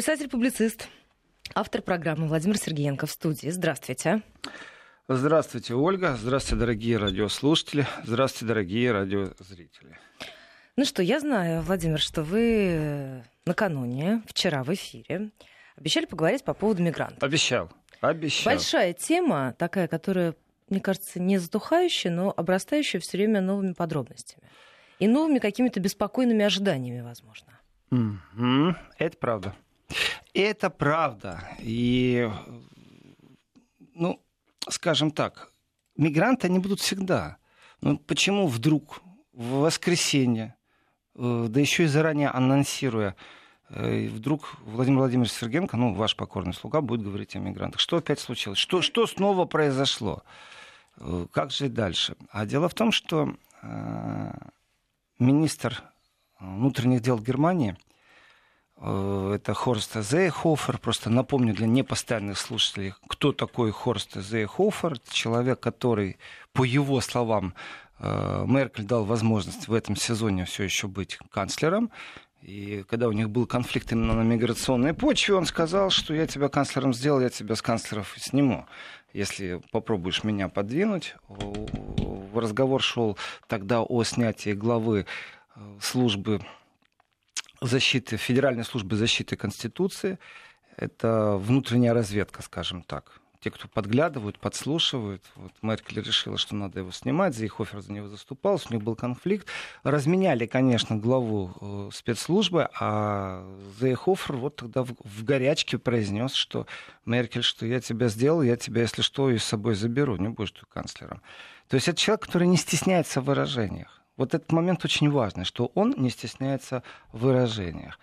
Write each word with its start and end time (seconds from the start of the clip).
Писатель-публицист, 0.00 0.88
автор 1.54 1.82
программы 1.82 2.26
Владимир 2.26 2.56
Сергеенко 2.56 3.04
в 3.04 3.10
студии. 3.10 3.50
Здравствуйте. 3.50 4.22
Здравствуйте, 5.08 5.74
Ольга. 5.74 6.16
Здравствуйте, 6.18 6.58
дорогие 6.58 6.96
радиослушатели. 6.96 7.86
Здравствуйте, 8.04 8.46
дорогие 8.46 8.92
радиозрители. 8.92 9.98
Ну 10.76 10.86
что, 10.86 11.02
я 11.02 11.20
знаю, 11.20 11.60
Владимир, 11.60 11.98
что 12.00 12.22
вы 12.22 13.22
накануне, 13.44 14.22
вчера 14.26 14.64
в 14.64 14.72
эфире, 14.72 15.32
обещали 15.76 16.06
поговорить 16.06 16.44
по 16.44 16.54
поводу 16.54 16.82
мигрантов. 16.82 17.22
Обещал. 17.22 17.70
Обещал. 18.00 18.54
Большая 18.54 18.94
тема, 18.94 19.54
такая, 19.58 19.86
которая, 19.86 20.34
мне 20.70 20.80
кажется, 20.80 21.20
не 21.20 21.36
затухающая, 21.36 22.10
но 22.10 22.32
обрастающая 22.34 23.00
все 23.00 23.18
время 23.18 23.42
новыми 23.42 23.74
подробностями. 23.74 24.48
И 24.98 25.06
новыми 25.06 25.40
какими-то 25.40 25.78
беспокойными 25.78 26.42
ожиданиями, 26.42 27.02
возможно. 27.02 27.60
Mm-hmm. 27.90 28.76
Это 28.96 29.18
правда. 29.18 29.54
Это 30.34 30.70
правда. 30.70 31.48
И, 31.58 32.30
ну, 33.94 34.20
скажем 34.68 35.10
так, 35.10 35.50
мигранты, 35.96 36.46
они 36.46 36.58
будут 36.58 36.80
всегда. 36.80 37.38
Но 37.80 37.96
почему 37.96 38.46
вдруг 38.46 39.02
в 39.32 39.60
воскресенье, 39.60 40.54
э, 41.16 41.46
да 41.48 41.60
еще 41.60 41.84
и 41.84 41.86
заранее 41.86 42.28
анонсируя, 42.28 43.16
э, 43.70 44.08
вдруг 44.08 44.56
Владимир 44.60 44.98
Владимирович 44.98 45.32
Сергенко, 45.32 45.76
ну, 45.76 45.94
ваш 45.94 46.16
покорный 46.16 46.54
слуга, 46.54 46.80
будет 46.80 47.02
говорить 47.02 47.36
о 47.36 47.38
мигрантах. 47.38 47.80
Что 47.80 47.96
опять 47.96 48.20
случилось? 48.20 48.58
Что, 48.58 48.82
что 48.82 49.06
снова 49.06 49.46
произошло? 49.46 50.22
Э, 50.98 51.26
как 51.32 51.50
жить 51.50 51.74
дальше? 51.74 52.16
А 52.30 52.46
дело 52.46 52.68
в 52.68 52.74
том, 52.74 52.92
что 52.92 53.34
министр 55.18 55.82
внутренних 56.38 57.02
дел 57.02 57.18
Германии– 57.18 57.76
это 58.80 59.52
Хорст 59.52 59.94
Зейхофер. 59.94 60.78
Просто 60.78 61.10
напомню 61.10 61.54
для 61.54 61.66
непостоянных 61.66 62.38
слушателей, 62.38 62.94
кто 63.06 63.32
такой 63.32 63.72
Хорст 63.72 64.14
Зейхофер. 64.14 64.98
Человек, 65.10 65.60
который, 65.60 66.18
по 66.52 66.64
его 66.64 67.00
словам, 67.00 67.54
э, 67.98 68.44
Меркель 68.46 68.84
дал 68.84 69.04
возможность 69.04 69.68
в 69.68 69.74
этом 69.74 69.96
сезоне 69.96 70.46
все 70.46 70.64
еще 70.64 70.88
быть 70.88 71.18
канцлером. 71.30 71.90
И 72.40 72.84
когда 72.88 73.08
у 73.08 73.12
них 73.12 73.28
был 73.28 73.46
конфликт 73.46 73.92
именно 73.92 74.14
на 74.14 74.22
миграционной 74.22 74.94
почве, 74.94 75.34
он 75.34 75.44
сказал, 75.44 75.90
что 75.90 76.14
я 76.14 76.26
тебя 76.26 76.48
канцлером 76.48 76.94
сделал, 76.94 77.20
я 77.20 77.28
тебя 77.28 77.54
с 77.54 77.60
канцлеров 77.60 78.14
сниму. 78.18 78.66
Если 79.12 79.60
попробуешь 79.72 80.24
меня 80.24 80.48
подвинуть. 80.48 81.16
Разговор 82.34 82.80
шел 82.80 83.18
тогда 83.46 83.82
о 83.82 84.04
снятии 84.04 84.52
главы 84.54 85.04
э, 85.54 85.60
службы 85.82 86.40
защиты, 87.60 88.16
Федеральной 88.16 88.64
службы 88.64 88.96
защиты 88.96 89.36
Конституции. 89.36 90.18
Это 90.76 91.36
внутренняя 91.36 91.92
разведка, 91.92 92.42
скажем 92.42 92.82
так. 92.82 93.20
Те, 93.40 93.50
кто 93.50 93.68
подглядывают, 93.68 94.38
подслушивают. 94.38 95.24
Вот 95.34 95.52
Меркель 95.62 96.02
решила, 96.02 96.36
что 96.36 96.54
надо 96.54 96.80
его 96.80 96.90
снимать. 96.90 97.34
Зейхофер 97.34 97.80
за 97.80 97.90
него 97.90 98.06
заступался, 98.06 98.68
у 98.68 98.74
них 98.74 98.82
был 98.82 98.94
конфликт. 98.96 99.46
Разменяли, 99.82 100.44
конечно, 100.44 100.96
главу 100.96 101.50
э, 101.58 101.90
спецслужбы, 101.90 102.68
а 102.78 103.42
Зейхофер 103.80 104.36
вот 104.36 104.56
тогда 104.56 104.82
в, 104.82 104.90
в 105.02 105.24
горячке 105.24 105.78
произнес, 105.78 106.34
что 106.34 106.66
Меркель, 107.06 107.42
что 107.42 107.64
я 107.64 107.80
тебя 107.80 108.08
сделал, 108.08 108.42
я 108.42 108.56
тебя, 108.56 108.82
если 108.82 109.00
что, 109.00 109.30
и 109.30 109.38
с 109.38 109.44
собой 109.44 109.74
заберу, 109.74 110.16
не 110.16 110.28
будешь 110.28 110.52
ты 110.52 110.66
канцлером. 110.68 111.22
То 111.68 111.76
есть 111.76 111.88
это 111.88 111.98
человек, 111.98 112.26
который 112.26 112.46
не 112.46 112.58
стесняется 112.58 113.22
в 113.22 113.24
выражениях. 113.24 113.99
Вот 114.20 114.34
этот 114.34 114.52
момент 114.52 114.84
очень 114.84 115.10
важный, 115.10 115.46
что 115.46 115.72
он 115.74 115.94
не 115.96 116.10
стесняется 116.10 116.82
в 117.10 117.20
выражениях. 117.20 117.98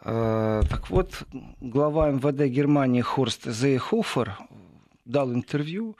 Э, 0.00 0.62
так 0.66 0.88
вот, 0.88 1.24
глава 1.60 2.10
МВД 2.10 2.46
Германии 2.46 3.02
Хорст 3.02 3.44
Зейхофер 3.44 4.38
дал 5.04 5.30
интервью, 5.30 5.94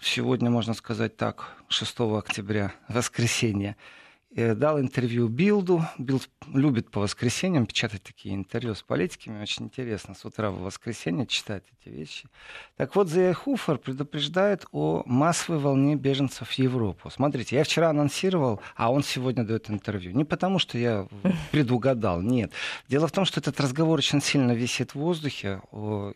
сегодня, 0.00 0.48
можно 0.48 0.74
сказать 0.74 1.16
так, 1.16 1.56
6 1.66 2.00
октября, 2.18 2.72
воскресенье, 2.86 3.74
дал 4.34 4.80
интервью 4.80 5.28
Билду. 5.28 5.84
Билд 5.96 6.28
любит 6.52 6.90
по 6.90 7.00
воскресеньям 7.00 7.66
печатать 7.66 8.02
такие 8.02 8.34
интервью 8.34 8.74
с 8.74 8.82
политиками. 8.82 9.40
Очень 9.40 9.66
интересно 9.66 10.14
с 10.14 10.24
утра 10.24 10.50
в 10.50 10.60
воскресенье 10.60 11.26
читать 11.26 11.62
эти 11.80 11.94
вещи. 11.94 12.28
Так 12.76 12.96
вот, 12.96 13.08
Зея 13.08 13.32
Хуфер 13.32 13.78
предупреждает 13.78 14.66
о 14.72 15.02
массовой 15.06 15.60
волне 15.60 15.94
беженцев 15.94 16.48
в 16.48 16.58
Европу. 16.58 17.10
Смотрите, 17.10 17.56
я 17.56 17.62
вчера 17.62 17.90
анонсировал, 17.90 18.60
а 18.74 18.90
он 18.90 19.04
сегодня 19.04 19.44
дает 19.44 19.70
интервью. 19.70 20.10
Не 20.12 20.24
потому, 20.24 20.58
что 20.58 20.78
я 20.78 21.06
предугадал, 21.52 22.20
нет. 22.20 22.50
Дело 22.88 23.06
в 23.06 23.12
том, 23.12 23.24
что 23.24 23.38
этот 23.38 23.60
разговор 23.60 23.98
очень 23.98 24.20
сильно 24.20 24.52
висит 24.52 24.92
в 24.92 24.96
воздухе. 24.96 25.60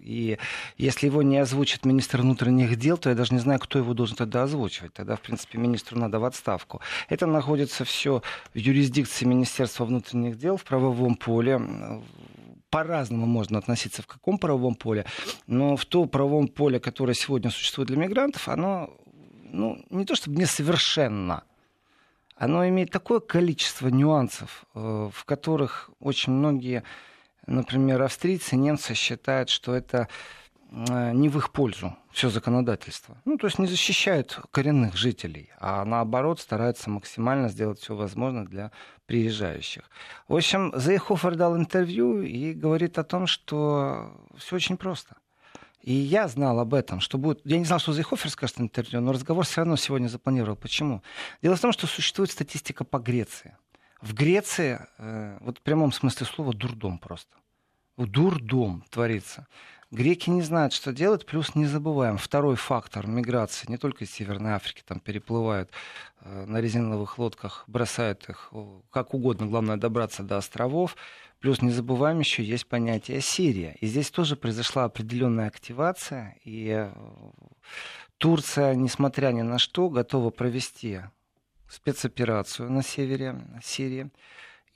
И 0.00 0.38
если 0.76 1.06
его 1.06 1.22
не 1.22 1.38
озвучит 1.38 1.84
министр 1.84 2.22
внутренних 2.22 2.74
дел, 2.76 2.98
то 2.98 3.10
я 3.10 3.14
даже 3.14 3.32
не 3.32 3.40
знаю, 3.40 3.60
кто 3.60 3.78
его 3.78 3.94
должен 3.94 4.16
тогда 4.16 4.42
озвучивать. 4.42 4.92
Тогда, 4.94 5.14
в 5.14 5.20
принципе, 5.20 5.58
министру 5.58 5.96
надо 5.98 6.18
в 6.18 6.24
отставку. 6.24 6.80
Это 7.08 7.26
находится 7.26 7.84
все 7.84 8.07
все 8.08 8.22
в 8.54 8.58
юрисдикции 8.58 9.26
Министерства 9.26 9.84
внутренних 9.84 10.38
дел 10.38 10.56
в 10.56 10.64
правовом 10.64 11.14
поле. 11.14 11.60
По-разному 12.70 13.26
можно 13.26 13.58
относиться 13.58 14.02
в 14.02 14.06
каком 14.06 14.38
правовом 14.38 14.74
поле, 14.74 15.06
но 15.46 15.76
в 15.76 15.86
то 15.86 16.04
правовом 16.04 16.48
поле, 16.48 16.78
которое 16.78 17.14
сегодня 17.14 17.50
существует 17.50 17.88
для 17.88 17.96
мигрантов, 17.96 18.48
оно 18.48 18.90
ну, 19.44 19.82
не 19.88 20.04
то 20.04 20.14
чтобы 20.14 20.36
несовершенно, 20.36 21.44
оно 22.36 22.68
имеет 22.68 22.90
такое 22.90 23.20
количество 23.20 23.88
нюансов, 23.88 24.66
э, 24.74 25.10
в 25.12 25.24
которых 25.24 25.90
очень 25.98 26.34
многие, 26.34 26.82
например, 27.46 28.02
австрийцы, 28.02 28.56
немцы 28.56 28.92
считают, 28.94 29.48
что 29.48 29.74
это 29.74 30.08
не 30.70 31.28
в 31.28 31.38
их 31.38 31.50
пользу 31.50 31.96
все 32.12 32.28
законодательство. 32.28 33.16
Ну, 33.24 33.38
то 33.38 33.46
есть 33.46 33.58
не 33.58 33.66
защищают 33.66 34.40
коренных 34.50 34.96
жителей, 34.96 35.50
а 35.58 35.84
наоборот 35.84 36.40
стараются 36.40 36.90
максимально 36.90 37.48
сделать 37.48 37.80
все 37.80 37.94
возможное 37.94 38.44
для 38.44 38.72
приезжающих. 39.06 39.84
В 40.28 40.36
общем, 40.36 40.72
Зейхофер 40.76 41.36
дал 41.36 41.56
интервью 41.56 42.20
и 42.20 42.52
говорит 42.52 42.98
о 42.98 43.04
том, 43.04 43.26
что 43.26 44.12
все 44.36 44.56
очень 44.56 44.76
просто. 44.76 45.16
И 45.80 45.92
я 45.92 46.28
знал 46.28 46.60
об 46.60 46.74
этом, 46.74 47.00
что 47.00 47.16
будет... 47.16 47.40
Я 47.44 47.58
не 47.58 47.64
знал, 47.64 47.78
что 47.78 47.94
Зейхофер 47.94 48.30
скажет 48.30 48.60
интервью, 48.60 49.00
но 49.00 49.12
разговор 49.12 49.44
все 49.46 49.62
равно 49.62 49.76
сегодня 49.76 50.08
запланировал. 50.08 50.56
Почему? 50.56 51.02
Дело 51.40 51.56
в 51.56 51.60
том, 51.60 51.72
что 51.72 51.86
существует 51.86 52.30
статистика 52.30 52.84
по 52.84 52.98
Греции. 52.98 53.56
В 54.02 54.12
Греции, 54.12 54.86
э, 54.98 55.38
вот 55.40 55.58
в 55.58 55.62
прямом 55.62 55.92
смысле 55.92 56.26
слова, 56.26 56.52
дурдом 56.52 56.98
просто. 56.98 57.36
Дурдом 57.96 58.84
творится. 58.90 59.46
Греки 59.90 60.28
не 60.28 60.42
знают, 60.42 60.74
что 60.74 60.92
делать, 60.92 61.24
плюс 61.24 61.54
не 61.54 61.64
забываем, 61.64 62.18
второй 62.18 62.56
фактор 62.56 63.06
миграции, 63.06 63.70
не 63.70 63.78
только 63.78 64.04
из 64.04 64.10
Северной 64.10 64.52
Африки, 64.52 64.82
там 64.86 65.00
переплывают 65.00 65.70
э, 66.20 66.44
на 66.44 66.60
резиновых 66.60 67.18
лодках, 67.18 67.64
бросают 67.66 68.28
их 68.28 68.52
как 68.90 69.14
угодно, 69.14 69.46
главное 69.46 69.78
добраться 69.78 70.22
до 70.22 70.36
островов, 70.36 70.94
плюс 71.40 71.62
не 71.62 71.70
забываем 71.70 72.18
еще 72.18 72.44
есть 72.44 72.66
понятие 72.66 73.22
Сирия. 73.22 73.76
И 73.80 73.86
здесь 73.86 74.10
тоже 74.10 74.36
произошла 74.36 74.84
определенная 74.84 75.46
активация, 75.46 76.36
и 76.44 76.68
э, 76.68 76.92
Турция, 78.18 78.74
несмотря 78.74 79.28
ни 79.28 79.40
на 79.40 79.58
что, 79.58 79.88
готова 79.88 80.28
провести 80.28 81.00
спецоперацию 81.66 82.70
на 82.70 82.82
севере 82.82 83.40
Сирии 83.62 84.10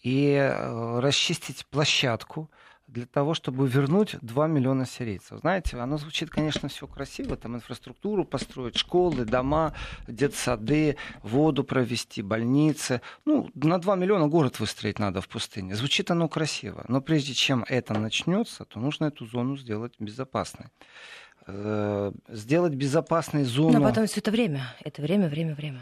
и 0.03 0.33
э, 0.34 1.00
расчистить 1.00 1.67
площадку, 1.67 2.50
для 2.92 3.06
того, 3.06 3.34
чтобы 3.34 3.66
вернуть 3.69 4.16
2 4.20 4.47
миллиона 4.47 4.86
сирийцев. 4.86 5.41
Знаете, 5.41 5.78
оно 5.78 5.97
звучит, 5.98 6.30
конечно, 6.30 6.69
все 6.69 6.86
красиво, 6.86 7.36
там 7.36 7.56
инфраструктуру 7.56 8.25
построить, 8.25 8.76
школы, 8.76 9.25
дома, 9.25 9.75
детсады, 10.06 10.97
воду 11.22 11.64
провести, 11.64 12.22
больницы. 12.22 13.00
Ну, 13.25 13.50
на 13.54 13.78
2 13.78 13.97
миллиона 13.97 14.28
город 14.28 14.60
выстроить 14.60 14.98
надо 14.98 15.20
в 15.20 15.28
пустыне. 15.28 15.75
Звучит 15.75 16.10
оно 16.10 16.28
красиво, 16.28 16.84
но 16.88 17.00
прежде 17.00 17.32
чем 17.32 17.64
это 17.69 17.98
начнется, 17.98 18.64
то 18.64 18.78
нужно 18.78 19.06
эту 19.06 19.26
зону 19.26 19.56
сделать 19.56 19.94
безопасной 19.99 20.67
э, 21.46 22.12
сделать 22.28 22.75
безопасной 22.75 23.44
зону. 23.44 23.78
Но 23.78 23.88
потом 23.88 24.06
все 24.06 24.20
это 24.20 24.31
время. 24.31 24.75
Это 24.84 25.02
время, 25.02 25.28
время, 25.28 25.55
время. 25.55 25.81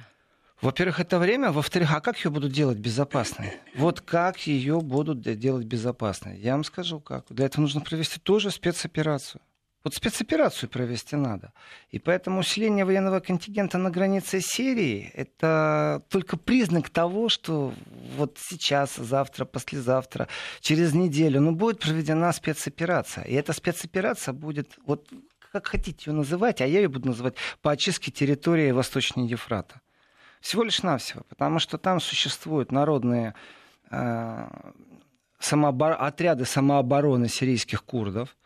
Во-первых, 0.62 1.01
это 1.01 1.19
время. 1.19 1.53
Во-вторых, 1.53 1.91
а 1.93 2.01
как 2.01 2.19
ее 2.19 2.31
будут 2.31 2.53
делать 2.53 2.79
безопасной? 2.79 3.53
Вот 3.75 4.01
как 4.01 4.47
ее 4.47 4.81
будут 4.81 5.21
делать 5.21 5.65
безопасной? 5.65 6.39
Я 6.39 6.53
вам 6.53 6.65
скажу, 6.65 7.01
как. 7.01 7.25
Для 7.31 7.47
этого 7.47 7.62
нужно 7.62 7.81
провести 7.81 8.21
тоже 8.21 8.51
спецоперацию. 8.51 9.41
Вот 9.83 9.95
спецоперацию 9.95 10.69
провести 10.69 11.17
надо. 11.17 11.55
И 11.91 11.99
поэтому 11.99 12.41
усиление 12.41 12.85
военного 12.85 13.21
контингента 13.21 13.79
на 13.79 13.91
границе 13.91 14.43
Сирии– 14.43 15.11
это 15.15 16.03
только 16.11 16.37
признак 16.37 16.91
того, 16.91 17.31
что 17.31 17.73
вот 18.19 18.37
сейчас, 18.39 18.97
завтра, 18.97 19.47
послезавтра, 19.47 20.29
через 20.61 20.93
неделю 20.93 21.41
ну, 21.41 21.53
будет 21.53 21.79
проведена 21.79 22.31
спецоперация. 22.33 23.25
И 23.25 23.33
эта 23.33 23.55
спецоперация 23.55 24.35
будет, 24.35 24.79
вот 24.85 25.09
как 25.51 25.67
хотите 25.67 26.11
ее 26.11 26.12
называть, 26.12 26.61
а 26.61 26.67
я 26.67 26.81
ее 26.81 26.89
буду 26.89 27.09
называть 27.09 27.37
по 27.62 27.71
очистке 27.71 28.11
территории 28.11 28.73
Восточной 28.73 29.27
Ефрата. 29.27 29.81
Всего 30.40 30.62
лишь 30.62 30.82
навсего, 30.82 31.22
потому 31.28 31.58
что 31.58 31.78
там 31.78 32.00
существуют 32.00 32.72
народные 32.72 33.34
э, 33.90 34.48
самообор... 35.38 35.96
отряды 35.98 36.44
самообороны 36.46 37.28
сирийских 37.28 37.84
курдов. 37.84 38.37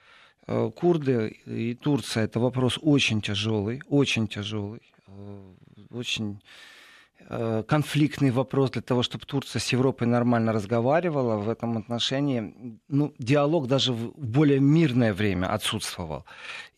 Э, 0.46 0.70
курды 0.74 1.28
и 1.46 1.74
Турция 1.74 2.24
это 2.24 2.40
вопрос 2.40 2.78
очень 2.82 3.20
тяжелый, 3.20 3.80
очень 3.88 4.26
тяжелый, 4.26 4.82
э, 5.06 5.54
очень 5.90 6.40
конфликтный 7.68 8.30
вопрос 8.30 8.70
для 8.70 8.82
того, 8.82 9.02
чтобы 9.02 9.24
Турция 9.26 9.60
с 9.60 9.72
Европой 9.72 10.06
нормально 10.06 10.52
разговаривала. 10.52 11.36
В 11.36 11.48
этом 11.48 11.78
отношении 11.78 12.78
ну, 12.88 13.14
диалог 13.18 13.66
даже 13.66 13.92
в 13.92 14.12
более 14.16 14.60
мирное 14.60 15.12
время 15.14 15.46
отсутствовал. 15.46 16.24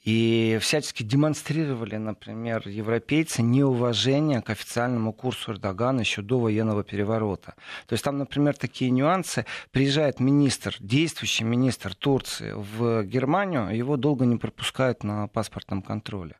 И 0.07 0.59
всячески 0.61 1.03
демонстрировали, 1.03 1.97
например, 1.97 2.69
европейцы 2.69 3.43
неуважение 3.43 4.41
к 4.41 4.51
официальному 4.51 5.13
курсу 5.13 5.51
Эрдогана 5.51 6.01
еще 6.01 6.23
до 6.23 6.39
военного 6.39 6.85
переворота. 6.85 7.55
То 7.89 7.95
есть 7.95 8.05
там, 8.05 8.17
например, 8.19 8.57
такие 8.57 8.93
нюансы. 8.93 9.47
Приезжает 9.73 10.21
министр, 10.21 10.77
действующий 10.79 11.43
министр 11.43 11.97
Турции 11.97 12.53
в 12.55 13.03
Германию, 13.03 13.77
его 13.77 13.97
долго 13.97 14.27
не 14.27 14.37
пропускают 14.37 15.03
на 15.03 15.27
паспортном 15.27 15.83
контроле. 15.83 16.37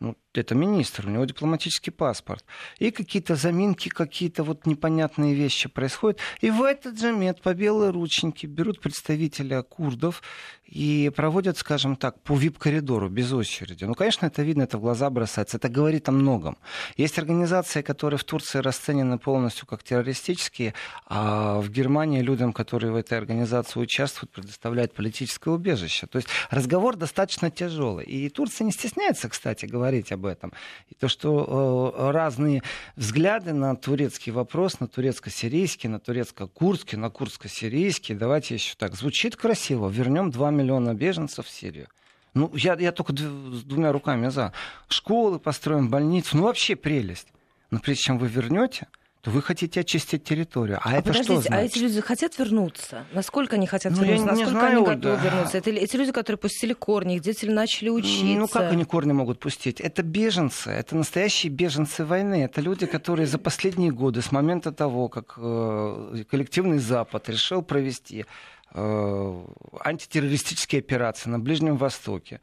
Ну, 0.00 0.16
это 0.32 0.54
министр, 0.54 1.06
у 1.06 1.10
него 1.10 1.26
дипломатический 1.26 1.90
паспорт. 1.90 2.42
И 2.78 2.90
какие-то 2.90 3.36
заминки, 3.36 3.90
какие-то 3.90 4.44
вот 4.44 4.64
непонятные 4.64 5.34
вещи 5.34 5.68
происходят. 5.68 6.18
И 6.40 6.50
в 6.50 6.62
этот 6.62 6.98
же 6.98 7.12
мед 7.12 7.42
по 7.42 7.52
белой 7.52 7.90
рученьке 7.90 8.46
берут 8.46 8.80
представителя 8.80 9.62
курдов 9.62 10.22
и 10.70 11.10
проводят, 11.14 11.58
скажем 11.58 11.96
так, 11.96 12.20
по 12.22 12.36
вип-коридору 12.36 13.08
без 13.08 13.32
очереди. 13.32 13.84
Ну, 13.84 13.94
конечно, 13.94 14.26
это 14.26 14.42
видно, 14.42 14.62
это 14.62 14.78
в 14.78 14.80
глаза 14.80 15.10
бросается. 15.10 15.56
Это 15.56 15.68
говорит 15.68 16.08
о 16.08 16.12
многом. 16.12 16.56
Есть 16.96 17.18
организации, 17.18 17.82
которые 17.82 18.18
в 18.18 18.24
Турции 18.24 18.60
расценены 18.60 19.18
полностью 19.18 19.66
как 19.66 19.82
террористические, 19.82 20.74
а 21.06 21.60
в 21.60 21.70
Германии 21.70 22.22
людям, 22.22 22.52
которые 22.52 22.92
в 22.92 22.96
этой 22.96 23.18
организации 23.18 23.80
участвуют, 23.80 24.30
предоставляют 24.30 24.94
политическое 24.94 25.50
убежище. 25.50 26.06
То 26.06 26.16
есть 26.18 26.28
разговор 26.50 26.96
достаточно 26.96 27.50
тяжелый. 27.50 28.04
И 28.04 28.28
Турция 28.28 28.64
не 28.64 28.72
стесняется, 28.72 29.28
кстати, 29.28 29.66
говорить 29.66 30.12
об 30.12 30.24
этом. 30.24 30.52
И 30.88 30.94
то, 30.94 31.08
что 31.08 31.94
э, 31.96 32.10
разные 32.12 32.62
взгляды 32.94 33.52
на 33.52 33.74
турецкий 33.74 34.30
вопрос, 34.30 34.78
на 34.78 34.86
турецко-сирийский, 34.86 35.88
на 35.88 35.98
турецко-курдский, 35.98 36.96
на 36.96 37.10
курдско-сирийский, 37.10 38.14
давайте 38.14 38.54
еще 38.54 38.74
так, 38.78 38.94
звучит 38.94 39.34
красиво. 39.34 39.88
Вернем 39.88 40.30
2 40.30 40.50
миллиона 40.50 40.59
беженцев 40.94 41.46
в 41.46 41.50
Сирию. 41.50 41.88
Ну, 42.34 42.50
я, 42.54 42.74
я 42.74 42.92
только 42.92 43.12
с 43.12 43.62
двумя 43.64 43.92
руками 43.92 44.28
за. 44.28 44.52
Школы 44.88 45.38
построим, 45.38 45.88
больницы. 45.88 46.36
Ну, 46.36 46.44
вообще 46.44 46.76
прелесть. 46.76 47.28
Но 47.70 47.78
прежде 47.78 48.02
чем 48.04 48.18
вы 48.18 48.28
вернете, 48.28 48.86
то 49.20 49.30
вы 49.30 49.42
хотите 49.42 49.80
очистить 49.80 50.24
территорию. 50.24 50.78
А, 50.82 50.90
а 50.90 50.96
это 50.96 51.12
что 51.12 51.34
а 51.34 51.40
значит? 51.40 51.52
А 51.52 51.62
эти 51.62 51.78
люди 51.78 52.00
хотят 52.00 52.38
вернуться? 52.38 53.04
Насколько 53.12 53.56
они 53.56 53.66
хотят 53.66 53.92
ну, 53.92 54.02
вернуться? 54.02 54.26
Насколько 54.26 54.50
знаю, 54.50 54.76
они 54.76 54.86
готовы 54.86 55.16
да. 55.16 55.22
вернуться? 55.22 55.58
Это 55.58 55.70
эти 55.70 55.96
люди, 55.96 56.12
которые 56.12 56.38
пустили 56.38 56.72
корни, 56.72 57.16
их 57.16 57.22
дети 57.22 57.44
начали 57.44 57.90
учиться. 57.90 58.24
Ну 58.24 58.48
как 58.48 58.72
они 58.72 58.84
корни 58.84 59.12
могут 59.12 59.38
пустить? 59.38 59.80
Это 59.80 60.02
беженцы, 60.02 60.70
это 60.70 60.96
настоящие 60.96 61.52
беженцы 61.52 62.04
войны. 62.04 62.44
Это 62.44 62.62
люди, 62.62 62.86
которые 62.86 63.26
за 63.26 63.38
последние 63.38 63.90
годы, 63.90 64.22
с 64.22 64.32
момента 64.32 64.72
того, 64.72 65.08
как 65.08 65.34
э, 65.36 66.24
коллективный 66.30 66.78
Запад 66.78 67.28
решил 67.28 67.60
провести 67.60 68.24
антитеррористические 68.72 70.80
операции 70.80 71.30
на 71.30 71.38
Ближнем 71.38 71.76
Востоке, 71.76 72.40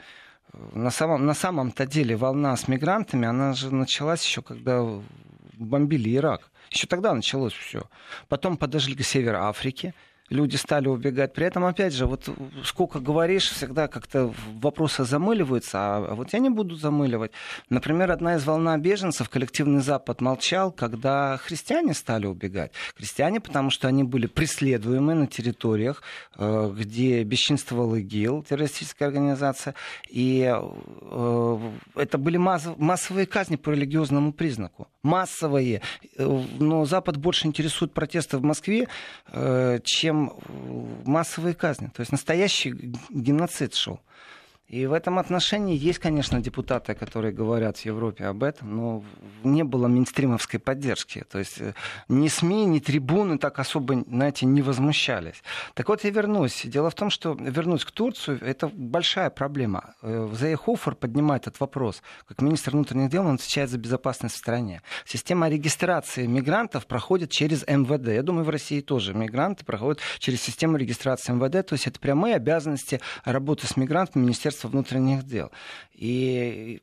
на 0.73 0.91
самом, 0.91 1.25
на 1.25 1.33
самом-то 1.33 1.85
деле 1.85 2.15
волна 2.15 2.55
с 2.55 2.67
мигрантами, 2.67 3.27
она 3.27 3.53
же 3.53 3.73
началась 3.73 4.25
еще 4.25 4.41
когда 4.41 4.85
бомбили 5.53 6.15
Ирак. 6.15 6.49
Еще 6.69 6.87
тогда 6.87 7.13
началось 7.13 7.53
все. 7.53 7.83
Потом 8.27 8.57
подошли 8.57 8.95
к 8.95 9.03
северу 9.03 9.39
Африки, 9.39 9.93
люди 10.29 10.55
стали 10.55 10.87
убегать. 10.87 11.33
При 11.33 11.45
этом, 11.45 11.65
опять 11.65 11.93
же, 11.93 12.05
вот 12.05 12.29
сколько 12.63 12.99
говоришь, 12.99 13.49
всегда 13.49 13.87
как-то 13.87 14.33
вопросы 14.59 15.05
замыливаются, 15.05 15.77
а, 15.77 16.15
вот 16.15 16.33
я 16.33 16.39
не 16.39 16.49
буду 16.49 16.75
замыливать. 16.75 17.31
Например, 17.69 18.11
одна 18.11 18.35
из 18.35 18.45
волна 18.45 18.77
беженцев, 18.77 19.29
коллективный 19.29 19.81
Запад 19.81 20.21
молчал, 20.21 20.71
когда 20.71 21.37
христиане 21.37 21.93
стали 21.93 22.25
убегать. 22.25 22.71
Христиане, 22.95 23.39
потому 23.39 23.69
что 23.69 23.87
они 23.87 24.03
были 24.03 24.27
преследуемы 24.27 25.13
на 25.13 25.27
территориях, 25.27 26.03
э, 26.35 26.73
где 26.77 27.23
бесчинствовал 27.23 27.95
ИГИЛ, 27.95 28.43
террористическая 28.43 29.07
организация, 29.07 29.75
и 30.09 30.53
э, 30.53 31.59
это 31.95 32.17
были 32.17 32.37
массовые 32.37 33.25
казни 33.25 33.55
по 33.55 33.69
религиозному 33.69 34.33
признаку. 34.33 34.87
Массовые. 35.03 35.81
Э, 36.17 36.43
но 36.59 36.85
Запад 36.85 37.17
больше 37.17 37.47
интересует 37.47 37.93
протесты 37.93 38.37
в 38.37 38.43
Москве, 38.43 38.87
чем 39.83 40.16
чем 40.17 40.33
массовые 41.05 41.53
казни. 41.53 41.87
То 41.87 42.01
есть 42.01 42.11
настоящий 42.11 42.71
геноцид 43.09 43.75
шел. 43.75 43.99
И 44.69 44.85
в 44.85 44.91
этом 44.91 45.17
отношении 45.17 45.77
есть, 45.77 45.99
конечно, 45.99 46.41
депутаты, 46.41 46.93
которые 46.93 47.33
говорят 47.33 47.77
в 47.77 47.85
Европе 47.85 48.25
об 48.25 48.43
этом, 48.43 48.75
но 48.75 49.03
не 49.45 49.63
было 49.63 49.87
мейнстримовской 49.87 50.59
поддержки. 50.59 51.23
То 51.31 51.39
есть 51.39 51.61
э, 51.61 51.73
ни 52.09 52.27
СМИ, 52.27 52.65
ни 52.65 52.79
трибуны 52.79 53.37
так 53.37 53.59
особо, 53.59 54.03
знаете, 54.05 54.45
не 54.45 54.61
возмущались. 54.61 55.41
Так 55.73 55.87
вот, 55.87 56.03
я 56.03 56.09
вернусь. 56.09 56.63
Дело 56.65 56.89
в 56.89 56.95
том, 56.95 57.09
что 57.09 57.37
вернусь 57.39 57.85
к 57.85 57.91
Турцию, 57.91 58.39
это 58.41 58.67
большая 58.67 59.29
проблема. 59.29 59.95
Э, 60.01 60.29
Зейхофер 60.33 60.95
поднимает 60.95 61.47
этот 61.47 61.61
вопрос. 61.61 62.01
Как 62.27 62.41
министр 62.41 62.71
внутренних 62.71 63.09
дел 63.09 63.25
он 63.25 63.35
отвечает 63.35 63.69
за 63.69 63.77
безопасность 63.77 64.35
в 64.35 64.37
стране. 64.37 64.81
Система 65.05 65.47
регистрации 65.47 66.25
мигрантов 66.25 66.87
проходит 66.87 67.31
через 67.31 67.65
МВД. 67.65 68.09
Я 68.09 68.21
думаю, 68.21 68.43
в 68.43 68.49
России 68.49 68.81
тоже 68.81 69.13
мигранты 69.13 69.63
проходят 69.63 70.01
через 70.19 70.41
систему 70.41 70.75
регистрации 70.75 71.31
МВД. 71.31 71.65
То 71.65 71.73
есть 71.73 71.87
это 71.87 72.01
прямые 72.01 72.35
обязанности 72.35 72.99
работы 73.23 73.65
с 73.65 73.77
мигрантами 73.77 74.23
Министерства 74.23 74.56
Министерства 74.57 74.67
внутренних 74.69 75.23
дел. 75.23 75.51
И 75.93 76.81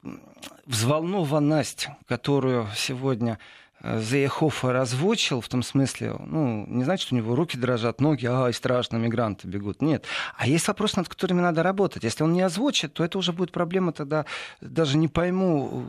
взволнованность, 0.67 1.89
которую 2.07 2.69
сегодня 2.77 3.39
э, 3.81 4.01
Зеехофер 4.01 4.77
озвучил, 4.77 5.41
в 5.41 5.49
том 5.49 5.63
смысле, 5.63 6.15
ну, 6.19 6.67
не 6.67 6.85
значит, 6.85 7.13
у 7.13 7.17
него 7.17 7.35
руки 7.35 7.57
дрожат, 7.57 8.01
ноги, 8.01 8.27
ай, 8.27 8.53
страшно, 8.53 8.97
мигранты 8.97 9.49
бегут. 9.49 9.83
Нет. 9.83 10.05
А 10.37 10.47
есть 10.47 10.69
вопросы, 10.69 10.99
над 10.99 11.09
которыми 11.09 11.41
надо 11.41 11.63
работать. 11.63 12.05
Если 12.05 12.25
он 12.25 12.33
не 12.33 12.43
озвучит, 12.43 12.95
то 12.95 13.05
это 13.05 13.19
уже 13.19 13.33
будет 13.33 13.53
проблема, 13.53 13.93
тогда 13.93 14.25
даже 14.61 14.97
не 14.97 15.09
пойму, 15.09 15.85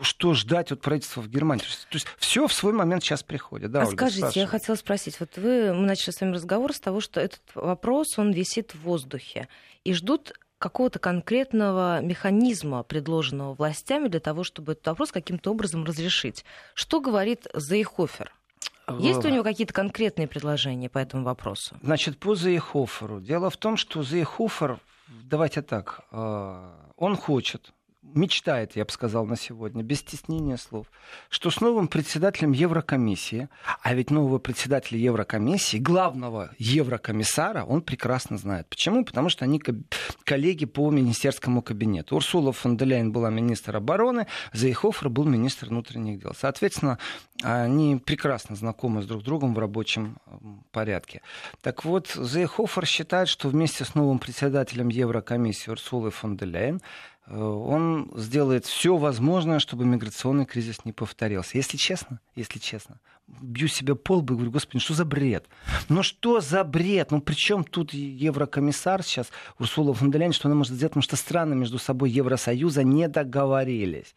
что 0.00 0.34
ждать 0.34 0.72
от 0.72 0.80
правительства 0.82 1.22
в 1.22 1.28
Германии. 1.28 1.62
То 1.62 1.68
есть, 1.68 1.88
то 1.88 1.96
есть 1.96 2.06
все 2.18 2.46
в 2.46 2.52
свой 2.52 2.72
момент 2.72 3.02
сейчас 3.02 3.22
приходит. 3.22 3.70
Да, 3.70 3.82
а 3.82 3.86
Ольга, 3.86 3.96
скажите, 3.96 4.18
спрашивает. 4.18 4.36
я 4.36 4.46
хотела 4.46 4.76
спросить, 4.76 5.20
вот 5.20 5.30
вы, 5.36 5.72
мы 5.72 5.86
начали 5.86 6.10
с 6.10 6.20
вами 6.20 6.34
разговор 6.34 6.74
с 6.74 6.80
того, 6.80 7.00
что 7.00 7.20
этот 7.20 7.40
вопрос, 7.54 8.18
он 8.18 8.32
висит 8.32 8.74
в 8.74 8.82
воздухе, 8.82 9.48
и 9.84 9.94
ждут 9.94 10.34
какого-то 10.58 10.98
конкретного 10.98 12.00
механизма, 12.00 12.82
предложенного 12.82 13.54
властями 13.54 14.08
для 14.08 14.20
того, 14.20 14.44
чтобы 14.44 14.72
этот 14.72 14.86
вопрос 14.86 15.12
каким-то 15.12 15.50
образом 15.50 15.84
разрешить. 15.84 16.44
Что 16.74 17.00
говорит 17.00 17.46
Зейхофер? 17.54 18.32
Есть 18.98 19.24
у 19.24 19.28
него 19.28 19.42
какие-то 19.42 19.74
конкретные 19.74 20.28
предложения 20.28 20.88
по 20.88 20.98
этому 20.98 21.24
вопросу? 21.24 21.76
Значит, 21.82 22.18
по 22.18 22.34
Зейхоферу. 22.36 23.20
Дело 23.20 23.50
в 23.50 23.56
том, 23.56 23.76
что 23.76 24.02
Зейхофер, 24.02 24.78
давайте 25.08 25.62
так, 25.62 26.02
э, 26.12 26.70
он 26.96 27.16
хочет, 27.16 27.72
мечтает, 28.14 28.76
я 28.76 28.84
бы 28.84 28.90
сказал, 28.90 29.26
на 29.26 29.36
сегодня, 29.36 29.82
без 29.82 30.00
стеснения 30.00 30.56
слов, 30.56 30.86
что 31.28 31.50
с 31.50 31.60
новым 31.60 31.88
председателем 31.88 32.52
Еврокомиссии, 32.52 33.48
а 33.82 33.94
ведь 33.94 34.10
нового 34.10 34.38
председателя 34.38 34.98
Еврокомиссии, 34.98 35.78
главного 35.78 36.50
еврокомиссара, 36.58 37.64
он 37.64 37.82
прекрасно 37.82 38.38
знает. 38.38 38.66
Почему? 38.68 39.04
Потому 39.04 39.28
что 39.28 39.44
они 39.44 39.62
коллеги 40.24 40.64
по 40.64 40.90
министерскому 40.90 41.62
кабинету. 41.62 42.16
Урсула 42.16 42.52
фон 42.52 42.76
де 42.76 42.84
Лейн 42.84 43.12
была 43.12 43.30
министр 43.30 43.76
обороны, 43.76 44.26
Зейхофер 44.52 45.08
был 45.08 45.24
министр 45.24 45.68
внутренних 45.68 46.20
дел. 46.20 46.32
Соответственно, 46.38 46.98
они 47.42 47.96
прекрасно 47.96 48.56
знакомы 48.56 49.02
с 49.02 49.06
друг 49.06 49.22
другом 49.22 49.54
в 49.54 49.58
рабочем 49.58 50.18
порядке. 50.72 51.22
Так 51.60 51.84
вот, 51.84 52.08
Зейхофер 52.08 52.86
считает, 52.86 53.28
что 53.28 53.48
вместе 53.48 53.84
с 53.84 53.94
новым 53.94 54.18
председателем 54.18 54.88
Еврокомиссии 54.88 55.70
Урсулой 55.70 56.10
фон 56.10 56.36
де 56.36 56.46
Э, 56.46 56.78
он 57.28 58.10
сделает 58.14 58.66
все 58.66 58.96
возможное, 58.96 59.58
чтобы 59.58 59.84
миграционный 59.84 60.46
кризис 60.46 60.84
не 60.84 60.92
повторился. 60.92 61.56
Если 61.56 61.76
честно, 61.76 62.20
если 62.36 62.58
честно, 62.60 63.00
бью 63.26 63.66
себя 63.66 63.96
пол 63.96 64.22
бы 64.22 64.34
и 64.34 64.36
говорю, 64.36 64.52
господи, 64.52 64.78
что 64.78 64.94
за 64.94 65.04
бред? 65.04 65.46
Ну 65.88 66.02
что 66.04 66.40
за 66.40 66.62
бред? 66.62 67.10
Ну 67.10 67.20
при 67.20 67.34
чем 67.34 67.64
тут 67.64 67.92
еврокомиссар 67.92 69.02
сейчас, 69.02 69.30
Урсула 69.58 69.92
фон 69.94 70.10
де 70.12 70.18
Ляйен, 70.18 70.32
что 70.32 70.48
она 70.48 70.54
может 70.54 70.74
сделать? 70.74 70.92
Потому 70.92 71.02
что 71.02 71.16
страны 71.16 71.56
между 71.56 71.78
собой 71.78 72.10
Евросоюза 72.10 72.84
не 72.84 73.08
договорились. 73.08 74.14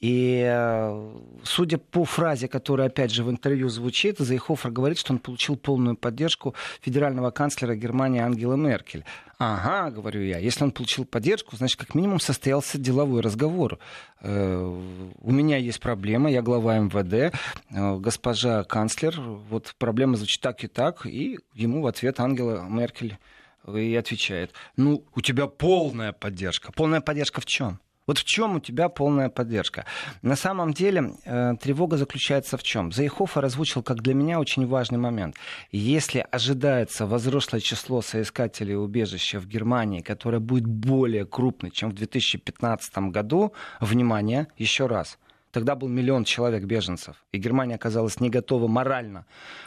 И 0.00 0.42
э, 0.44 1.16
судя 1.44 1.78
по 1.78 2.04
фразе, 2.04 2.48
которая, 2.48 2.88
опять 2.88 3.12
же, 3.12 3.22
в 3.22 3.30
интервью 3.30 3.68
звучит, 3.68 4.18
Зайхофер 4.18 4.72
говорит, 4.72 4.98
что 4.98 5.12
он 5.12 5.20
получил 5.20 5.56
полную 5.56 5.96
поддержку 5.96 6.54
федерального 6.80 7.30
канцлера 7.30 7.76
Германии 7.76 8.20
Ангела 8.20 8.56
Меркель. 8.56 9.04
Ага, 9.44 9.90
говорю 9.90 10.22
я, 10.22 10.38
если 10.38 10.62
он 10.62 10.70
получил 10.70 11.04
поддержку, 11.04 11.56
значит, 11.56 11.76
как 11.76 11.96
минимум 11.96 12.20
состоялся 12.20 12.78
деловой 12.78 13.22
разговор. 13.22 13.80
Э, 14.20 14.80
у 15.20 15.32
меня 15.32 15.56
есть 15.56 15.80
проблема, 15.80 16.30
я 16.30 16.42
глава 16.42 16.78
МВД, 16.78 17.12
э, 17.14 17.96
госпожа 17.96 18.62
канцлер, 18.62 19.20
вот 19.20 19.74
проблема 19.78 20.14
звучит 20.16 20.40
так 20.40 20.62
и 20.62 20.68
так, 20.68 21.06
и 21.06 21.40
ему 21.54 21.82
в 21.82 21.88
ответ 21.88 22.20
Ангела 22.20 22.64
Меркель 22.68 23.18
и 23.66 23.96
отвечает, 23.96 24.52
ну, 24.76 25.04
у 25.12 25.20
тебя 25.20 25.48
полная 25.48 26.12
поддержка. 26.12 26.70
Полная 26.70 27.00
поддержка 27.00 27.40
в 27.40 27.44
чем? 27.44 27.80
Вот 28.06 28.18
в 28.18 28.24
чем 28.24 28.56
у 28.56 28.60
тебя 28.60 28.88
полная 28.88 29.28
поддержка? 29.28 29.84
На 30.22 30.34
самом 30.34 30.72
деле 30.72 31.14
э, 31.24 31.54
тревога 31.60 31.96
заключается 31.96 32.56
в 32.56 32.62
чем? 32.64 32.90
Заихофа 32.90 33.40
озвучил, 33.40 33.82
как 33.84 34.02
для 34.02 34.14
меня, 34.14 34.40
очень 34.40 34.66
важный 34.66 34.98
момент. 34.98 35.36
Если 35.70 36.26
ожидается 36.30 37.06
возрослое 37.06 37.60
число 37.60 38.02
соискателей 38.02 38.76
убежища 38.76 39.38
в 39.38 39.46
Германии, 39.46 40.00
которое 40.00 40.40
будет 40.40 40.66
более 40.66 41.26
крупной, 41.26 41.70
чем 41.70 41.90
в 41.90 41.94
2015 41.94 42.98
году, 43.10 43.52
внимание, 43.80 44.48
еще 44.56 44.86
раз, 44.86 45.18
Тогда 45.52 45.74
был 45.74 45.86
миллион 45.86 46.24
человек 46.24 46.64
беженцев, 46.64 47.16
и 47.30 47.36
Германия 47.38 47.74
оказалась 47.74 48.20
не 48.20 48.30
готова 48.30 48.68
морально. 48.68 49.26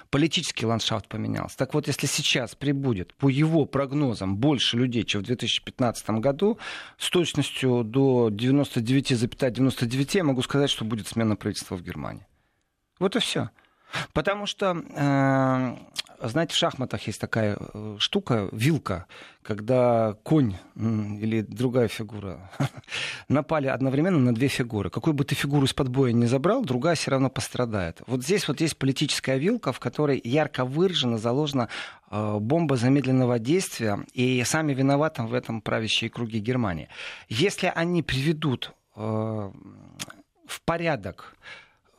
Политический 0.09 0.65
ландшафт 0.65 1.07
поменялся. 1.07 1.55
Так 1.57 1.75
вот, 1.75 1.85
если 1.85 2.07
сейчас 2.07 2.55
прибудет, 2.55 3.13
по 3.13 3.29
его 3.29 3.65
прогнозам, 3.65 4.35
больше 4.35 4.77
людей, 4.77 5.03
чем 5.03 5.21
в 5.21 5.25
2015 5.25 6.09
году, 6.09 6.57
с 6.97 7.11
точностью 7.11 7.83
до 7.83 8.29
99,99 8.29 9.53
,99 9.53 10.09
я 10.17 10.23
могу 10.23 10.41
сказать, 10.41 10.71
что 10.71 10.85
будет 10.85 11.07
смена 11.07 11.35
правительства 11.35 11.75
в 11.75 11.83
Германии. 11.83 12.25
Вот 12.97 13.15
и 13.15 13.19
все. 13.19 13.51
Потому 14.13 14.45
что, 14.45 14.75
э, 14.75 16.27
знаете, 16.27 16.53
в 16.53 16.57
шахматах 16.57 17.01
есть 17.07 17.19
такая 17.19 17.57
э, 17.59 17.95
штука, 17.99 18.49
вилка, 18.51 19.05
когда 19.41 20.13
конь 20.23 20.55
или 20.75 21.41
другая 21.41 21.87
фигура 21.87 22.51
напали 23.29 23.67
одновременно 23.67 24.19
на 24.19 24.33
две 24.33 24.47
фигуры. 24.47 24.89
Какую 24.89 25.13
бы 25.13 25.23
ты 25.23 25.35
фигуру 25.35 25.65
из-под 25.65 25.89
боя 25.89 26.11
не 26.11 26.25
забрал, 26.25 26.63
другая 26.63 26.95
все 26.95 27.11
равно 27.11 27.29
пострадает. 27.29 28.01
Вот 28.07 28.23
здесь 28.23 28.47
вот 28.47 28.61
есть 28.61 28.77
политическая 28.77 29.37
вилка, 29.37 29.71
в 29.71 29.79
которой 29.79 30.19
ярко 30.23 30.65
выражена, 30.65 31.17
заложена 31.17 31.69
э, 32.09 32.37
бомба 32.39 32.77
замедленного 32.77 33.39
действия, 33.39 33.99
и 34.13 34.43
сами 34.43 34.73
виноваты 34.73 35.23
в 35.23 35.33
этом 35.33 35.61
правящие 35.61 36.09
круги 36.09 36.39
Германии. 36.39 36.89
Если 37.29 37.71
они 37.73 38.03
приведут 38.03 38.73
в 38.95 39.51
порядок 40.63 41.35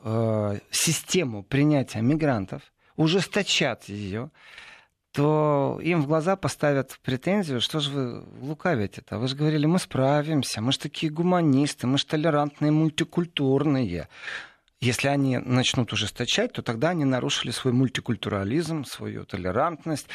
э, 0.07 0.59
систему 0.71 1.43
принятия 1.43 2.01
мигрантов, 2.01 2.61
ужесточат 2.95 3.85
ее, 3.89 4.31
то 5.11 5.79
им 5.83 6.01
в 6.01 6.07
глаза 6.07 6.35
поставят 6.35 6.99
претензию, 7.03 7.59
что 7.61 7.79
же 7.79 7.91
вы 7.91 8.23
лукавите-то? 8.41 9.17
Вы 9.17 9.27
же 9.27 9.35
говорили, 9.35 9.65
мы 9.65 9.79
справимся, 9.79 10.61
мы 10.61 10.71
же 10.71 10.79
такие 10.79 11.11
гуманисты, 11.11 11.87
мы 11.87 11.97
же 11.97 12.05
толерантные, 12.05 12.71
мультикультурные. 12.71 14.07
Если 14.79 15.07
они 15.07 15.39
начнут 15.39 15.91
ужесточать, 15.91 16.53
то 16.53 16.61
тогда 16.61 16.89
они 16.89 17.03
нарушили 17.03 17.51
свой 17.51 17.73
мультикультурализм, 17.73 18.85
свою 18.85 19.25
толерантность, 19.25 20.07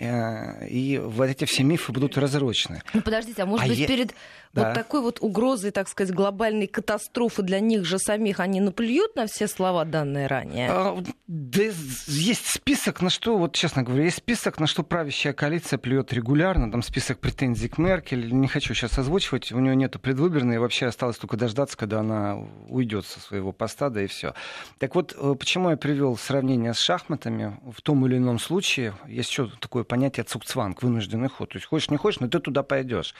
и 0.00 1.00
вот 1.04 1.26
эти 1.26 1.44
все 1.44 1.62
мифы 1.62 1.92
будут 1.92 2.16
разрочены. 2.16 2.82
Ну, 2.94 3.02
подождите, 3.02 3.42
а 3.42 3.46
может 3.46 3.66
а 3.66 3.68
быть, 3.68 3.78
е... 3.78 3.86
перед 3.86 4.14
да. 4.52 4.68
вот 4.68 4.74
такой 4.74 5.02
вот 5.02 5.18
угрозой, 5.20 5.70
так 5.70 5.88
сказать, 5.88 6.14
глобальной 6.14 6.66
катастрофы 6.66 7.42
для 7.42 7.60
них 7.60 7.84
же 7.84 7.98
самих 7.98 8.40
они 8.40 8.60
наплюют 8.60 9.14
на 9.16 9.26
все 9.26 9.46
слова, 9.46 9.84
данные 9.84 10.26
ранее? 10.26 10.70
А, 10.70 11.04
да 11.26 11.62
есть 11.62 12.46
список, 12.46 13.02
на 13.02 13.10
что, 13.10 13.36
вот 13.36 13.54
честно 13.54 13.82
говоря, 13.82 14.04
есть 14.04 14.18
список, 14.18 14.58
на 14.58 14.66
что 14.66 14.82
правящая 14.82 15.32
коалиция 15.32 15.78
плюет 15.78 16.12
регулярно, 16.12 16.70
там 16.70 16.82
список 16.82 17.18
претензий 17.18 17.68
к 17.68 17.78
Меркель, 17.78 18.32
не 18.32 18.48
хочу 18.48 18.74
сейчас 18.74 18.98
озвучивать, 18.98 19.52
у 19.52 19.58
нее 19.58 19.76
нету 19.76 19.98
предвыборной, 19.98 20.56
и 20.56 20.58
вообще 20.58 20.86
осталось 20.86 21.18
только 21.18 21.36
дождаться, 21.36 21.76
когда 21.76 22.00
она 22.00 22.38
уйдет 22.68 23.06
со 23.06 23.20
своего 23.20 23.52
поста, 23.52 23.90
да 23.90 24.02
и 24.02 24.06
все. 24.06 24.34
Так 24.78 24.94
вот, 24.94 25.14
э, 25.16 25.34
почему 25.38 25.70
я 25.70 25.76
привел 25.76 26.16
сравнение 26.16 26.74
с 26.74 26.78
шахматами 26.78 27.58
в 27.70 27.82
том 27.82 28.06
или 28.06 28.16
ином 28.16 28.38
случае, 28.38 28.94
есть 29.06 29.30
еще 29.30 29.50
такое 29.60 29.84
понятие 29.90 30.22
цукцванг, 30.22 30.82
вынужденный 30.82 31.28
ход. 31.28 31.50
То 31.50 31.56
есть 31.56 31.66
хочешь, 31.66 31.90
не 31.90 31.96
хочешь, 31.96 32.20
но 32.20 32.28
ты 32.28 32.38
туда 32.38 32.62
пойдешь. 32.62 33.14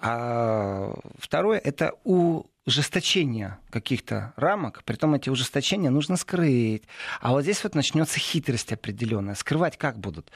А 0.00 0.94
второе— 1.18 1.58
это 1.64 1.94
ужесточение 2.04 3.58
каких-то 3.70 4.34
рамок, 4.36 4.84
притом 4.84 5.14
эти 5.14 5.30
ужесточения 5.30 5.88
нужно 5.88 6.18
скрыть. 6.18 6.82
А 7.22 7.30
вот 7.30 7.42
здесь 7.42 7.64
вот 7.64 7.74
начнется 7.74 8.20
хитрость 8.20 8.72
определенная. 8.72 9.34
Скрывать 9.34 9.78
как 9.78 9.98
будут? 9.98 10.30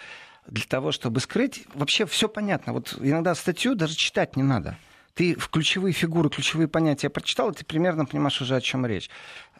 Для 0.46 0.64
того, 0.66 0.90
чтобы 0.90 1.20
скрыть, 1.20 1.66
вообще 1.74 2.06
все 2.06 2.28
понятно. 2.28 2.72
Вот 2.72 2.96
иногда 2.98 3.34
статью 3.34 3.74
даже 3.74 3.94
читать 3.94 4.36
не 4.36 4.42
надо 4.42 4.76
ты 5.14 5.36
в 5.38 5.48
ключевые 5.48 5.92
фигуры, 5.92 6.28
ключевые 6.28 6.66
понятия 6.66 7.08
прочитал, 7.08 7.50
и 7.50 7.54
ты 7.54 7.64
примерно 7.64 8.04
понимаешь 8.04 8.40
уже, 8.40 8.56
о 8.56 8.60
чем 8.60 8.84
речь. 8.84 9.08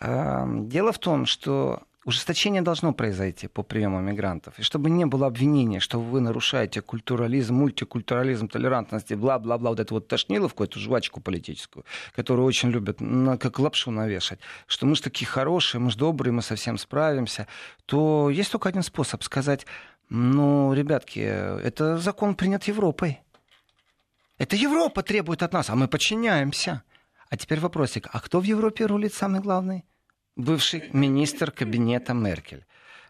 Дело 0.00 0.92
в 0.92 0.98
том, 0.98 1.26
что 1.26 1.84
Ужесточение 2.04 2.60
должно 2.60 2.92
произойти 2.92 3.48
по 3.48 3.62
приему 3.62 4.00
мигрантов. 4.00 4.58
И 4.58 4.62
чтобы 4.62 4.90
не 4.90 5.06
было 5.06 5.26
обвинения, 5.26 5.80
что 5.80 5.98
вы 5.98 6.20
нарушаете 6.20 6.82
культурализм, 6.82 7.54
мультикультурализм, 7.54 8.48
толерантность 8.48 9.10
и 9.10 9.14
бла-бла-бла, 9.14 9.70
вот 9.70 9.80
эту 9.80 9.94
вот 9.94 10.08
тошниловку, 10.08 10.64
эту 10.64 10.78
жвачку 10.78 11.20
политическую, 11.20 11.84
которую 12.14 12.46
очень 12.46 12.70
любят 12.70 13.00
на, 13.00 13.38
как 13.38 13.58
лапшу 13.58 13.90
навешать, 13.90 14.38
что 14.66 14.84
мы 14.86 14.96
же 14.96 15.02
такие 15.02 15.26
хорошие, 15.26 15.80
мы 15.80 15.90
же 15.90 15.96
добрые, 15.96 16.32
мы 16.32 16.42
совсем 16.42 16.76
справимся, 16.76 17.46
то 17.86 18.28
есть 18.28 18.52
только 18.52 18.68
один 18.68 18.82
способ 18.82 19.22
сказать, 19.22 19.66
ну, 20.10 20.74
ребятки, 20.74 21.20
это 21.20 21.96
закон 21.96 22.34
принят 22.34 22.64
Европой. 22.64 23.20
Это 24.36 24.56
Европа 24.56 25.02
требует 25.02 25.42
от 25.42 25.52
нас, 25.52 25.70
а 25.70 25.74
мы 25.74 25.88
подчиняемся. 25.88 26.82
А 27.30 27.36
теперь 27.36 27.60
вопросик, 27.60 28.08
а 28.12 28.20
кто 28.20 28.40
в 28.40 28.44
Европе 28.44 28.84
рулит 28.84 29.14
самый 29.14 29.40
главный? 29.40 29.84
Бывший 30.36 30.90
министр 30.92 31.50
кабинета 31.50 32.14
Меркель. 32.14 32.64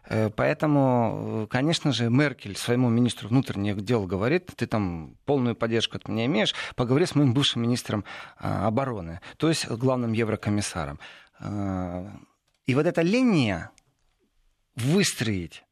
Э, 0.07 0.29
поэтому, 0.29 1.47
конечно 1.49 1.91
же, 1.91 2.09
Меркель 2.09 2.55
своему 2.55 2.89
министру 2.89 3.29
внутренних 3.29 3.81
дел 3.81 4.05
говорит, 4.05 4.51
ты 4.55 4.67
там 4.67 5.17
полную 5.25 5.55
поддержку 5.55 5.97
от 5.97 6.07
меня 6.07 6.25
имеешь, 6.25 6.53
поговори 6.75 7.05
с 7.05 7.15
моим 7.15 7.33
бывшим 7.33 7.63
министром 7.63 8.03
а, 8.37 8.67
обороны, 8.67 9.19
то 9.37 9.49
есть 9.49 9.67
главным 9.67 10.13
еврокомиссаром. 10.13 10.99
Э, 11.39 12.07
и 12.65 12.75
вот 12.75 12.85
эта 12.85 13.01
линия 13.01 13.71
выстроить 14.75 15.63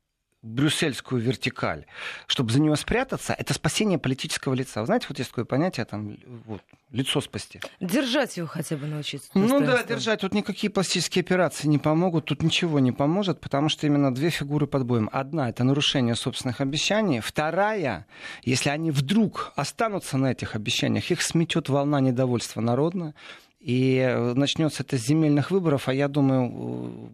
брюссельскую 0.43 1.21
вертикаль, 1.21 1.85
чтобы 2.27 2.51
за 2.51 2.61
нее 2.61 2.75
спрятаться, 2.75 3.33
это 3.33 3.53
спасение 3.53 3.97
политического 3.97 4.53
лица. 4.53 4.81
Вы 4.81 4.87
знаете, 4.87 5.07
вот 5.09 5.17
есть 5.17 5.31
такое 5.31 5.45
понятие, 5.45 5.85
там, 5.85 6.17
вот, 6.45 6.61
лицо 6.91 7.21
спасти. 7.21 7.61
Держать 7.79 8.37
его 8.37 8.47
хотя 8.47 8.75
бы 8.75 8.85
научиться. 8.85 9.29
Ну 9.33 9.61
да, 9.61 9.83
держать. 9.83 10.19
Тут 10.19 10.33
никакие 10.33 10.69
пластические 10.69 11.21
операции 11.21 11.67
не 11.67 11.79
помогут, 11.79 12.25
тут 12.25 12.43
ничего 12.43 12.79
не 12.79 12.91
поможет, 12.91 13.39
потому 13.39 13.69
что 13.69 13.87
именно 13.87 14.13
две 14.13 14.29
фигуры 14.29 14.67
под 14.67 14.85
боем. 14.85 15.09
Одна— 15.11 15.49
это 15.49 15.63
нарушение 15.63 16.15
собственных 16.15 16.61
обещаний. 16.61 17.21
Вторая, 17.21 18.05
если 18.43 18.69
они 18.69 18.91
вдруг 18.91 19.53
останутся 19.55 20.17
на 20.17 20.31
этих 20.31 20.55
обещаниях, 20.55 21.09
их 21.09 21.21
сметет 21.21 21.69
волна 21.69 22.01
недовольства 22.01 22.59
народа, 22.59 23.13
и 23.61 24.33
начнется 24.35 24.83
это 24.83 24.97
с 24.97 25.05
земельных 25.05 25.49
выборов, 25.49 25.87
а 25.87 25.93
я 25.93 26.09
думаю, 26.09 27.13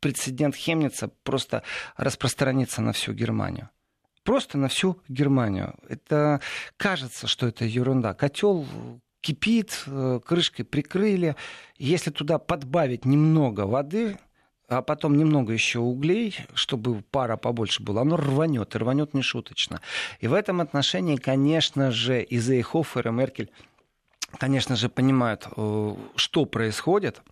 прецедент 0.00 0.54
Хемница 0.54 1.08
просто 1.22 1.62
распространится 1.96 2.82
на 2.82 2.92
всю 2.92 3.12
Германию. 3.12 3.70
Просто 4.22 4.58
на 4.58 4.68
всю 4.68 5.00
Германию. 5.08 5.74
Это 5.88 6.40
кажется, 6.76 7.26
что 7.28 7.46
это 7.46 7.64
ерунда. 7.64 8.12
Котел 8.14 8.66
кипит, 9.20 9.84
э, 9.86 10.20
крышкой 10.24 10.64
прикрыли. 10.64 11.36
Если 11.78 12.10
туда 12.10 12.38
подбавить 12.38 13.04
немного 13.04 13.62
воды, 13.66 14.18
а 14.68 14.82
потом 14.82 15.16
немного 15.16 15.52
еще 15.52 15.78
углей, 15.78 16.36
чтобы 16.54 17.02
пара 17.02 17.36
побольше 17.36 17.82
была, 17.82 18.02
оно 18.02 18.16
рванет, 18.16 18.74
и 18.74 18.78
рванет 18.78 19.14
нешуточно. 19.14 19.80
И 20.20 20.26
в 20.26 20.34
этом 20.34 20.60
отношении, 20.60 21.16
конечно 21.16 21.90
же, 21.90 22.22
и 22.22 22.38
Зейхофер, 22.38 23.08
и 23.08 23.10
Меркель, 23.12 23.50
конечно 24.38 24.76
же, 24.76 24.88
понимают, 24.88 25.46
э, 25.56 25.94
что 26.16 26.44
происходит. 26.46 27.22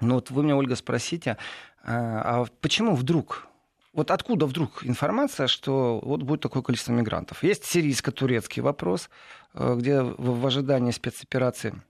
Но 0.00 0.16
вот 0.16 0.30
вы 0.30 0.42
меня, 0.42 0.56
Ольга, 0.56 0.76
спросите, 0.76 1.36
а, 1.82 2.42
а 2.42 2.46
почему 2.60 2.94
вдруг 2.94 3.48
вот 3.94 4.10
откуда 4.10 4.46
вдруг 4.46 4.84
информация, 4.84 5.46
что 5.46 6.00
вот 6.02 6.22
будет 6.22 6.40
такое 6.40 6.62
количество 6.62 6.92
мигрантов? 6.92 7.44
Есть 7.44 7.64
сирийско-турецкий 7.64 8.60
вопрос, 8.60 9.08
э, 9.54 9.76
где 9.78 10.02
в 10.02 10.44
ожидании 10.44 10.90
спецоперации 10.90 11.80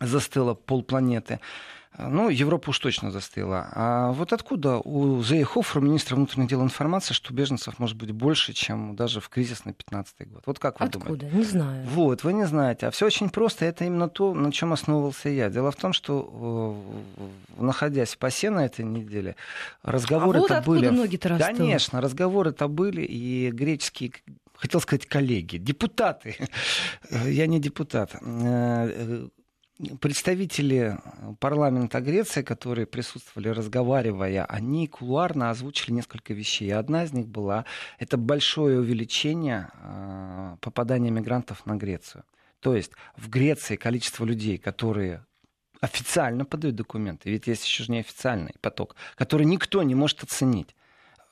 застыло 0.00 0.54
полпланеты. 0.54 1.38
Ну, 1.96 2.28
Европа 2.28 2.70
уж 2.70 2.78
точно 2.78 3.10
застыла. 3.10 3.68
А 3.72 4.12
вот 4.12 4.32
откуда 4.32 4.78
у 4.78 5.22
Зейхофера, 5.22 5.80
министра 5.80 6.16
внутренних 6.16 6.48
дел, 6.48 6.62
информация, 6.62 7.14
что 7.14 7.32
беженцев 7.32 7.78
может 7.78 7.96
быть 7.96 8.12
больше, 8.12 8.52
чем 8.52 8.94
даже 8.94 9.20
в 9.20 9.28
кризисный 9.28 9.72
15 9.72 10.28
год? 10.28 10.42
Вот 10.46 10.58
как 10.58 10.80
вы 10.80 10.86
откуда? 10.86 11.16
думаете? 11.16 11.36
Не 11.36 11.44
знаю. 11.44 11.86
Вот, 11.86 12.24
вы 12.24 12.34
не 12.34 12.46
знаете. 12.46 12.86
А 12.86 12.90
все 12.90 13.06
очень 13.06 13.30
просто. 13.30 13.64
Это 13.64 13.84
именно 13.84 14.08
то, 14.08 14.34
на 14.34 14.52
чем 14.52 14.72
основывался 14.72 15.28
я. 15.28 15.50
Дело 15.50 15.70
в 15.70 15.76
том, 15.76 15.92
что 15.92 16.76
находясь 17.56 18.14
в 18.14 18.18
ПАСЕ 18.18 18.50
на 18.50 18.64
этой 18.64 18.84
неделе, 18.84 19.34
разговоры-то 19.82 20.58
а 20.58 20.60
вот 20.60 20.66
были... 20.66 20.88
ноги-то 20.88 21.38
Конечно, 21.38 22.00
разговоры-то 22.00 22.68
были, 22.68 23.02
и 23.02 23.50
греческие 23.50 24.12
хотел 24.58 24.80
сказать 24.80 25.06
коллеги, 25.06 25.56
депутаты, 25.56 26.36
я 27.10 27.46
не 27.46 27.60
депутат, 27.60 28.14
э, 28.20 29.28
представители 30.00 30.98
парламента 31.40 32.00
Греции, 32.00 32.42
которые 32.42 32.86
присутствовали, 32.86 33.48
разговаривая, 33.48 34.44
они 34.44 34.86
кулуарно 34.88 35.50
озвучили 35.50 35.92
несколько 35.92 36.34
вещей. 36.34 36.72
Одна 36.74 37.04
из 37.04 37.12
них 37.12 37.28
была, 37.28 37.64
это 37.98 38.16
большое 38.16 38.80
увеличение 38.80 39.70
э, 39.74 40.56
попадания 40.60 41.10
мигрантов 41.10 41.64
на 41.66 41.76
Грецию. 41.76 42.24
То 42.60 42.74
есть 42.74 42.92
в 43.16 43.28
Греции 43.28 43.76
количество 43.76 44.24
людей, 44.24 44.58
которые 44.58 45.24
официально 45.80 46.44
подают 46.44 46.74
документы, 46.74 47.30
ведь 47.30 47.46
есть 47.46 47.64
еще 47.64 47.84
же 47.84 47.92
неофициальный 47.92 48.54
поток, 48.60 48.96
который 49.14 49.46
никто 49.46 49.82
не 49.84 49.94
может 49.94 50.24
оценить. 50.24 50.74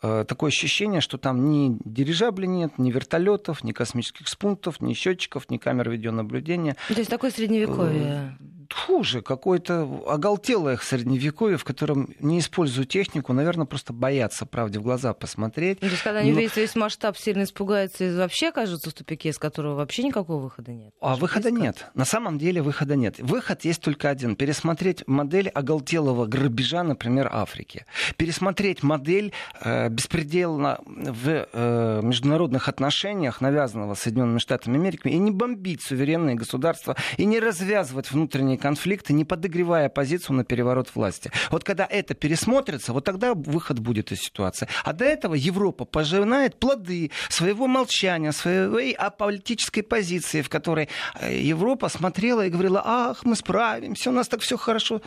Э, 0.02 0.24
такое 0.26 0.48
ощущение, 0.48 1.00
что 1.00 1.18
там 1.18 1.48
ни 1.48 1.78
дирижабли 1.84 2.46
нет, 2.46 2.78
ни 2.78 2.90
вертолетов, 2.90 3.64
ни 3.64 3.72
космических 3.72 4.28
спунктов, 4.28 4.80
ни 4.80 4.92
счетчиков, 4.92 5.48
ни 5.50 5.56
камер 5.56 5.90
видеонаблюдения. 5.90 6.76
То 6.88 6.94
есть 6.94 7.10
такое 7.10 7.30
средневековье? 7.30 8.36
Хуже, 8.72 9.22
какое-то 9.22 10.02
оголтелое 10.06 10.76
средневековье, 10.76 11.56
в 11.56 11.64
котором 11.64 12.14
не 12.20 12.38
используют 12.38 12.88
технику, 12.88 13.32
наверное, 13.32 13.66
просто 13.66 13.92
боятся 13.92 14.46
правде 14.46 14.78
в 14.78 14.82
глаза 14.82 15.12
посмотреть. 15.14 15.78
Ну, 15.80 15.88
то 15.88 15.92
есть, 15.92 16.02
когда 16.02 16.20
они 16.20 16.32
Но... 16.32 16.40
видят 16.40 16.56
весь 16.56 16.74
масштаб, 16.74 17.16
сильно 17.16 17.44
испугаются 17.44 18.04
и 18.04 18.14
вообще 18.14 18.48
окажутся 18.48 18.90
в 18.90 18.94
тупике, 18.94 19.30
из 19.30 19.38
которого 19.38 19.74
вообще 19.74 20.02
никакого 20.02 20.42
выхода 20.42 20.72
нет. 20.72 20.92
А 21.00 21.16
выхода 21.16 21.50
близко? 21.50 21.62
нет. 21.62 21.86
На 21.94 22.04
самом 22.04 22.38
деле 22.38 22.62
выхода 22.62 22.96
нет. 22.96 23.18
Выход 23.18 23.64
есть 23.64 23.80
только 23.80 24.08
один. 24.08 24.36
Пересмотреть 24.36 25.06
модель 25.06 25.48
оголтелого 25.48 26.26
грабежа, 26.26 26.82
например, 26.82 27.28
Африки. 27.32 27.84
Пересмотреть 28.16 28.82
модель 28.82 29.32
э, 29.60 29.88
беспредельно 29.88 30.78
в 30.86 31.46
э, 31.52 32.00
международных 32.02 32.68
отношениях, 32.68 33.40
навязанного 33.40 33.94
Соединенными 33.94 34.38
Штатами 34.38 34.76
Америки, 34.76 35.08
и 35.08 35.18
не 35.18 35.30
бомбить 35.30 35.82
суверенные 35.82 36.36
государства, 36.36 36.96
и 37.16 37.24
не 37.24 37.40
развязывать 37.40 38.10
внутренние 38.10 38.55
внутренние 38.56 38.58
конфликты, 38.58 39.12
не 39.12 39.24
подогревая 39.24 39.88
позицию 39.88 40.36
на 40.36 40.44
переворот 40.44 40.94
власти. 40.94 41.30
Вот 41.50 41.64
когда 41.64 41.86
это 41.90 42.14
пересмотрится, 42.14 42.92
вот 42.92 43.04
тогда 43.04 43.34
выход 43.34 43.78
будет 43.78 44.12
из 44.12 44.18
ситуации. 44.18 44.68
А 44.84 44.92
до 44.92 45.04
этого 45.04 45.34
Европа 45.34 45.84
пожинает 45.84 46.58
плоды 46.58 47.10
своего 47.28 47.66
молчания, 47.66 48.32
своей 48.32 48.92
аполитической 48.92 49.82
позиции, 49.82 50.42
в 50.42 50.48
которой 50.48 50.88
э, 51.20 51.38
Европа 51.38 51.88
смотрела 51.88 52.46
и 52.46 52.50
говорила, 52.50 52.82
ах, 52.84 53.24
мы 53.24 53.36
справимся, 53.36 54.10
у 54.10 54.12
нас 54.12 54.28
так 54.28 54.40
все 54.40 54.56
хорошо. 54.56 55.00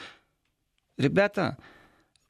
Ребята, 0.98 1.58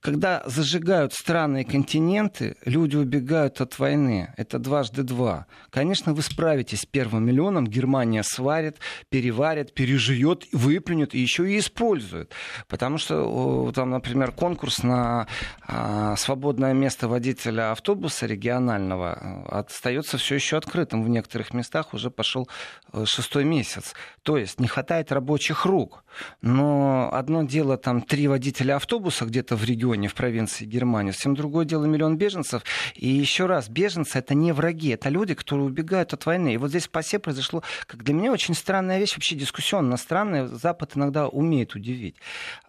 когда 0.01 0.44
зажигают 0.46 1.13
страны 1.13 1.62
и 1.62 1.65
континенты, 1.65 2.56
люди 2.63 2.96
убегают 2.96 3.60
от 3.60 3.77
войны. 3.79 4.34
Это 4.38 4.58
дважды 4.58 5.03
два. 5.03 5.46
Конечно, 5.70 6.13
вы 6.13 6.22
справитесь 6.22 6.82
с 6.82 6.86
первым 6.86 7.25
миллионом. 7.25 7.68
Германия 7.68 8.24
сварит, 8.24 8.77
переварит, 9.10 9.74
переживет, 9.74 10.46
выплюнет 10.53 11.13
и 11.13 11.20
еще 11.20 11.51
и 11.51 11.60
использует. 11.60 12.32
Потому 12.68 12.98
что 12.98 13.72
там, 13.75 13.89
например, 13.89 14.32
конкурс 14.32 14.84
на 14.84 15.27
а, 15.68 16.15
свободное 16.15 16.74
место 16.74 17.10
водителя 17.10 17.72
автобуса 17.72 18.25
регионального 18.25 19.18
э, 19.20 19.60
остается 19.60 20.18
все 20.18 20.36
еще 20.36 20.58
открытым. 20.58 21.03
В 21.03 21.10
некоторых 21.10 21.53
местах 21.53 21.94
уже 21.94 22.10
пошел 22.10 22.48
э, 22.94 23.03
шестой 23.06 23.44
месяц. 23.44 23.94
То 24.24 24.38
есть 24.38 24.60
не 24.60 24.68
хватает 24.68 25.12
рабочих 25.12 25.65
рук. 25.65 26.03
Но 26.41 27.10
одно 27.12 27.44
дело 27.44 27.77
там 27.77 28.01
три 28.01 28.27
водителя 28.27 28.77
автобуса 28.77 29.25
где-то 29.25 29.56
в 29.56 29.63
регионе, 29.63 29.88
регионе, 29.89 30.08
в 30.08 30.13
провинции 30.13 30.65
Германии. 30.65 31.12
Совсем 31.12 31.36
другое 31.36 31.65
дело 31.65 31.86
миллион 31.86 32.17
беженцев. 32.17 32.63
И 32.96 33.08
еще 33.08 33.46
раз, 33.46 33.69
беженцы 33.69 34.19
это 34.19 34.36
не 34.36 34.51
враги, 34.51 34.89
это 34.89 35.10
люди, 35.10 35.34
которые 35.34 35.65
убегают 35.65 36.13
от 36.13 36.25
войны. 36.25 36.53
И 36.53 36.58
вот 36.58 36.69
здесь 36.69 36.88
в 36.88 36.89
ПАСЕ 36.89 37.19
произошло, 37.19 37.63
как 37.88 38.03
для 38.03 38.13
меня, 38.13 38.31
очень 38.31 38.53
странная 38.53 39.00
вещь, 39.00 39.15
вообще 39.15 39.36
дискуссионно 39.36 39.98
странная. 39.98 40.48
Запад 40.48 40.91
иногда 40.96 41.27
умеет 41.27 41.75
удивить. 41.75 42.15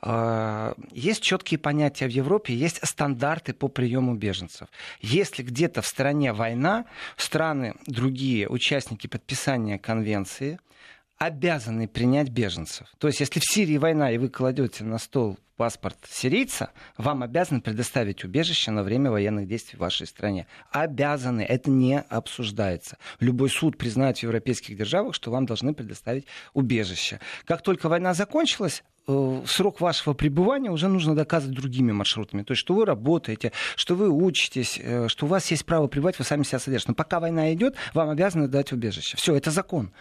А, 0.03 0.75
есть 0.93 1.23
четкие 1.23 1.59
понятия 1.59 2.07
в 2.07 2.11
Европе, 2.11 2.55
есть 2.55 2.87
стандарты 2.87 3.53
по 3.53 3.69
приему 3.69 4.15
беженцев. 4.15 4.69
Если 5.01 5.43
где-то 5.43 5.83
в 5.83 5.87
стране 5.87 6.33
война, 6.33 6.85
страны 7.17 7.75
другие, 7.87 8.49
участники 8.49 9.07
подписания 9.07 9.79
конвенции, 9.79 10.59
обязаны 11.21 11.87
принять 11.87 12.31
беженцев. 12.31 12.89
То 12.99 13.07
есть, 13.07 13.21
если 13.21 13.41
в 13.41 13.45
Сирии 13.45 13.77
война, 13.77 14.11
и 14.11 14.17
вы 14.17 14.31
кладете 14.31 14.85
на 14.85 14.99
стол 14.99 15.39
паспорт 15.59 15.99
сирийца, 16.09 16.71
вам 16.97 17.23
обязаны 17.23 17.61
предоставить 17.61 18.25
убежище 18.25 18.71
на 18.71 18.83
время 18.83 19.11
военных 19.11 19.47
действий 19.47 19.77
в 19.77 19.81
вашей 19.81 20.07
стране. 20.07 20.47
Обязаны. 20.73 21.43
Это 21.43 21.69
не 21.69 22.01
обсуждается. 22.01 22.97
Любой 23.21 23.51
суд 23.51 23.77
признает 23.77 24.17
в 24.17 24.23
европейских 24.23 24.79
державах, 24.79 25.15
что 25.15 25.31
вам 25.31 25.45
должны 25.45 25.75
предоставить 25.75 26.25
убежище. 26.55 27.21
Как 27.45 27.61
только 27.61 27.91
война 27.91 28.15
закончилась, 28.15 28.83
э, 29.07 29.43
срок 29.45 29.83
вашего 29.83 30.15
пребывания 30.15 30.71
уже 30.71 30.89
нужно 30.89 31.15
доказывать 31.15 31.55
другими 31.55 31.93
маршрутами. 31.93 32.45
То 32.45 32.53
есть, 32.53 32.63
что 32.63 32.73
вы 32.73 32.87
работаете, 32.87 33.53
что 33.77 33.95
вы 33.95 34.09
учитесь, 34.09 34.81
э, 34.83 35.09
что 35.09 35.27
у 35.27 35.29
вас 35.29 35.51
есть 35.51 35.67
право 35.67 35.87
пребывать, 35.87 36.19
вы 36.19 36.25
сами 36.25 36.45
себя 36.45 36.61
содержите. 36.61 36.93
Но 36.93 36.95
пока 36.95 37.21
война 37.21 37.53
идет, 37.53 37.77
вам 37.93 38.09
обязаны 38.09 38.49
дать 38.49 38.73
убежище. 38.73 39.19
Все, 39.19 39.37
это 39.37 39.51
закон. 39.51 39.93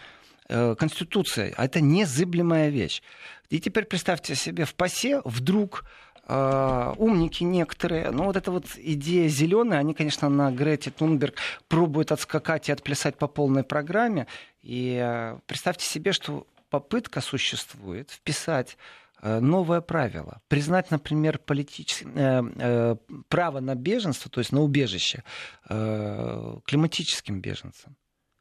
Э, 0.52 0.74
Конституция, 0.76 1.54
а 1.56 1.64
это 1.64 1.80
незыблемая 1.80 2.70
вещь. 2.70 3.02
И 3.50 3.60
теперь 3.60 3.84
представьте 3.84 4.34
себе, 4.34 4.64
в 4.64 4.74
ПАСЕ 4.74 5.22
вдруг 5.24 5.84
Uh, 6.28 6.94
умники 6.96 7.42
некоторые. 7.42 8.10
Но 8.12 8.24
вот 8.24 8.36
эта 8.36 8.52
вот 8.52 8.64
идея 8.76 9.26
зеленая, 9.28 9.80
они, 9.80 9.94
конечно, 9.94 10.28
на 10.28 10.52
Грете 10.52 10.92
Тунберг 10.92 11.34
пробуют 11.66 12.12
отскакать 12.12 12.68
и 12.68 12.72
отплясать 12.72 13.16
по 13.16 13.26
полной 13.26 13.64
программе. 13.64 14.28
И 14.62 14.94
uh, 15.02 15.40
представьте 15.46 15.86
себе, 15.86 16.12
что 16.12 16.46
попытка 16.68 17.20
существует 17.20 18.12
вписать 18.12 18.76
новое 19.22 19.80
правило. 19.80 20.40
Признать, 20.46 20.92
например, 20.92 21.38
политическое 21.38 22.12
э, 22.14 22.42
э, 22.58 22.96
право 23.28 23.60
на 23.60 23.74
беженство, 23.74 24.30
то 24.30 24.40
есть 24.40 24.52
на 24.52 24.60
убежище, 24.62 25.24
э, 25.68 26.58
климатическим 26.64 27.40
беженцам. 27.40 27.96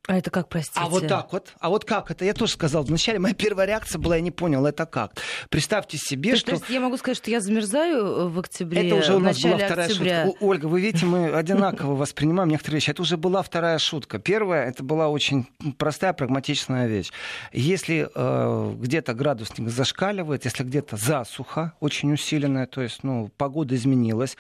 А 0.10 0.18
это 0.18 0.32
как, 0.32 0.50
простите? 0.50 0.80
А 0.80 0.90
вот 0.90 1.08
так 1.08 1.32
вот. 1.32 1.54
А 1.60 1.70
вот 1.70 1.86
как 1.86 2.10
это? 2.10 2.26
Я 2.26 2.34
тоже 2.34 2.54
сказал. 2.54 2.82
Вначале 2.82 3.20
моя 3.20 3.36
первая 3.36 3.68
реакция 3.68 4.00
была, 4.00 4.16
я 4.16 4.24
не 4.24 4.32
понял, 4.32 4.66
это 4.66 4.88
как. 4.88 5.12
Представьте 5.50 6.00
себе, 6.00 6.32
есть, 6.32 6.42
что... 6.42 6.54
есть, 6.54 6.68
я 6.68 6.80
могу 6.80 6.98
сказать, 6.98 7.18
что 7.18 7.30
я 7.30 7.40
замерзаю 7.40 7.98
э, 7.98 8.28
в 8.28 8.40
октябре, 8.40 8.88
Это 8.88 8.96
уже 8.96 9.16
у 9.16 9.20
нас 9.20 9.40
была 9.40 9.58
вторая 9.58 9.86
октября. 9.86 10.26
шутка. 10.26 10.44
Ольга, 10.44 10.66
вы 10.66 10.82
видите, 10.82 11.06
мы 11.06 11.30
одинаково 11.32 11.96
воспринимаем 11.96 12.50
некоторые 12.50 12.78
вещи. 12.78 12.90
Это 12.90 13.04
уже 13.04 13.18
была 13.18 13.44
вторая 13.44 13.78
шутка. 13.78 14.18
Первая, 14.18 14.68
это 14.68 14.84
была 14.84 15.10
очень 15.10 15.46
простая, 15.78 16.14
прагматичная 16.14 16.88
вещь. 16.88 17.12
Если 17.54 18.10
э, 18.12 18.76
где-то 18.80 19.14
градусник 19.14 19.70
зашкаливает, 19.70 20.44
если 20.44 20.64
где-то 20.64 20.98
засуха 20.98 21.74
очень 21.82 22.12
усиленная, 22.12 22.66
то 22.66 22.82
есть 22.82 23.04
ну, 23.04 23.30
погода 23.38 23.76
изменилась, 23.76 24.38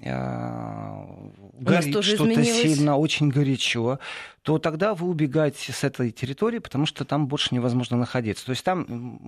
горит 0.00 2.04
что-то 2.04 2.44
сильно, 2.44 2.96
очень 2.96 3.30
горячо, 3.30 3.98
то 4.42 4.58
тогда 4.58 4.94
вы 4.94 5.08
убегаете 5.08 5.72
с 5.72 5.84
этой 5.84 6.10
территории, 6.10 6.58
потому 6.58 6.86
что 6.86 7.04
там 7.04 7.26
больше 7.26 7.54
невозможно 7.54 7.96
находиться. 7.96 8.44
То 8.44 8.50
есть 8.50 8.64
там 8.64 9.18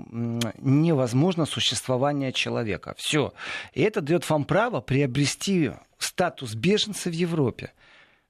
невозможно 0.58 1.46
существование 1.46 2.32
человека. 2.32 2.94
Все. 2.98 3.32
И 3.72 3.82
это 3.82 4.00
дает 4.00 4.28
вам 4.28 4.44
право 4.44 4.80
приобрести 4.80 5.70
статус 5.98 6.54
беженца 6.54 7.08
в 7.08 7.14
Европе. 7.14 7.72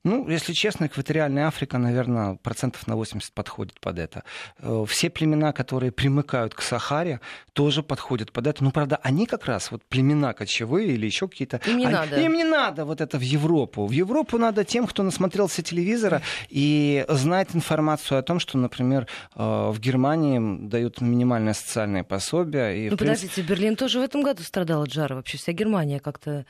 Ну, 0.06 0.28
если 0.28 0.52
честно, 0.52 0.86
экваториальная 0.86 1.48
Африка, 1.48 1.78
наверное, 1.78 2.36
процентов 2.36 2.86
на 2.86 2.94
80 2.94 3.32
подходит 3.32 3.80
под 3.80 3.98
это. 3.98 4.22
Э, 4.60 4.84
все 4.88 5.10
племена, 5.10 5.52
которые 5.52 5.90
примыкают 5.90 6.54
к 6.54 6.62
Сахаре, 6.62 7.20
тоже 7.54 7.82
подходят 7.82 8.30
под 8.30 8.46
это. 8.46 8.62
Ну, 8.62 8.70
правда, 8.70 9.00
они 9.02 9.26
как 9.26 9.46
раз, 9.46 9.72
вот 9.72 9.82
племена 9.84 10.32
кочевые 10.32 10.90
или 10.90 11.06
еще 11.06 11.26
какие-то... 11.26 11.60
Им 11.66 11.78
не 11.78 11.86
они, 11.86 11.94
надо. 11.94 12.20
Им 12.20 12.34
не 12.34 12.44
надо 12.44 12.84
вот 12.84 13.00
это 13.00 13.18
в 13.18 13.22
Европу. 13.22 13.84
В 13.84 13.90
Европу 13.90 14.38
надо 14.38 14.64
тем, 14.64 14.86
кто 14.86 15.02
насмотрелся 15.02 15.62
телевизора 15.62 16.22
и 16.50 17.04
знает 17.08 17.56
информацию 17.56 18.20
о 18.20 18.22
том, 18.22 18.38
что, 18.38 18.58
например, 18.58 19.08
э, 19.34 19.70
в 19.72 19.80
Германии 19.80 20.68
дают 20.68 21.00
минимальное 21.00 21.54
социальное 21.54 22.04
пособие. 22.04 22.86
И, 22.86 22.90
ну, 22.90 22.96
подождите, 22.96 23.34
принципе... 23.34 23.54
Берлин 23.54 23.74
тоже 23.74 23.98
в 23.98 24.02
этом 24.02 24.22
году 24.22 24.44
страдал 24.44 24.82
от 24.82 24.92
жара. 24.92 25.16
Вообще 25.16 25.36
вся 25.36 25.52
Германия 25.52 25.98
как-то 25.98 26.46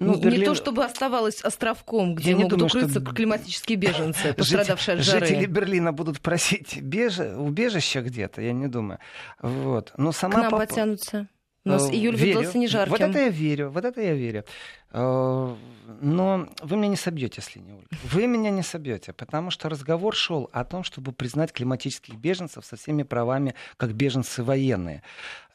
ну, 0.00 0.14
не, 0.14 0.20
Берлин... 0.20 0.40
не 0.40 0.46
то, 0.46 0.54
чтобы 0.54 0.84
оставалось 0.84 1.42
островком, 1.42 2.14
где 2.14 2.30
Я 2.30 2.36
могут 2.36 2.50
думаю, 2.52 2.66
укрыться 2.66 3.00
что... 3.00 3.12
климатические 3.12 3.76
беженцы, 3.76 4.32
пострадавшие 4.36 4.96
от 4.96 5.04
жары. 5.04 5.26
Жители 5.26 5.44
Берлина 5.44 5.92
будут 5.92 6.20
просить 6.20 6.80
беж... 6.80 7.18
убежища 7.18 8.00
где-то, 8.00 8.40
я 8.40 8.52
не 8.52 8.66
думаю. 8.66 8.98
Вот. 9.42 9.92
Но 9.98 10.12
сама 10.12 10.34
К 10.34 10.42
нам 10.42 10.50
пап... 10.52 10.60
потянутся. 10.60 11.28
У 11.66 11.68
нас 11.68 11.90
э, 11.90 11.94
июль 11.94 12.16
верю. 12.16 12.38
выдался 12.38 12.58
не 12.58 12.66
жарким. 12.66 12.92
Вот 12.92 13.00
это 13.02 13.18
я 13.18 13.28
верю, 13.28 13.68
вот 13.68 13.84
это 13.84 14.00
я 14.00 14.14
верю. 14.14 14.44
Э, 14.92 15.54
но 16.00 16.48
вы 16.62 16.76
меня 16.76 16.88
не 16.88 16.96
собьете 16.96 17.42
с 17.42 17.54
линии, 17.54 17.72
Ольга. 17.72 17.88
Вы 18.04 18.26
меня 18.26 18.50
не 18.50 18.62
собьете, 18.62 19.12
потому 19.12 19.50
что 19.50 19.68
разговор 19.68 20.14
шел 20.14 20.48
о 20.52 20.64
том, 20.64 20.82
чтобы 20.84 21.12
признать 21.12 21.52
климатических 21.52 22.14
беженцев 22.14 22.64
со 22.64 22.76
всеми 22.76 23.02
правами, 23.02 23.54
как 23.76 23.92
беженцы 23.92 24.42
военные. 24.42 25.02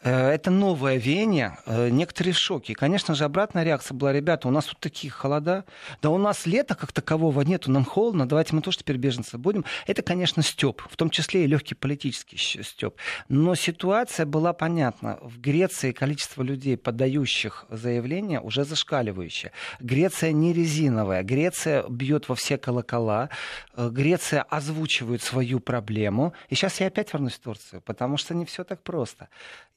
Э, 0.06 0.30
это 0.30 0.52
новое 0.52 0.98
веяние, 0.98 1.58
э, 1.66 1.90
некоторые 1.90 2.34
в 2.34 2.38
шоке. 2.38 2.74
И, 2.74 2.76
конечно 2.76 3.16
же, 3.16 3.24
обратная 3.24 3.64
реакция 3.64 3.96
была, 3.96 4.14
ребята, 4.14 4.48
у 4.48 4.52
нас 4.52 4.66
тут 4.66 4.80
такие 4.80 5.12
холода, 5.12 5.66
да 6.04 6.12
у 6.12 6.20
нас 6.20 6.46
лета 6.46 6.76
как 6.76 6.92
такового 6.92 7.42
нету, 7.42 7.72
нам 7.72 7.84
холодно, 7.84 8.28
давайте 8.28 8.56
мы 8.56 8.62
тоже 8.62 8.78
теперь 8.78 8.98
беженцы 8.98 9.40
будем. 9.40 9.66
Это, 9.88 10.04
конечно, 10.04 10.44
степ, 10.44 10.84
в 10.88 10.96
том 10.96 11.10
числе 11.10 11.46
и 11.46 11.48
легкий 11.48 11.74
политический 11.74 12.38
степ. 12.38 12.98
Но 13.30 13.56
ситуация 13.56 14.28
была 14.28 14.54
понятна. 14.54 15.18
В 15.24 15.40
Греции 15.42 15.92
количество 15.92 16.44
людей, 16.44 16.78
подающих 16.78 17.66
заявления, 17.70 18.40
уже 18.40 18.64
зашкаливающее. 18.64 19.52
Греция 19.80 20.32
не 20.34 20.54
резиновая, 20.54 21.24
Греция 21.24 21.84
бьет 21.90 22.30
во 22.30 22.36
все 22.36 22.60
колокола, 22.60 23.30
э, 23.76 23.90
Греция 23.90 24.44
озвучивает 24.44 25.24
свою 25.24 25.60
проблему. 25.60 26.34
И 26.50 26.56
сейчас 26.56 26.80
я 26.80 26.88
опять 26.88 27.12
вернусь 27.12 27.34
в 27.34 27.40
Турцию, 27.40 27.82
потому 27.82 28.18
что 28.18 28.36
не 28.36 28.46
все 28.46 28.64
так 28.64 28.84
просто. 28.84 29.30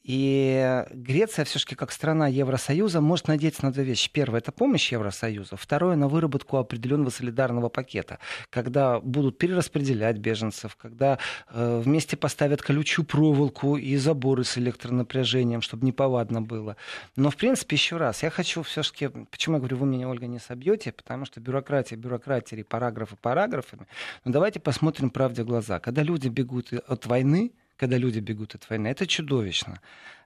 И 0.03 0.85
Греция 0.91 1.45
все-таки 1.45 1.75
как 1.75 1.93
страна 1.93 2.29
Евросоюза 2.29 3.01
может 3.01 3.29
надеяться 3.29 3.65
на 3.65 3.73
две 3.73 3.85
вещи. 3.85 4.11
Первое– 4.11 4.41
это 4.41 4.53
помощь 4.53 4.91
Евросоюза. 4.93 5.57
Второе– 5.57 5.97
на 5.97 6.09
выработку 6.09 6.57
определенного 6.57 7.11
солидарного 7.11 7.69
пакета, 7.69 8.19
когда 8.51 9.01
будут 9.01 9.39
перераспределять 9.39 10.19
беженцев, 10.19 10.77
когда 10.77 11.19
э, 11.51 11.83
вместе 11.85 12.17
поставят 12.17 12.63
колючую 12.63 13.05
проволоку 13.05 13.77
и 13.77 13.97
заборы 13.97 14.45
с 14.45 14.57
электронапряжением, 14.57 15.61
чтобы 15.61 15.87
неповадно 15.87 16.41
было. 16.41 16.77
Но, 17.17 17.31
в 17.31 17.37
принципе, 17.37 17.77
еще 17.77 17.97
раз, 17.97 18.23
я 18.23 18.31
хочу 18.31 18.63
все-таки, 18.63 19.09
почему 19.31 19.57
я 19.57 19.61
говорю, 19.61 19.77
вы 19.77 19.87
меня, 19.87 20.09
Ольга, 20.09 20.27
не 20.27 20.39
собьете, 20.39 20.93
потому 20.93 21.25
что 21.27 21.41
бюрократия, 21.41 21.97
бюрократия, 21.97 22.65
параграфы 22.65 23.17
параграфами. 23.17 23.87
Но 24.25 24.33
давайте 24.33 24.61
посмотрим 24.61 25.11
правде 25.11 25.43
в 25.43 25.47
глаза. 25.47 25.81
Когда 25.81 26.03
люди 26.03 26.29
бегут 26.29 26.73
от 26.73 27.07
войны, 27.07 27.53
когда 27.79 27.97
люди 27.97 28.19
бегут 28.19 28.55
от 28.55 28.69
войны. 28.69 28.89
Это 28.89 29.07
чудовищно. 29.07 29.81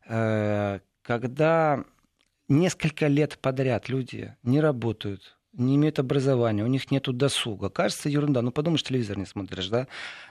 Э, 0.09 0.81
когда 1.03 1.85
несколько 2.49 3.07
лет 3.07 3.38
подряд 3.38 3.88
люди 3.88 4.35
не 4.43 4.61
работают, 4.61 5.37
не 5.53 5.77
имеют 5.77 5.99
образования, 5.99 6.65
у 6.65 6.69
них 6.69 6.91
нет 6.91 7.05
досуга. 7.05 7.69
Кажется, 7.69 8.09
ерунда. 8.09 8.41
Ну, 8.41 8.53
подумаешь, 8.53 8.83
телевизор 8.83 9.19
не 9.19 9.27
смотришь, 9.27 9.69
да? 9.69 9.87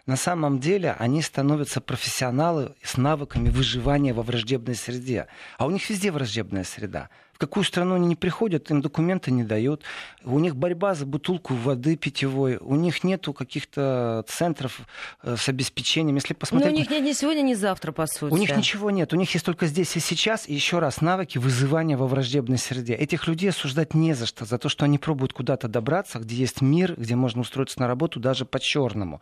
На 0.08 0.16
самом 0.16 0.60
деле 0.60 0.96
они 0.98 1.22
становятся 1.22 1.80
профессионалы 1.80 2.74
с 2.82 2.98
навыками 2.98 3.50
выживания 3.50 4.14
во 4.14 4.24
враждебной 4.24 4.74
среде. 4.74 5.28
А 5.60 5.68
у 5.68 5.70
них 5.70 5.88
везде 5.90 6.12
враждебная 6.12 6.64
среда 6.64 7.10
какую 7.42 7.64
страну 7.64 7.96
они 7.96 8.08
не 8.08 8.16
приходят, 8.16 8.70
им 8.70 8.82
документы 8.82 9.32
не 9.32 9.44
дают. 9.44 9.82
У 10.24 10.38
них 10.38 10.56
борьба 10.56 10.94
за 10.94 11.08
бутылку 11.08 11.56
воды 11.56 11.96
питьевой. 11.98 12.58
У 12.58 12.76
них 12.76 13.04
нету 13.04 13.34
каких-то 13.34 14.24
центров 14.28 14.82
э, 15.24 15.36
с 15.36 15.50
обеспечением. 15.50 16.16
Если 16.18 16.36
посмотреть... 16.36 16.72
Но 16.72 16.78
у 16.78 16.80
них 16.80 16.92
нет 16.92 17.04
ни 17.04 17.14
сегодня, 17.14 17.42
ни 17.42 17.56
завтра, 17.56 17.92
по 17.94 18.06
сути. 18.06 18.32
У 18.32 18.38
них 18.38 18.56
ничего 18.56 18.92
нет. 18.92 19.12
У 19.12 19.16
них 19.16 19.34
есть 19.34 19.44
только 19.44 19.66
здесь 19.66 19.98
и 19.98 20.00
сейчас. 20.00 20.48
И 20.48 20.54
еще 20.54 20.78
раз, 20.78 21.02
навыки 21.02 21.40
вызывания 21.40 21.98
во 21.98 22.06
враждебной 22.06 22.60
среде. 22.60 22.94
Этих 22.94 23.28
людей 23.28 23.50
осуждать 23.50 23.96
не 23.96 24.14
за 24.14 24.28
что. 24.28 24.46
За 24.46 24.60
то, 24.60 24.70
что 24.70 24.86
они 24.86 25.00
пробуют 25.00 25.34
куда-то 25.34 25.68
добраться, 25.68 26.20
где 26.20 26.36
есть 26.36 26.62
мир, 26.62 26.94
где 26.96 27.16
можно 27.16 27.42
устроиться 27.42 27.80
на 27.80 27.88
работу 27.88 28.20
даже 28.20 28.46
по-черному. 28.46 29.20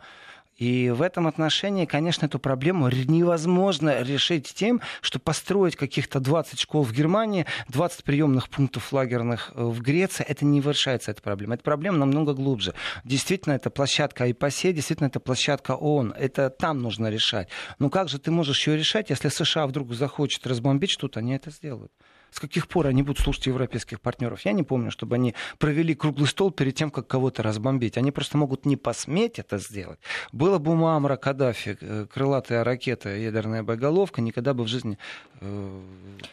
И 0.60 0.90
в 0.90 1.00
этом 1.00 1.26
отношении, 1.26 1.86
конечно, 1.86 2.26
эту 2.26 2.38
проблему 2.38 2.90
невозможно 2.90 4.02
решить 4.02 4.52
тем, 4.54 4.82
что 5.00 5.18
построить 5.18 5.74
каких-то 5.74 6.20
20 6.20 6.60
школ 6.60 6.82
в 6.82 6.92
Германии, 6.92 7.46
20 7.68 8.04
приемных 8.04 8.50
пунктов 8.50 8.92
лагерных 8.92 9.52
э, 9.54 9.64
в 9.64 9.80
Греции, 9.80 10.22
это 10.28 10.44
не 10.44 10.60
решается 10.60 11.12
эта 11.12 11.22
проблема. 11.22 11.54
Эта 11.54 11.64
проблема 11.64 11.96
намного 11.96 12.34
глубже. 12.34 12.74
Действительно, 13.04 13.54
это 13.54 13.70
площадка 13.70 14.30
ИПАСЕ, 14.30 14.74
действительно, 14.74 15.06
это 15.06 15.18
площадка 15.18 15.76
ООН. 15.76 16.12
Это 16.18 16.50
там 16.50 16.82
нужно 16.82 17.08
решать. 17.08 17.48
Но 17.78 17.88
как 17.88 18.10
же 18.10 18.18
ты 18.18 18.30
можешь 18.30 18.66
ее 18.68 18.76
решать, 18.76 19.08
если 19.08 19.30
США 19.30 19.66
вдруг 19.66 19.94
захочет 19.94 20.46
разбомбить 20.46 20.90
что-то, 20.90 21.20
они 21.20 21.36
это 21.36 21.50
сделают. 21.50 21.90
С 22.30 22.40
каких 22.40 22.68
пор 22.68 22.86
они 22.86 23.02
будут 23.02 23.18
слушать 23.22 23.46
европейских 23.46 24.00
партнеров? 24.00 24.40
Я 24.44 24.52
не 24.52 24.62
помню, 24.62 24.90
чтобы 24.90 25.16
они 25.16 25.34
провели 25.58 25.94
круглый 25.94 26.28
стол 26.28 26.50
перед 26.50 26.74
тем, 26.74 26.90
как 26.90 27.06
кого-то 27.06 27.42
разбомбить. 27.42 27.96
Они 27.96 28.10
просто 28.10 28.36
могут 28.38 28.66
не 28.66 28.76
посметь 28.76 29.38
это 29.38 29.58
сделать. 29.58 29.98
Было 30.32 30.58
бы 30.58 30.72
у 30.72 30.74
Муамра 30.74 31.16
Каддафи 31.16 31.76
э, 31.80 32.06
крылатая 32.12 32.64
ракета, 32.64 33.10
ядерная 33.16 33.62
боеголовка, 33.62 34.20
никогда 34.20 34.54
бы 34.54 34.64
в 34.64 34.68
жизни 34.68 34.98
э, 35.40 35.80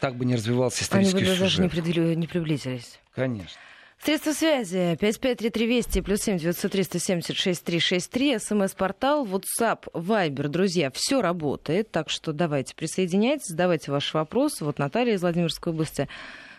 так 0.00 0.16
бы 0.16 0.24
не 0.24 0.36
развивался 0.36 0.84
исторический 0.84 1.18
Они 1.18 1.26
бы 1.26 1.30
сюжет. 1.32 1.40
даже 1.40 1.62
не, 1.62 2.16
не 2.16 2.26
приблизились. 2.26 2.98
Конечно. 3.14 3.58
Средства 4.02 4.32
связи 4.32 4.96
553320 5.00 6.04
плюс 6.04 6.20
7 6.20 6.38
903 6.38 6.84
176 6.84 7.64
363, 7.64 8.38
смс-портал, 8.38 9.26
WhatsApp, 9.26 9.84
Viber, 9.92 10.48
друзья, 10.48 10.90
все 10.94 11.20
работает, 11.20 11.90
так 11.90 12.08
что 12.08 12.32
давайте 12.32 12.74
присоединяйтесь, 12.74 13.48
задавайте 13.48 13.90
ваши 13.90 14.16
вопросы. 14.16 14.64
Вот 14.64 14.78
Наталья 14.78 15.14
из 15.14 15.20
Владимирской 15.20 15.72
области 15.72 16.08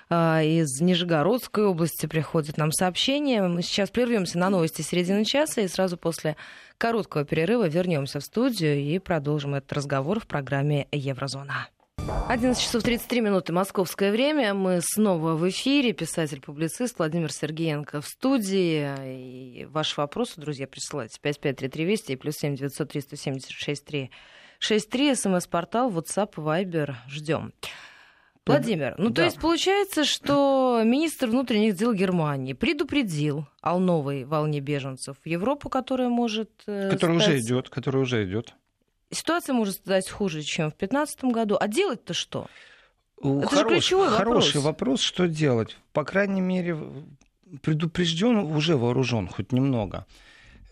а, 0.10 0.44
из 0.44 0.82
Нижегородской 0.82 1.66
области 1.66 2.08
приходит 2.08 2.58
нам 2.58 2.72
сообщение. 2.72 3.42
Мы 3.42 3.62
сейчас 3.62 3.90
прервемся 3.90 4.38
на 4.38 4.50
новости 4.50 4.82
середины 4.82 5.24
часа 5.24 5.62
и 5.62 5.68
сразу 5.68 5.98
после 5.98 6.36
короткого 6.78 7.26
перерыва 7.26 7.68
вернемся 7.68 8.20
в 8.20 8.24
студию 8.24 8.78
и 8.78 9.00
продолжим 9.00 9.56
этот 9.56 9.72
разговор 9.74 10.20
в 10.20 10.28
программе 10.28 10.88
Еврозона. 10.92 11.70
11 12.28 12.62
часов 12.62 12.84
33 12.84 13.22
минуты 13.22 13.54
московское 13.54 14.12
время. 14.12 14.54
Мы 14.54 14.82
снова 14.82 15.34
в 15.34 15.50
эфире. 15.50 15.94
Писатель-публицист 15.94 17.00
Владимир 17.00 17.32
Сергеенко 17.32 18.02
в 18.02 18.08
студии. 18.08 19.62
И 19.62 19.66
ваши 19.66 20.00
вопросы, 20.00 20.40
друзья, 20.40 20.68
присылайте 20.68 21.20
553320 21.22 22.10
и 22.12 22.16
плюс 22.16 22.36
7 22.36 22.56
903 22.56 23.02
176 23.02 23.86
363. 23.86 25.16
СМС-портал, 25.16 25.90
WhatsApp, 25.92 26.36
Viber. 26.36 26.94
Ждем. 27.08 27.54
Владимир, 28.46 28.96
ну 28.98 29.10
да. 29.10 29.16
то 29.16 29.24
есть 29.24 29.40
получается, 29.40 30.06
что 30.06 30.82
министр 30.84 31.28
внутренних 31.28 31.76
дел 31.76 31.94
Германии 31.94 32.54
предупредил 32.54 33.46
о 33.62 33.78
новой 33.78 34.24
волне 34.24 34.60
беженцев 34.60 35.18
в 35.24 35.28
Европу, 35.28 35.70
которая 35.70 36.10
может... 36.10 36.50
Которая 36.66 37.20
стать... 37.20 37.30
уже 37.30 37.40
идет, 37.40 37.70
которая 37.70 38.02
уже 38.02 38.26
идет 38.26 38.56
ситуация 39.12 39.54
может 39.54 39.76
стать 39.76 40.10
хуже, 40.10 40.42
чем 40.42 40.68
в 40.68 40.78
2015 40.78 41.24
году. 41.26 41.58
А 41.60 41.68
делать-то 41.68 42.14
что? 42.14 42.48
Это 43.18 43.48
Хорош, 43.48 43.54
же 43.54 43.66
ключевой 43.66 44.10
вопрос. 44.10 44.28
Хороший 44.28 44.62
вопрос, 44.62 45.02
что 45.02 45.28
делать. 45.28 45.78
По 45.92 46.06
крайней 46.06 46.42
мере, 46.42 46.78
предупрежден, 47.62 48.38
уже 48.38 48.78
вооружен 48.78 49.28
хоть 49.28 49.52
немного. 49.52 50.06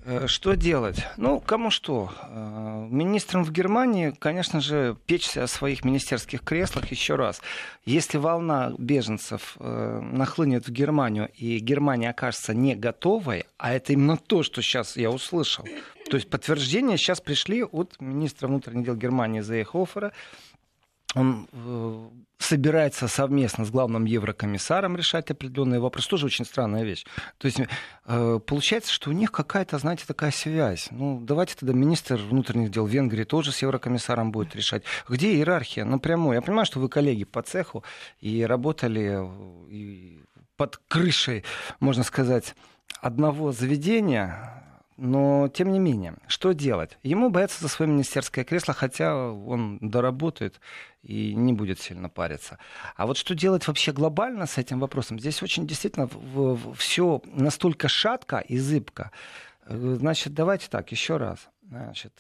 Э, 0.08 0.26
что 0.28 0.56
делать? 0.56 1.06
Ну, 1.18 1.42
кому 1.42 1.70
что. 1.70 2.14
Э, 2.24 2.88
министрам 2.90 3.44
в 3.44 3.52
Германии, 3.52 4.14
конечно 4.18 4.62
же, 4.62 4.96
печься 5.06 5.44
о 5.44 5.48
своих 5.48 5.84
министерских 5.84 6.44
креслах 6.44 6.92
еще 6.92 7.16
раз. 7.16 7.42
Если 7.86 8.18
волна 8.18 8.74
беженцев 8.78 9.58
э, 9.60 10.00
нахлынет 10.02 10.66
в 10.66 10.72
Германию, 10.72 11.30
и 11.36 11.60
Германия 11.60 12.10
окажется 12.10 12.54
не 12.54 12.76
готовой, 12.76 13.48
а 13.58 13.74
это 13.74 13.92
именно 13.92 14.16
то, 14.16 14.44
что 14.44 14.62
сейчас 14.62 14.96
я 14.96 15.12
услышал, 15.12 15.66
то 16.10 16.16
есть 16.16 16.30
подтверждения 16.30 16.96
сейчас 16.96 17.20
пришли 17.20 17.66
от 17.66 17.98
министра 18.00 18.48
внутренних 18.48 18.86
дел 18.86 18.96
Германии 18.96 19.42
Зейхофера, 19.42 20.14
он 21.18 21.48
э, 21.52 22.10
собирается 22.38 23.08
совместно 23.08 23.66
с 23.66 23.72
главным 23.72 24.06
еврокомиссаром 24.06 24.96
решать 24.96 25.32
определенные 25.32 25.80
вопросы. 25.80 26.10
Тоже 26.10 26.28
очень 26.28 26.46
странная 26.46 26.84
вещь. 26.84 27.06
То 27.38 27.48
есть 27.48 27.60
э, 28.06 28.40
получается, 28.46 28.94
что 28.94 29.10
у 29.10 29.14
них 29.14 29.32
какая-то, 29.32 29.78
знаете, 29.80 30.04
такая 30.08 30.32
связь. 30.32 30.90
Ну, 30.92 31.20
давайте 31.20 31.56
тогда 31.56 31.74
министр 31.74 32.18
внутренних 32.18 32.72
дел 32.72 32.86
Венгрии 32.86 33.24
тоже 33.24 33.52
с 33.52 33.62
еврокомиссаром 33.62 34.32
будет 34.32 34.56
решать. 34.56 34.84
Где 35.10 35.34
иерархия? 35.34 35.86
Напрямую. 35.86 36.36
Я 36.36 36.42
понимаю, 36.42 36.66
что 36.66 36.80
вы 36.80 36.90
коллеги 36.90 37.24
по 37.24 37.42
цеху 37.42 37.84
и 38.20 38.44
работали 38.44 39.20
э, 39.72 40.24
под 40.56 40.78
крышей, 40.88 41.44
можно 41.80 42.04
сказать, 42.04 42.56
одного 43.02 43.52
заведения 43.52 44.64
но, 44.98 45.48
тем 45.48 45.72
не 45.72 45.80
менее, 45.80 46.16
что 46.28 46.54
делать? 46.54 46.98
Ему 47.04 47.30
бояться 47.30 47.62
за 47.62 47.68
свое 47.70 47.92
министерское 47.92 48.44
кресло, 48.44 48.74
хотя 48.74 49.32
он 49.32 49.78
доработает 49.80 50.60
и 51.04 51.36
не 51.36 51.54
будет 51.54 51.80
сильно 51.80 52.10
париться. 52.10 52.58
А 52.96 53.06
вот 53.06 53.18
что 53.18 53.36
делать 53.36 53.68
вообще 53.68 53.92
глобально 53.92 54.48
с 54.48 54.58
этим 54.58 54.80
вопросом? 54.80 55.20
Здесь 55.20 55.44
очень 55.44 55.68
действительно 55.68 56.10
все 56.76 57.22
настолько 57.26 57.88
шатко 57.88 58.40
и 58.40 58.58
зыбко. 58.58 59.12
Э, 59.66 59.96
значит, 60.00 60.34
давайте 60.34 60.68
так, 60.68 60.92
еще 60.92 61.18
раз. 61.18 61.48
Значит, 61.62 62.14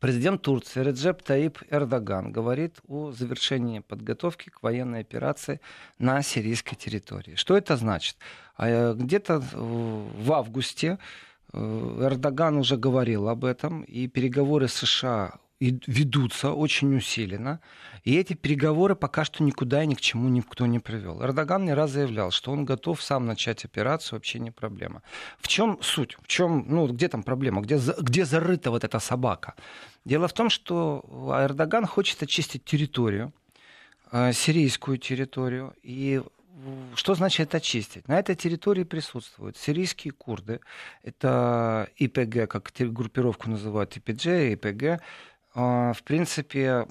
Президент 0.00 0.40
Турции 0.40 0.82
Реджеп 0.82 1.22
Таип 1.22 1.58
Эрдоган 1.68 2.32
говорит 2.32 2.78
о 2.88 3.12
завершении 3.12 3.80
подготовки 3.80 4.48
к 4.48 4.62
военной 4.62 5.00
операции 5.00 5.60
на 5.98 6.22
сирийской 6.22 6.74
территории. 6.74 7.34
Что 7.34 7.54
это 7.54 7.76
значит? 7.76 8.16
А, 8.60 8.68
э, 8.68 8.94
где-то 8.94 9.42
в 9.54 10.32
августе 10.32 10.98
э, 11.54 11.98
Эрдоган 12.02 12.58
уже 12.58 12.76
говорил 12.76 13.28
об 13.28 13.46
этом, 13.46 13.82
и 13.84 14.06
переговоры 14.06 14.68
США 14.68 15.32
ведутся 15.60 16.52
очень 16.52 16.94
усиленно. 16.94 17.60
И 18.04 18.16
эти 18.16 18.34
переговоры 18.34 18.96
пока 18.96 19.24
что 19.24 19.44
никуда 19.44 19.82
и 19.82 19.86
ни 19.86 19.94
к 19.94 20.00
чему 20.00 20.28
никто 20.28 20.66
не 20.66 20.78
привел. 20.78 21.22
Эрдоган 21.22 21.64
не 21.64 21.72
раз 21.74 21.92
заявлял, 21.92 22.30
что 22.30 22.52
он 22.52 22.66
готов 22.66 23.02
сам 23.02 23.24
начать 23.24 23.64
операцию, 23.64 24.18
вообще 24.18 24.38
не 24.38 24.50
проблема. 24.50 25.02
В 25.38 25.48
чем 25.48 25.78
суть? 25.80 26.18
В 26.20 26.26
чем, 26.26 26.66
ну, 26.68 26.86
где 26.86 27.08
там 27.08 27.22
проблема? 27.22 27.62
Где, 27.62 27.78
где 27.98 28.26
зарыта 28.26 28.70
вот 28.70 28.84
эта 28.84 28.98
собака? 28.98 29.54
Дело 30.04 30.28
в 30.28 30.34
том, 30.34 30.50
что 30.50 31.02
Эрдоган 31.44 31.86
хочет 31.86 32.22
очистить 32.22 32.64
территорию, 32.64 33.32
э, 34.12 34.32
сирийскую 34.34 34.98
территорию, 34.98 35.72
и 35.82 36.22
что 36.94 37.14
значит 37.14 37.54
очистить? 37.54 38.08
На 38.08 38.18
этой 38.18 38.34
территории 38.34 38.84
присутствуют 38.84 39.56
сирийские 39.56 40.12
курды, 40.12 40.60
это 41.02 41.88
ИПГ, 41.96 42.48
как 42.48 42.72
группировку 42.78 43.48
называют 43.50 43.96
ИПГ, 43.96 44.26
ИПГ. 44.26 45.02
А, 45.54 45.92
в 45.92 46.02
принципе, 46.02 46.86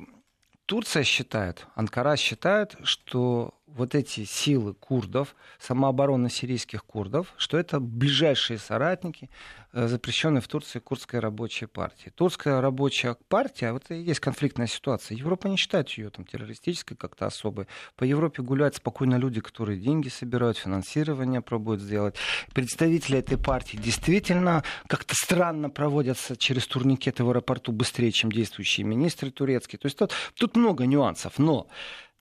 Турция 0.65 1.03
считает, 1.03 1.65
Анкара 1.75 2.15
считает, 2.15 2.75
что 2.84 3.59
вот 3.75 3.95
эти 3.95 4.25
силы 4.25 4.73
курдов, 4.73 5.36
самообороны 5.60 6.29
сирийских 6.29 6.84
курдов, 6.86 7.34
что 7.38 7.58
это 7.58 7.79
ближайшие 7.79 8.58
соратники 8.60 9.29
э, 9.73 9.88
запрещенной 9.88 10.41
в 10.41 10.47
Турции 10.47 10.79
курдской 10.79 11.19
рабочей 11.19 11.65
партии. 11.65 12.12
Турская 12.15 12.62
рабочая 12.62 13.15
партия, 13.27 13.71
вот 13.71 13.89
и 13.89 13.95
есть 13.95 14.19
конфликтная 14.19 14.67
ситуация. 14.67 15.17
Европа 15.17 15.47
не 15.47 15.58
считает 15.58 15.89
ее 15.91 16.10
там 16.10 16.25
террористической 16.25 16.97
как-то 16.97 17.25
особой. 17.25 17.67
По 17.95 18.03
Европе 18.03 18.41
гуляют 18.41 18.75
спокойно 18.75 19.15
люди, 19.15 19.41
которые 19.41 19.79
деньги 19.79 20.10
собирают, 20.10 20.58
финансирование 20.58 21.41
пробуют 21.41 21.82
сделать. 21.82 22.15
Представители 22.53 23.19
этой 23.19 23.38
партии 23.38 23.77
действительно 23.77 24.63
как-то 24.88 25.15
странно 25.15 25.69
проводятся 25.69 26.36
через 26.36 26.67
турникеты 26.67 27.23
в 27.23 27.29
аэропорту 27.29 27.71
быстрее, 27.71 28.12
чем 28.12 28.32
действующие 28.32 28.86
министры 28.86 29.32
турецкие. 29.32 29.79
То 29.79 29.86
есть 29.86 29.97
тут, 29.97 30.13
тут 30.36 30.55
много 30.55 30.86
нюансов. 30.86 31.38
Но 31.38 31.67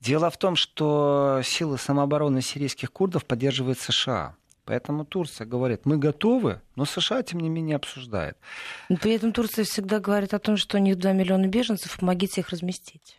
Дело 0.01 0.31
в 0.31 0.37
том, 0.37 0.57
что 0.57 1.41
силы 1.45 1.79
самообороны 1.79 2.41
сирийских 2.41 2.93
курдов 2.93 3.25
поддерживает 3.25 3.81
США. 3.81 4.37
Поэтому 4.65 5.07
Турция 5.07 5.47
говорит, 5.47 5.87
мы 5.87 5.97
готовы, 5.97 6.61
но 6.77 6.85
США, 6.85 7.23
тем 7.23 7.41
не 7.41 7.49
менее, 7.49 7.77
обсуждает. 7.77 8.37
При 9.01 9.13
этом 9.13 9.33
Турция 9.33 9.65
всегда 9.65 9.99
говорит 9.99 10.35
о 10.35 10.39
том, 10.39 10.59
что 10.59 10.77
у 10.77 10.81
них 10.81 10.99
2 10.99 11.13
миллиона 11.13 11.47
беженцев, 11.47 11.99
помогите 11.99 12.43
их 12.43 12.51
разместить. 12.51 13.18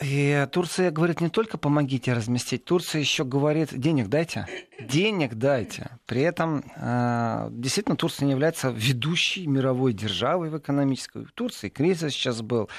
И 0.00 0.46
Турция 0.50 0.90
говорит 0.90 1.20
не 1.20 1.28
только 1.28 1.58
помогите 1.58 2.14
разместить, 2.14 2.64
Турция 2.64 3.00
еще 3.00 3.24
говорит 3.24 3.78
денег 3.78 4.08
дайте, 4.08 4.46
денег 4.80 5.34
дайте. 5.34 5.90
При 6.06 6.22
этом 6.22 6.64
э, 6.76 7.48
действительно 7.50 7.96
Турция 7.96 8.24
не 8.24 8.32
является 8.32 8.70
ведущей 8.70 9.46
мировой 9.46 9.92
державой 9.92 10.48
в 10.48 10.56
экономической. 10.56 11.26
В 11.26 11.32
Турции 11.32 11.68
кризис 11.68 12.12
сейчас 12.12 12.40
был. 12.40 12.70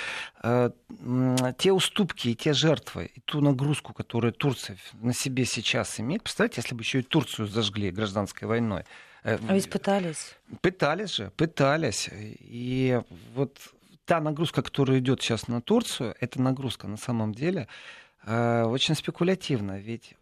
Э, 0.41 0.71
те 1.59 1.71
уступки 1.71 2.29
и 2.29 2.35
те 2.35 2.53
жертвы, 2.53 3.11
и 3.13 3.19
ту 3.19 3.41
нагрузку, 3.41 3.93
которую 3.93 4.33
Турция 4.33 4.77
на 4.93 5.13
себе 5.13 5.45
сейчас 5.45 5.99
имеет, 5.99 6.23
представьте, 6.23 6.61
если 6.61 6.73
бы 6.73 6.81
еще 6.81 6.99
и 6.99 7.03
Турцию 7.03 7.47
зажгли 7.47 7.91
гражданской 7.91 8.47
войной. 8.47 8.85
Э, 9.23 9.37
а 9.47 9.53
ведь 9.53 9.69
пытались. 9.69 10.35
Пытались 10.61 11.13
же, 11.13 11.31
пытались. 11.37 12.09
И 12.11 12.99
вот 13.35 13.57
та 14.05 14.19
нагрузка, 14.19 14.61
которая 14.61 14.99
идет 14.99 15.21
сейчас 15.21 15.47
на 15.47 15.61
Турцию, 15.61 16.15
эта 16.19 16.41
нагрузка 16.41 16.87
на 16.87 16.97
самом 16.97 17.33
деле 17.33 17.67
э, 18.25 18.63
очень 18.63 18.95
спекулятивна. 18.95 19.79
Ведь 19.79 20.15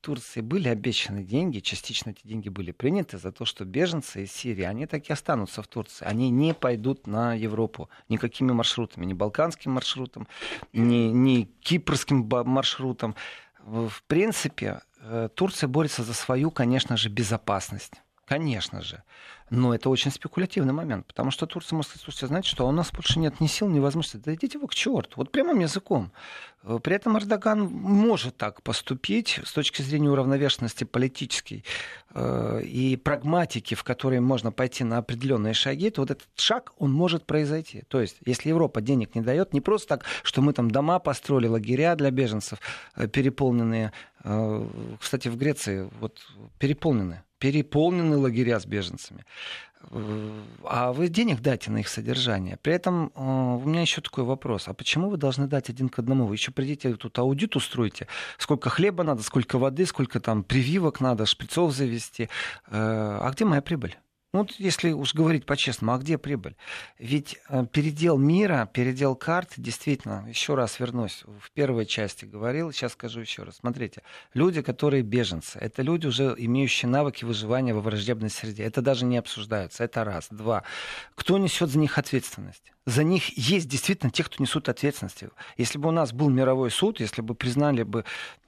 Турции 0.00 0.40
были 0.40 0.68
обещаны 0.68 1.22
деньги, 1.22 1.60
частично 1.60 2.10
эти 2.10 2.26
деньги 2.26 2.48
были 2.48 2.72
приняты 2.72 3.18
за 3.18 3.32
то, 3.32 3.44
что 3.44 3.64
беженцы 3.64 4.24
из 4.24 4.32
Сирии, 4.32 4.64
они 4.64 4.86
так 4.86 5.08
и 5.08 5.12
останутся 5.12 5.62
в 5.62 5.68
Турции. 5.68 6.04
Они 6.04 6.28
не 6.30 6.54
пойдут 6.54 7.06
на 7.06 7.34
Европу 7.34 7.88
никакими 8.08 8.52
маршрутами, 8.52 9.06
ни 9.06 9.14
балканским 9.14 9.72
маршрутом, 9.72 10.26
ни, 10.72 11.10
ни 11.12 11.44
кипрским 11.60 12.28
маршрутом. 12.28 13.14
В 13.64 14.02
принципе, 14.08 14.80
э, 15.00 15.28
Турция 15.34 15.68
борется 15.68 16.02
за 16.02 16.14
свою, 16.14 16.50
конечно 16.50 16.96
же, 16.96 17.08
безопасность. 17.08 17.94
Конечно 18.32 18.80
же. 18.80 19.02
Но 19.50 19.74
это 19.74 19.90
очень 19.90 20.10
спекулятивный 20.10 20.72
момент, 20.72 21.06
потому 21.06 21.30
что 21.30 21.44
Турция 21.44 21.76
может 21.76 21.90
сказать, 21.90 22.04
слушайте, 22.04 22.26
знаете 22.28 22.48
что, 22.48 22.66
у 22.66 22.72
нас 22.72 22.90
больше 22.90 23.18
нет 23.18 23.40
ни 23.40 23.46
сил, 23.46 23.68
ни 23.68 23.78
возможности, 23.78 24.16
да 24.16 24.34
идите 24.34 24.58
вы 24.58 24.66
к 24.68 24.74
черту, 24.74 25.12
вот 25.16 25.30
прямым 25.30 25.58
языком. 25.58 26.10
Э, 26.62 26.78
при 26.82 26.96
этом 26.96 27.18
Эрдоган 27.18 27.60
может 27.60 28.38
так 28.38 28.62
поступить 28.62 29.38
с 29.44 29.52
точки 29.52 29.82
зрения 29.82 30.08
уравновешенности 30.08 30.84
политической 30.84 31.62
э, 32.14 32.62
и 32.62 32.96
прагматики, 32.96 33.74
в 33.74 33.84
которой 33.84 34.20
можно 34.20 34.50
пойти 34.50 34.84
на 34.84 34.96
определенные 34.96 35.52
шаги, 35.52 35.90
то 35.90 36.00
вот 36.00 36.10
этот 36.10 36.28
шаг, 36.34 36.72
он 36.78 36.90
может 36.90 37.26
произойти. 37.26 37.82
То 37.88 38.00
есть, 38.00 38.16
если 38.24 38.48
Европа 38.48 38.80
денег 38.80 39.14
не 39.14 39.20
дает, 39.20 39.52
не 39.52 39.60
просто 39.60 39.88
так, 39.88 40.04
что 40.22 40.40
мы 40.40 40.54
там 40.54 40.70
дома 40.70 40.98
построили, 40.98 41.48
лагеря 41.48 41.94
для 41.96 42.10
беженцев 42.10 42.58
э, 42.96 43.06
переполненные. 43.06 43.92
Э, 44.24 44.66
кстати, 44.98 45.28
в 45.28 45.36
Греции 45.36 45.90
вот 46.00 46.26
переполнены 46.58 47.22
переполнены 47.42 48.16
лагеря 48.18 48.60
с 48.60 48.66
беженцами. 48.66 49.24
А 50.62 50.92
вы 50.92 51.08
денег 51.08 51.40
дайте 51.40 51.72
на 51.72 51.78
их 51.78 51.88
содержание. 51.88 52.56
При 52.56 52.72
этом 52.72 53.10
э, 53.16 53.20
у 53.20 53.68
меня 53.68 53.80
еще 53.80 54.00
такой 54.00 54.22
вопрос. 54.22 54.68
А 54.68 54.74
почему 54.74 55.10
вы 55.10 55.16
должны 55.16 55.48
дать 55.48 55.68
один 55.68 55.88
к 55.88 55.98
одному? 55.98 56.26
Вы 56.26 56.36
еще 56.36 56.52
придите 56.52 56.94
тут 56.94 57.18
аудит 57.18 57.56
устроите. 57.56 58.06
Сколько 58.38 58.70
хлеба 58.70 59.02
надо, 59.02 59.24
сколько 59.24 59.58
воды, 59.58 59.86
сколько 59.86 60.20
там 60.20 60.44
прививок 60.44 61.00
надо, 61.00 61.26
шприцов 61.26 61.72
завести. 61.74 62.28
Э, 62.68 63.18
а 63.20 63.28
где 63.32 63.44
моя 63.44 63.60
прибыль? 63.60 63.98
Ну, 64.34 64.40
вот 64.40 64.52
если 64.52 64.92
уж 64.92 65.14
говорить 65.14 65.44
по-честному, 65.44 65.92
а 65.92 65.98
где 65.98 66.16
прибыль? 66.16 66.56
Ведь 66.98 67.38
э, 67.50 67.66
передел 67.70 68.16
мира, 68.16 68.66
передел 68.72 69.14
карт, 69.14 69.52
действительно, 69.58 70.24
еще 70.26 70.54
раз 70.54 70.80
вернусь, 70.80 71.22
в 71.40 71.50
первой 71.50 71.84
части 71.84 72.24
говорил, 72.24 72.72
сейчас 72.72 72.92
скажу 72.92 73.20
еще 73.20 73.42
раз. 73.42 73.56
Смотрите, 73.56 74.00
люди, 74.32 74.62
которые 74.62 75.02
беженцы, 75.02 75.58
это 75.58 75.82
люди, 75.82 76.06
уже 76.06 76.34
имеющие 76.38 76.88
навыки 76.88 77.26
выживания 77.26 77.74
во 77.74 77.82
враждебной 77.82 78.30
среде. 78.30 78.62
Это 78.62 78.80
даже 78.80 79.04
не 79.04 79.18
обсуждается. 79.18 79.84
Это 79.84 80.02
раз. 80.02 80.28
Два. 80.30 80.62
Кто 81.14 81.36
несет 81.36 81.68
за 81.68 81.78
них 81.78 81.98
ответственность? 81.98 82.72
за 82.86 83.04
них 83.04 83.36
есть 83.38 83.68
действительно 83.68 84.10
те, 84.10 84.24
кто 84.24 84.42
несут 84.42 84.68
ответственность. 84.68 85.24
Если 85.56 85.78
бы 85.78 85.88
у 85.88 85.92
нас 85.92 86.12
был 86.12 86.30
мировой 86.30 86.70
суд, 86.70 87.00
если 87.00 87.22
бы 87.22 87.34
признали 87.34 87.84
бы 87.84 88.04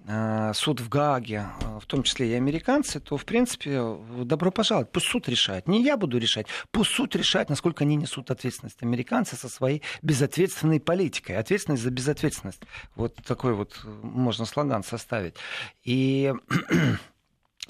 э, 0.06 0.52
суд 0.54 0.80
в 0.80 0.88
Гааге, 0.88 1.46
э, 1.60 1.78
в 1.80 1.86
том 1.86 2.02
числе 2.02 2.32
и 2.32 2.34
американцы, 2.34 2.98
то, 2.98 3.16
в 3.16 3.24
принципе, 3.24 3.96
добро 4.24 4.50
пожаловать. 4.50 4.90
Пусть 4.90 5.06
суд 5.06 5.28
решает. 5.28 5.68
Не 5.74 5.82
я 5.82 5.96
буду 5.96 6.18
решать. 6.18 6.46
Пусть 6.70 6.92
суд 6.92 7.16
решает, 7.16 7.48
насколько 7.48 7.82
они 7.82 7.96
несут 7.96 8.30
ответственность. 8.30 8.80
Американцы 8.80 9.34
со 9.34 9.48
своей 9.48 9.82
безответственной 10.02 10.78
политикой. 10.78 11.32
Ответственность 11.36 11.82
за 11.82 11.90
безответственность. 11.90 12.62
Вот 12.94 13.16
такой 13.26 13.54
вот 13.54 13.80
э, 13.84 13.88
можно 13.88 14.44
слоган 14.44 14.84
составить. 14.84 15.34
И 15.82 16.32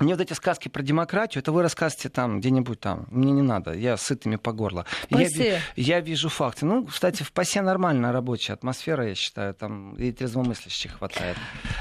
мне 0.01 0.15
вот 0.15 0.21
эти 0.21 0.33
сказки 0.33 0.69
про 0.69 0.83
демократию, 0.83 1.43
это 1.43 1.53
вы 1.53 1.63
рассказываете 1.63 2.09
там 2.09 2.41
где-нибудь 2.41 2.81
там. 2.81 3.07
Мне 3.11 3.33
не 3.33 3.43
надо, 3.43 3.73
я 3.73 3.97
сытыми 3.97 4.37
по 4.37 4.53
горло. 4.53 4.87
Я, 5.11 5.61
я 5.77 6.01
вижу 6.01 6.29
факты. 6.29 6.67
Ну, 6.67 6.87
кстати, 6.87 7.23
в 7.23 7.33
ПАСЕ 7.33 7.63
нормальная 7.63 8.13
рабочая 8.13 8.55
атмосфера, 8.55 9.09
я 9.09 9.15
считаю, 9.15 9.55
там 9.55 9.95
и 9.95 10.11
трезвомыслящих 10.11 10.99
хватает. 10.99 11.37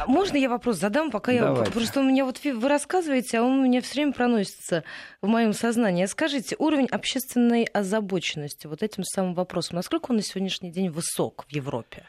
Можно 0.07 0.37
я 0.37 0.49
вопрос 0.49 0.77
задам, 0.77 1.09
пока 1.11 1.33
Давайте. 1.33 1.65
я... 1.65 1.71
Просто 1.71 2.01
у 2.01 2.03
меня 2.03 2.25
вот 2.25 2.39
вы 2.43 2.67
рассказываете, 2.67 3.39
а 3.39 3.43
он 3.43 3.59
у 3.59 3.63
меня 3.63 3.81
все 3.81 3.95
время 3.95 4.13
проносится 4.13 4.83
в 5.21 5.27
моем 5.27 5.53
сознании. 5.53 6.05
Скажите, 6.05 6.55
уровень 6.59 6.87
общественной 6.87 7.63
озабоченности 7.63 8.67
вот 8.67 8.83
этим 8.83 9.03
самым 9.03 9.33
вопросом, 9.33 9.77
насколько 9.77 10.11
он 10.11 10.17
на 10.17 10.23
сегодняшний 10.23 10.71
день 10.71 10.89
высок 10.89 11.45
в 11.47 11.51
Европе? 11.51 12.05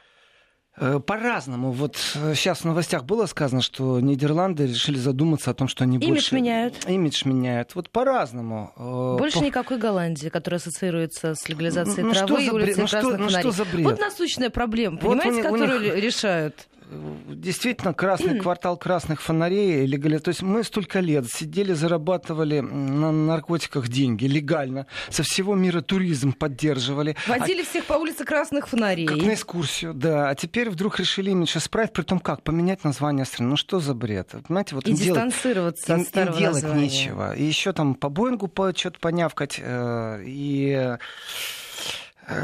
Э, 0.77 0.99
по-разному. 0.99 1.71
Вот 1.71 1.97
сейчас 1.97 2.61
э, 2.61 2.63
в 2.63 2.65
новостях 2.65 3.05
было 3.05 3.27
сказано, 3.27 3.63
что 3.63 4.01
Нидерланды 4.01 4.67
решили 4.67 4.99
задуматься 4.99 5.53
о 5.53 5.55
том, 5.55 5.69
что 5.69 5.85
они 5.85 5.99
Имидж 5.99 6.09
больше... 6.09 6.35
меняют. 6.35 6.75
Имидж 6.89 7.23
меняют. 7.27 7.77
Вот 7.77 7.91
по-разному. 7.91 8.73
Э, 8.77 9.17
больше 9.19 9.39
по... 9.39 9.45
никакой 9.45 9.79
Голландии, 9.79 10.29
которая 10.29 10.59
ассоциируется 10.59 11.37
с 11.37 11.49
легализацией 11.49 12.03
ну, 12.03 12.13
травы 12.13 12.45
и 12.45 12.51
улицей 12.51 12.83
ну, 12.83 12.89
красных 12.89 13.15
что, 13.15 13.23
ну, 13.23 13.29
что 13.31 13.51
за 13.53 13.65
бред? 13.65 13.85
Вот 13.85 14.01
насущная 14.01 14.51
проблема, 14.51 14.99
понимаете, 14.99 15.31
вот 15.31 15.39
у, 15.39 15.53
которую 15.53 15.79
у 15.79 15.83
них... 15.83 15.95
решают 15.97 16.67
действительно 16.91 17.95
красный 17.95 18.39
квартал 18.41 18.77
красных 18.77 19.21
фонарей 19.23 19.87
легально. 19.87 20.21
То 20.21 20.29
есть 20.29 20.43
мы 20.43 20.65
столько 20.65 21.01
лет 21.01 21.27
сидели, 21.31 21.73
зарабатывали 21.73 22.61
на 22.61 23.13
наркотиках 23.13 23.89
деньги 23.89 24.27
легально, 24.27 24.87
со 25.11 25.23
всего 25.23 25.55
мира 25.55 25.81
туризм 25.81 26.33
поддерживали. 26.33 27.17
Водили 27.27 27.63
а... 27.63 27.65
всех 27.65 27.85
по 27.85 27.95
улице 27.95 28.25
красных 28.25 28.69
фонарей. 28.69 29.07
Как 29.07 29.19
на 29.19 29.35
экскурсию, 29.35 29.95
да. 29.95 30.29
А 30.29 30.35
теперь 30.35 30.71
вдруг 30.71 30.99
решили 30.99 31.31
имидж 31.31 31.57
исправить, 31.57 31.93
при 31.93 32.03
том 32.03 32.21
как? 32.21 32.43
Поменять 32.43 32.85
название 32.85 33.25
страны. 33.25 33.51
Ну 33.51 33.57
что 33.57 33.81
за 33.81 33.95
бред? 33.95 34.35
Понимаете, 34.47 34.75
вот 34.75 34.87
и 34.87 34.93
дистанцироваться 34.93 35.87
делать, 35.87 36.03
от 36.03 36.09
старого 36.09 36.35
им 36.35 36.39
делать 36.39 36.63
названия. 36.63 36.83
нечего. 36.85 37.37
И 37.37 37.43
еще 37.45 37.73
там 37.73 37.95
по 37.95 38.09
Боингу 38.09 38.49
по, 38.49 38.73
что-то 38.77 38.99
понявкать. 38.99 39.61
Э, 39.61 40.23
и 40.25 40.97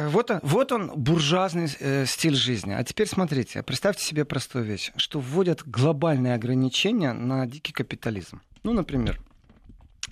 вот 0.09 0.31
он, 0.31 0.40
вот 0.43 0.73
он 0.73 0.93
буржуазный 0.95 1.69
э, 1.79 2.07
стиль 2.07 2.35
жизни. 2.35 2.73
А 2.73 2.85
теперь 2.85 3.07
смотрите, 3.07 3.62
представьте 3.62 4.05
себе 4.05 4.25
простую 4.25 4.64
вещь, 4.64 4.93
что 4.97 5.21
вводят 5.21 5.62
глобальные 5.66 6.35
ограничения 6.35 7.12
на 7.12 7.47
дикий 7.47 7.73
капитализм. 7.73 8.40
Ну, 8.62 8.73
например, 8.73 9.21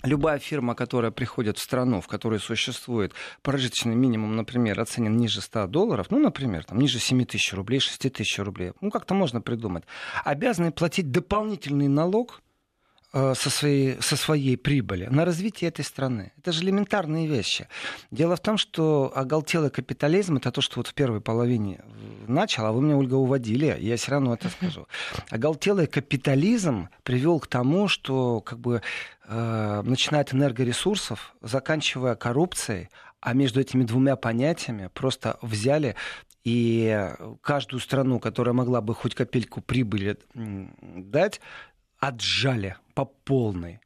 Любая 0.03 0.39
фирма, 0.39 0.75
которая 0.75 1.11
приходит 1.11 1.57
в 1.57 1.61
страну, 1.61 1.99
в 1.99 2.07
которой 2.07 2.39
существует 2.39 3.11
прожиточный 3.41 3.95
минимум, 3.95 4.37
например, 4.37 4.79
оценен 4.79 5.17
ниже 5.17 5.41
100 5.41 5.67
долларов, 5.67 6.07
ну, 6.09 6.19
например, 6.19 6.63
там, 6.63 6.79
ниже 6.79 6.99
7 6.99 7.25
тысяч 7.25 7.53
рублей, 7.53 7.81
6 7.81 8.13
тысяч 8.13 8.39
рублей, 8.39 8.71
ну, 8.79 8.91
как-то 8.91 9.13
можно 9.13 9.41
придумать, 9.41 9.83
обязаны 10.23 10.71
платить 10.71 11.11
дополнительный 11.11 11.89
налог 11.89 12.41
Э, 12.41 12.48
со 13.11 13.49
своей, 13.49 14.01
со 14.01 14.15
своей 14.15 14.55
прибыли 14.55 15.05
на 15.05 15.25
развитие 15.25 15.69
этой 15.69 15.83
страны. 15.83 16.31
Это 16.37 16.51
же 16.51 16.63
элементарные 16.63 17.27
вещи. 17.27 17.67
Дело 18.11 18.35
в 18.35 18.39
том, 18.39 18.57
что 18.57 19.11
оголтелый 19.15 19.71
капитализм 19.71 20.37
это 20.37 20.51
то, 20.51 20.61
что 20.61 20.77
вот 20.77 20.87
в 20.87 20.93
первой 20.93 21.19
половине 21.19 21.81
начал, 22.27 22.65
а 22.65 22.71
вы 22.71 22.81
меня, 22.81 22.97
Ольга, 22.97 23.15
уводили, 23.15 23.75
я 23.79 23.97
все 23.97 24.11
равно 24.11 24.35
это 24.35 24.49
скажу. 24.49 24.87
Оголтелый 25.29 25.87
капитализм 25.87 26.89
привел 27.03 27.39
к 27.39 27.47
тому, 27.47 27.87
что 27.87 28.41
как 28.41 28.59
бы 28.59 28.81
э, 29.27 29.81
начиная 29.83 30.21
от 30.21 30.33
энергоресурсов, 30.33 31.33
заканчивая 31.41 32.15
коррупцией, 32.15 32.89
а 33.21 33.33
между 33.33 33.59
этими 33.59 33.83
двумя 33.83 34.15
понятиями 34.15 34.89
просто 34.93 35.37
взяли 35.41 35.95
и 36.45 37.09
каждую 37.41 37.79
страну, 37.79 38.19
которая 38.19 38.53
могла 38.53 38.81
бы 38.81 38.95
хоть 38.95 39.13
капельку 39.13 39.61
прибыли 39.61 40.17
дать, 40.33 41.41
отжали 41.99 42.75
по 42.93 43.05
полной 43.05 43.79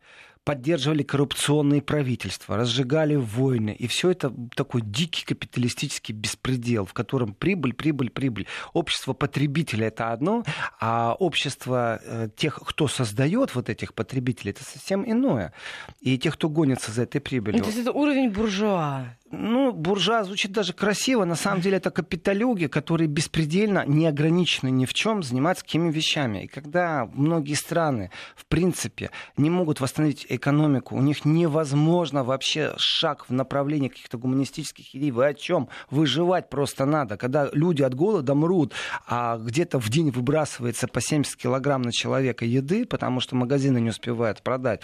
поддерживали 0.43 1.03
коррупционные 1.03 1.81
правительства, 1.81 2.57
разжигали 2.57 3.15
войны. 3.15 3.75
И 3.77 3.87
все 3.87 4.11
это 4.11 4.33
такой 4.55 4.81
дикий 4.81 5.25
капиталистический 5.25 6.13
беспредел, 6.13 6.85
в 6.85 6.93
котором 6.93 7.33
прибыль, 7.33 7.73
прибыль, 7.73 8.09
прибыль. 8.09 8.47
Общество 8.73 9.13
потребителя 9.13 9.87
это 9.87 10.11
одно, 10.11 10.43
а 10.79 11.15
общество 11.17 11.99
э, 12.03 12.29
тех, 12.35 12.59
кто 12.59 12.87
создает 12.87 13.55
вот 13.55 13.69
этих 13.69 13.93
потребителей, 13.93 14.51
это 14.51 14.63
совсем 14.63 15.09
иное. 15.09 15.53
И 16.01 16.17
тех, 16.17 16.33
кто 16.33 16.49
гонится 16.49 16.91
за 16.91 17.03
этой 17.03 17.21
прибылью. 17.21 17.61
То 17.61 17.69
есть 17.69 17.79
это 17.79 17.91
уровень 17.91 18.29
буржуа 18.29 19.15
ну, 19.33 19.71
буржуа 19.71 20.23
звучит 20.23 20.51
даже 20.51 20.73
красиво. 20.73 21.25
На 21.25 21.35
самом 21.35 21.61
деле 21.61 21.77
это 21.77 21.89
капиталюги, 21.89 22.67
которые 22.67 23.07
беспредельно, 23.07 23.83
не 23.87 24.05
ограничены 24.05 24.69
ни 24.69 24.85
в 24.85 24.93
чем, 24.93 25.23
занимаются 25.23 25.65
какими 25.65 25.91
вещами. 25.91 26.43
И 26.43 26.47
когда 26.47 27.09
многие 27.13 27.55
страны, 27.55 28.11
в 28.35 28.45
принципе, 28.45 29.09
не 29.35 29.49
могут 29.49 29.81
восстановить 29.81 30.27
экономику, 30.29 30.95
у 30.95 31.01
них 31.01 31.25
невозможно 31.25 32.23
вообще 32.23 32.73
шаг 32.77 33.25
в 33.27 33.33
направлении 33.33 33.87
каких-то 33.87 34.17
гуманистических 34.19 34.95
идей. 34.95 35.11
Вы 35.11 35.25
о 35.25 35.33
чем? 35.33 35.67
Выживать 35.89 36.49
просто 36.49 36.85
надо. 36.85 37.17
Когда 37.17 37.49
люди 37.53 37.81
от 37.81 37.95
голода 37.95 38.35
мрут, 38.35 38.73
а 39.07 39.37
где-то 39.37 39.79
в 39.79 39.89
день 39.89 40.11
выбрасывается 40.11 40.87
по 40.87 41.01
70 41.01 41.35
килограмм 41.37 41.81
на 41.81 41.91
человека 41.91 42.45
еды, 42.45 42.85
потому 42.85 43.19
что 43.19 43.35
магазины 43.35 43.79
не 43.79 43.89
успевают 43.89 44.43
продать. 44.43 44.81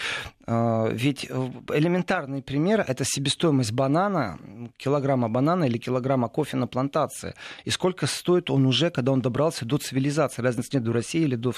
А, 0.52 0.90
ведь 0.92 1.28
э, 1.30 1.50
элементарный 1.76 2.42
пример— 2.42 2.84
это 2.88 3.04
себестоимость 3.06 3.72
банана 3.72 4.40
килограмма 4.78 5.30
банана 5.30 5.66
или 5.66 5.78
килограмма 5.78 6.28
кофе 6.28 6.58
на 6.58 6.66
плантации. 6.66 7.36
И 7.66 7.70
сколько 7.70 8.08
стоит 8.08 8.50
он 8.50 8.66
уже, 8.66 8.90
когда 8.90 9.12
он 9.12 9.22
добрался 9.22 9.66
до 9.66 9.78
цивилизации. 9.78 10.42
Разницы 10.42 10.70
нет 10.74 10.84
до 10.84 10.94
России 10.94 11.22
или 11.22 11.36
до, 11.36 11.54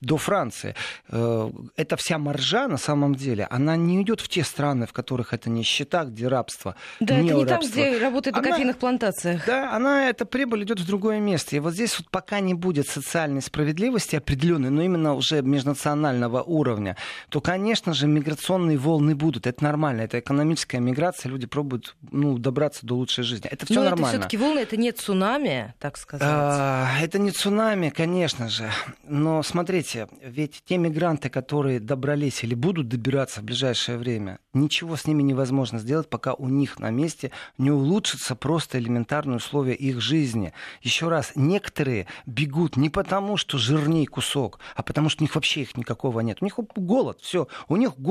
до 0.00 0.16
Франции. 0.16 0.76
Э, 1.08 1.50
эта 1.76 1.96
вся 1.96 2.18
маржа, 2.18 2.68
на 2.68 2.76
самом 2.76 3.16
деле, 3.16 3.48
она 3.50 3.74
не 3.74 4.00
идет 4.00 4.20
в 4.20 4.28
те 4.28 4.44
страны, 4.44 4.86
в 4.86 4.92
которых 4.92 5.34
это 5.34 5.50
нищета, 5.50 6.04
где 6.04 6.28
рабство. 6.28 6.76
Да, 7.00 7.16
это 7.16 7.34
не 7.34 7.44
там, 7.46 7.60
где 7.60 7.98
работает 7.98 8.36
на 8.36 8.42
кофейных 8.42 8.76
плантациях. 8.76 9.44
Да, 9.44 9.74
она, 9.74 10.08
эта 10.08 10.24
прибыль 10.24 10.62
идет 10.62 10.78
в 10.78 10.86
другое 10.86 11.18
место. 11.18 11.56
И 11.56 11.58
вот 11.58 11.72
здесь 11.72 11.98
вот 11.98 12.08
пока 12.10 12.38
не 12.38 12.54
будет 12.54 12.86
социальной 12.86 13.42
справедливости 13.42 14.14
определенной, 14.14 14.70
но 14.70 14.82
именно 14.82 15.14
уже 15.14 15.42
межнационального 15.42 16.42
уровня, 16.42 16.96
то, 17.28 17.40
конечно 17.40 17.92
же, 17.92 18.06
миграционные 18.20 18.76
волны 18.76 19.14
будут. 19.14 19.46
Это 19.46 19.64
нормально. 19.64 20.02
Это 20.02 20.20
экономическая 20.20 20.78
миграция. 20.78 21.30
Люди 21.30 21.46
пробуют 21.46 21.96
ну, 22.10 22.38
добраться 22.38 22.86
до 22.86 22.94
лучшей 22.94 23.24
жизни. 23.24 23.48
Это 23.50 23.66
все 23.66 23.82
нормально. 23.82 24.06
это 24.06 24.10
все-таки 24.10 24.36
волны, 24.36 24.58
это 24.60 24.76
не 24.76 24.92
цунами, 24.92 25.74
так 25.78 25.96
сказать. 25.96 26.26
А, 26.30 26.88
это 27.00 27.18
не 27.18 27.30
цунами, 27.30 27.90
конечно 27.90 28.48
же. 28.48 28.70
Но 29.04 29.42
смотрите, 29.42 30.08
ведь 30.22 30.62
те 30.64 30.76
мигранты, 30.76 31.30
которые 31.30 31.80
добрались 31.80 32.44
или 32.44 32.54
будут 32.54 32.88
добираться 32.88 33.40
в 33.40 33.44
ближайшее 33.44 33.98
время, 33.98 34.38
ничего 34.52 34.96
с 34.96 35.06
ними 35.06 35.22
невозможно 35.22 35.78
сделать, 35.78 36.08
пока 36.08 36.34
у 36.34 36.48
них 36.48 36.78
на 36.78 36.90
месте 36.90 37.30
не 37.58 37.70
улучшатся 37.70 38.34
просто 38.34 38.78
элементарные 38.78 39.36
условия 39.36 39.74
их 39.74 40.00
жизни. 40.00 40.52
Еще 40.82 41.08
раз, 41.08 41.32
некоторые 41.34 42.06
бегут 42.26 42.76
не 42.76 42.90
потому, 42.90 43.36
что 43.36 43.58
жирней 43.58 44.06
кусок, 44.06 44.58
а 44.74 44.82
потому 44.82 45.08
что 45.08 45.22
у 45.22 45.24
них 45.24 45.34
вообще 45.34 45.62
их 45.62 45.76
никакого 45.76 46.20
нет. 46.20 46.38
У 46.40 46.44
них 46.44 46.54
голод, 46.76 47.20
все. 47.22 47.48
У 47.68 47.76
них 47.76 47.98
голод. 47.98 48.09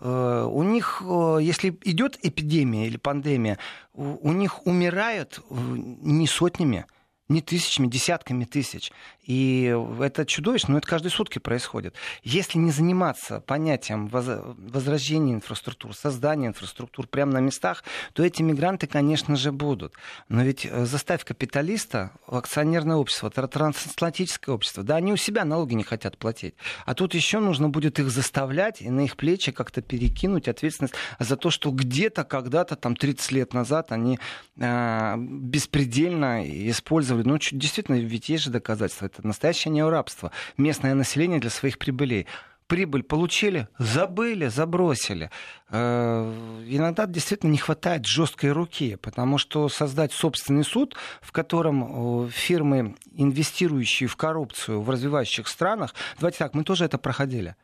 Э, 0.00 0.48
у 0.50 0.62
них, 0.62 1.02
э, 1.04 1.38
если 1.40 1.76
идет 1.84 2.18
эпидемия 2.22 2.86
или 2.86 2.96
пандемия, 2.96 3.58
у 3.94 4.32
них 4.32 4.66
умирают 4.66 5.40
э, 5.50 5.54
не 5.54 6.26
сотнями, 6.26 6.86
не 7.28 7.40
тысячами, 7.40 7.86
десятками 7.86 8.44
тысяч. 8.44 8.92
И 9.24 9.74
это 10.00 10.26
чудовищно, 10.26 10.72
но 10.72 10.78
это 10.78 10.88
каждые 10.88 11.12
сутки 11.12 11.38
происходит. 11.38 11.94
Если 12.24 12.58
не 12.58 12.72
заниматься 12.72 13.40
понятием 13.40 14.08
возрождения 14.08 15.34
инфраструктур, 15.34 15.94
создания 15.94 16.48
инфраструктур 16.48 17.06
прямо 17.06 17.32
на 17.32 17.38
местах, 17.38 17.84
то 18.14 18.24
эти 18.24 18.42
мигранты, 18.42 18.88
конечно 18.88 19.36
же, 19.36 19.52
будут. 19.52 19.94
Но 20.28 20.42
ведь 20.42 20.66
э, 20.66 20.84
заставь 20.86 21.24
капиталиста, 21.24 22.10
акционерное 22.26 22.96
общество, 22.96 23.30
трансатлантическое 23.30 24.54
общество, 24.54 24.82
да, 24.82 24.96
они 24.96 25.12
у 25.12 25.16
себя 25.16 25.44
налоги 25.44 25.74
не 25.74 25.84
хотят 25.84 26.18
платить. 26.18 26.54
А 26.84 26.94
тут 26.94 27.14
еще 27.14 27.38
нужно 27.38 27.68
будет 27.68 28.00
их 28.00 28.10
заставлять 28.10 28.82
и 28.82 28.90
на 28.90 29.02
их 29.02 29.16
плечи 29.16 29.52
как-то 29.52 29.82
перекинуть 29.82 30.48
ответственность 30.48 30.94
за 31.20 31.36
то, 31.36 31.50
что 31.50 31.70
где-то, 31.70 32.24
когда-то, 32.24 32.74
там, 32.74 32.96
30 32.96 33.32
лет 33.32 33.54
назад 33.54 33.92
они 33.92 34.18
э, 34.56 35.16
беспредельно 35.16 36.44
использовали, 36.68 37.11
ну, 37.14 37.38
действительно, 37.38 37.96
ведь 37.96 38.28
есть 38.28 38.44
же 38.44 38.50
доказательства, 38.50 39.06
это 39.06 39.26
настоящее 39.26 39.72
неурабство. 39.72 40.32
Местное 40.56 40.94
население 40.94 41.40
для 41.40 41.50
своих 41.50 41.78
прибылей 41.78 42.26
прибыль 42.72 43.02
получили, 43.02 43.68
забыли, 43.78 44.46
забросили. 44.46 45.30
Э, 45.68 46.62
иногда 46.66 47.06
действительно 47.06 47.50
не 47.50 47.58
хватает 47.58 48.06
жесткой 48.06 48.52
руки, 48.52 48.96
потому 48.96 49.36
что 49.36 49.68
создать 49.68 50.12
собственный 50.12 50.64
суд, 50.64 50.96
в 51.20 51.32
котором 51.32 52.24
э, 52.24 52.30
фирмы, 52.30 52.96
инвестирующие 53.14 54.08
в 54.08 54.16
коррупцию 54.16 54.80
в 54.80 54.88
развивающих 54.88 55.48
странах, 55.48 55.94
давайте 56.18 56.38
так, 56.38 56.54
мы 56.54 56.64
тоже 56.64 56.86
это 56.86 56.96
проходили. 56.96 57.56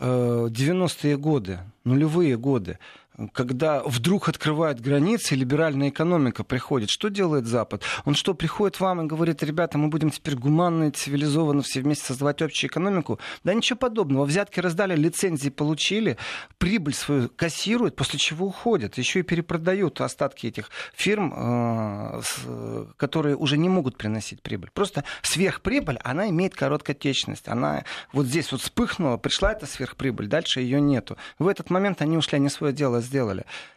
90-е 0.00 1.12
э, 1.12 1.16
годы, 1.16 1.60
нулевые 1.84 2.36
годы, 2.36 2.80
когда 3.28 3.82
вдруг 3.82 4.28
открывают 4.28 4.80
границы, 4.80 5.34
либеральная 5.34 5.90
экономика 5.90 6.44
приходит, 6.44 6.90
что 6.90 7.08
делает 7.08 7.46
Запад? 7.46 7.82
Он 8.04 8.14
что, 8.14 8.34
приходит 8.34 8.80
вам 8.80 9.02
и 9.02 9.06
говорит, 9.06 9.42
ребята, 9.42 9.78
мы 9.78 9.88
будем 9.88 10.10
теперь 10.10 10.36
гуманно 10.36 10.84
и 10.84 10.90
цивилизованно 10.90 11.62
все 11.62 11.80
вместе 11.80 12.06
создавать 12.06 12.42
общую 12.42 12.70
экономику? 12.70 13.18
Да 13.44 13.54
ничего 13.54 13.78
подобного. 13.78 14.24
Взятки 14.24 14.60
раздали, 14.60 14.96
лицензии 14.96 15.50
получили, 15.50 16.16
прибыль 16.58 16.94
свою 16.94 17.28
кассируют, 17.28 17.96
после 17.96 18.18
чего 18.18 18.46
уходят. 18.46 18.98
Еще 18.98 19.20
и 19.20 19.22
перепродают 19.22 20.00
остатки 20.00 20.46
этих 20.46 20.70
фирм, 20.94 21.32
э, 21.36 22.22
которые 22.96 23.36
уже 23.36 23.56
не 23.58 23.68
могут 23.68 23.96
приносить 23.96 24.42
прибыль. 24.42 24.70
Просто 24.72 25.04
сверхприбыль, 25.22 25.98
она 26.02 26.28
имеет 26.30 26.54
короткотечность. 26.54 27.48
Она 27.48 27.84
вот 28.12 28.26
здесь 28.26 28.50
вот 28.52 28.60
вспыхнула, 28.60 29.16
пришла 29.16 29.52
эта 29.52 29.66
сверхприбыль, 29.66 30.26
дальше 30.26 30.60
ее 30.60 30.80
нету. 30.80 31.16
В 31.38 31.48
этот 31.48 31.70
момент 31.70 32.02
они 32.02 32.16
ушли, 32.16 32.36
они 32.36 32.48
свое 32.48 32.72
дело 32.72 33.00
сделали. 33.00 33.11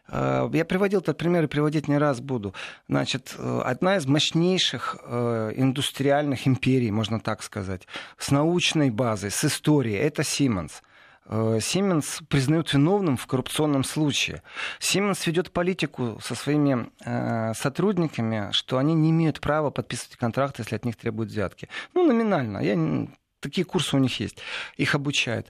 Э, 0.07 0.49
я 0.53 0.65
приводил 0.65 1.01
этот 1.01 1.17
пример 1.17 1.43
и 1.43 1.47
приводить 1.47 1.87
не 1.87 1.97
раз 1.97 2.19
буду. 2.19 2.53
Значит, 2.87 3.35
э, 3.37 3.61
одна 3.63 3.97
из 3.97 4.05
мощнейших 4.05 4.97
э, 5.03 5.53
индустриальных 5.55 6.47
империй, 6.47 6.91
можно 6.91 7.19
так 7.19 7.43
сказать, 7.43 7.87
с 8.17 8.31
научной 8.31 8.89
базой, 8.89 9.31
с 9.31 9.43
историей, 9.45 9.97
это 9.97 10.21
Siemens. 10.21 10.81
Сименс 11.27 12.21
признают 12.29 12.71
виновным 12.71 13.17
в 13.17 13.25
коррупционном 13.25 13.83
случае. 13.83 14.43
Сименс 14.79 15.25
ведет 15.25 15.51
политику 15.51 16.19
со 16.21 16.35
своими 16.35 16.91
э, 17.03 17.53
сотрудниками, 17.55 18.49
что 18.51 18.77
они 18.77 18.93
не 18.93 19.09
имеют 19.09 19.41
права 19.41 19.71
подписывать 19.71 20.17
контракты, 20.17 20.61
если 20.61 20.75
от 20.75 20.85
них 20.85 20.95
требуют 20.95 21.31
взятки. 21.31 21.67
Ну, 21.95 22.05
номинально. 22.05 22.59
Я, 22.59 23.07
такие 23.39 23.65
курсы 23.65 23.95
у 23.95 23.99
них 23.99 24.19
есть. 24.19 24.37
Их 24.77 24.93
обучают. 24.93 25.47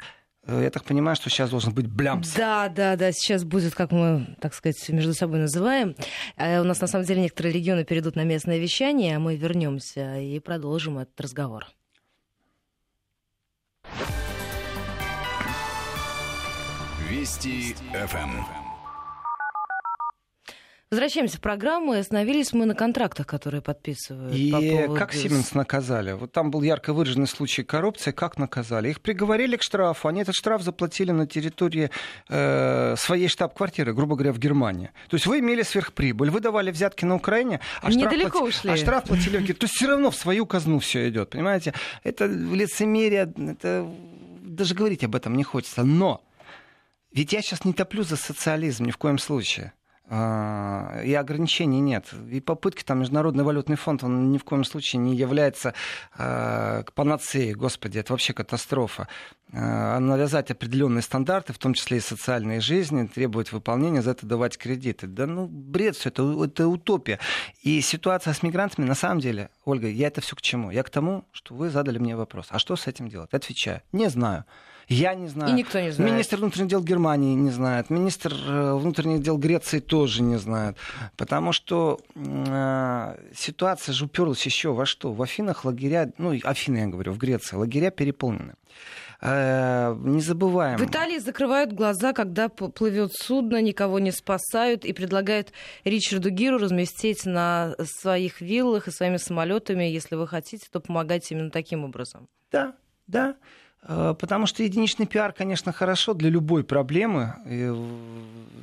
Э, 0.47 0.61
я 0.63 0.69
так 0.69 0.83
понимаю, 0.83 1.15
что 1.15 1.29
сейчас 1.29 1.49
должен 1.49 1.73
быть 1.73 1.87
блямс. 1.87 2.33
Да, 2.33 2.69
да, 2.69 2.95
да, 2.95 3.11
сейчас 3.11 3.43
будет, 3.43 3.73
как 3.73 3.91
мы, 3.91 4.35
так 4.39 4.53
сказать, 4.53 4.89
между 4.89 5.13
собой 5.13 5.39
называем. 5.39 5.95
Э, 6.37 6.61
у 6.61 6.63
нас, 6.63 6.81
на 6.81 6.87
самом 6.87 7.05
деле, 7.05 7.21
некоторые 7.21 7.53
регионы 7.53 7.83
перейдут 7.83 8.15
на 8.15 8.23
местное 8.23 8.57
вещание, 8.57 9.17
а 9.17 9.19
мы 9.19 9.35
вернемся 9.35 10.19
и 10.19 10.39
продолжим 10.39 10.99
этот 10.99 11.19
разговор. 11.19 11.67
Вести 17.09 17.75
ФМ. 17.93 18.64
Возвращаемся 20.91 21.37
в 21.37 21.41
программу, 21.41 21.95
и 21.95 21.97
остановились 21.97 22.53
мы 22.53 22.65
на 22.65 22.75
контрактах, 22.75 23.25
которые 23.25 23.61
подписывают. 23.61 24.35
И 24.35 24.51
по 24.51 24.61
поводу... 24.61 24.99
как 24.99 25.13
Сименс 25.13 25.55
наказали? 25.55 26.11
Вот 26.11 26.31
там 26.31 26.51
был 26.51 26.61
ярко 26.61 26.93
выраженный 26.93 27.27
случай 27.27 27.63
коррупции, 27.63 28.11
как 28.11 28.37
наказали? 28.37 28.91
Их 28.91 29.01
приговорили 29.01 29.57
к 29.57 29.63
штрафу, 29.63 30.07
они 30.07 30.21
этот 30.21 30.35
штраф 30.35 30.61
заплатили 30.61 31.11
на 31.11 31.25
территории 31.25 31.89
э, 32.29 32.95
своей 32.97 33.27
штаб-квартиры, 33.27 33.95
грубо 33.95 34.15
говоря, 34.15 34.31
в 34.31 34.37
Германии. 34.37 34.91
То 35.09 35.15
есть 35.15 35.25
вы 35.25 35.39
имели 35.39 35.63
сверхприбыль, 35.63 36.29
вы 36.29 36.39
давали 36.39 36.69
взятки 36.69 37.03
на 37.03 37.15
Украине, 37.15 37.61
а, 37.81 37.91
Недалеко 37.91 38.37
штраф, 38.37 38.49
ушли. 38.49 38.71
а 38.71 38.77
штраф 38.77 39.03
платили 39.05 39.37
в 39.37 39.47
То 39.47 39.65
есть 39.65 39.73
все 39.73 39.87
равно 39.87 40.11
в 40.11 40.15
свою 40.15 40.45
казну 40.45 40.77
все 40.77 41.09
идет, 41.09 41.31
понимаете? 41.31 41.73
Это 42.03 42.27
лицемерие, 42.27 43.33
это 43.35 43.91
даже 44.43 44.75
говорить 44.75 45.03
об 45.03 45.15
этом 45.15 45.35
не 45.35 45.43
хочется. 45.43 45.83
Но 45.83 46.21
ведь 47.11 47.33
я 47.33 47.41
сейчас 47.41 47.65
не 47.65 47.73
топлю 47.73 48.03
за 48.03 48.17
социализм 48.17 48.85
ни 48.85 48.91
в 48.91 48.97
коем 48.97 49.17
случае. 49.17 49.73
А, 50.07 51.01
и 51.03 51.13
ограничений 51.15 51.79
нет. 51.79 52.13
И 52.29 52.39
попытки 52.39 52.83
там 52.83 52.99
Международный 52.99 53.43
валютный 53.43 53.75
фонд, 53.75 54.03
он 54.03 54.31
ни 54.31 54.37
в 54.37 54.43
коем 54.43 54.63
случае 54.63 54.99
не 54.99 55.15
является 55.15 55.73
э, 56.17 56.83
панацеей, 56.93 57.53
господи, 57.53 57.97
это 57.97 58.13
вообще 58.13 58.33
катастрофа. 58.33 59.07
Э, 59.51 59.97
навязать 59.97 60.51
определенные 60.51 61.01
стандарты, 61.01 61.53
в 61.53 61.57
том 61.57 61.73
числе 61.73 61.97
и 61.97 62.01
социальной 62.01 62.59
жизни, 62.59 63.07
требовать 63.07 63.51
выполнения, 63.51 64.03
за 64.03 64.11
это 64.11 64.27
давать 64.27 64.59
кредиты. 64.59 65.07
Да 65.07 65.25
ну, 65.25 65.47
бред 65.47 65.95
все, 65.95 66.09
это, 66.09 66.43
это 66.43 66.67
утопия. 66.67 67.19
И 67.63 67.81
ситуация 67.81 68.33
с 68.33 68.43
мигрантами, 68.43 68.85
на 68.85 68.95
самом 68.95 69.21
деле, 69.21 69.49
Ольга, 69.65 69.87
я 69.87 70.07
это 70.07 70.21
все 70.21 70.35
к 70.35 70.41
чему? 70.41 70.69
Я 70.69 70.83
к 70.83 70.91
тому, 70.91 71.25
что 71.31 71.55
вы 71.55 71.71
задали 71.71 71.97
мне 71.97 72.15
вопрос. 72.15 72.47
А 72.51 72.59
что 72.59 72.75
с 72.75 72.85
этим 72.85 73.09
делать? 73.09 73.33
Отвечаю. 73.33 73.81
Не 73.91 74.09
знаю. 74.09 74.45
Я 74.87 75.15
не 75.15 75.27
знаю. 75.27 75.51
И 75.51 75.53
никто 75.53 75.79
не 75.79 75.91
знает. 75.91 76.11
Министр 76.11 76.37
внутренних 76.37 76.69
дел 76.69 76.83
Германии 76.83 77.35
не 77.35 77.49
знает. 77.49 77.89
Министр 77.89 78.33
э, 78.33 78.73
внутренних 78.75 79.21
дел 79.21 79.37
Греции 79.37 79.79
тоже 79.79 80.21
не 80.21 80.37
знает. 80.37 80.77
Потому 81.17 81.51
что 81.51 81.99
э, 82.15 83.17
ситуация 83.35 83.93
же 83.93 84.05
уперлась 84.05 84.45
еще 84.45 84.73
во 84.73 84.85
что? 84.85 85.11
В 85.11 85.21
Афинах 85.21 85.65
лагеря, 85.65 86.11
ну, 86.17 86.37
Афины, 86.43 86.77
я 86.77 86.87
говорю, 86.87 87.13
в 87.13 87.17
Греции, 87.17 87.55
лагеря 87.55 87.89
переполнены. 87.89 88.53
Э, 89.21 89.95
не 89.97 90.21
забываем. 90.21 90.77
В 90.77 90.83
Италии 90.83 91.17
закрывают 91.17 91.73
глаза, 91.73 92.13
когда 92.13 92.49
плывет 92.49 93.11
судно, 93.13 93.61
никого 93.61 93.99
не 93.99 94.11
спасают 94.11 94.85
и 94.85 94.93
предлагают 94.93 95.51
Ричарду 95.83 96.29
Гиру 96.29 96.57
разместить 96.57 97.25
на 97.25 97.75
своих 97.83 98.41
виллах 98.41 98.87
и 98.87 98.91
своими 98.91 99.17
самолетами, 99.17 99.85
если 99.85 100.15
вы 100.15 100.27
хотите, 100.27 100.67
то 100.71 100.79
помогать 100.79 101.31
именно 101.31 101.49
таким 101.49 101.85
образом. 101.85 102.27
Да, 102.51 102.75
да. 103.07 103.35
Э, 103.85 104.15
потому 104.17 104.45
что 104.47 104.63
единичный 104.63 105.05
пиар, 105.05 105.31
конечно, 105.31 105.71
хорошо 105.71 106.13
для 106.13 106.29
любой 106.29 106.63
проблемы. 106.63 107.35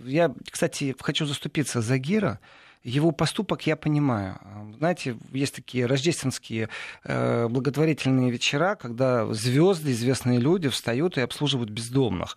Я, 0.04 0.32
кстати, 0.50 0.94
хочу 1.00 1.26
заступиться 1.26 1.80
за 1.80 1.98
Гира. 1.98 2.40
Его 2.84 3.12
поступок 3.12 3.64
я 3.66 3.76
понимаю. 3.76 4.38
Знаете, 4.78 5.16
есть 5.32 5.54
такие 5.54 5.86
рождественские 5.86 6.68
э, 7.04 7.46
благотворительные 7.48 8.32
вечера, 8.32 8.74
когда 8.74 9.32
звезды, 9.32 9.92
известные 9.92 10.40
люди 10.40 10.68
встают 10.68 11.16
и 11.16 11.20
обслуживают 11.20 11.70
бездомных. 11.70 12.36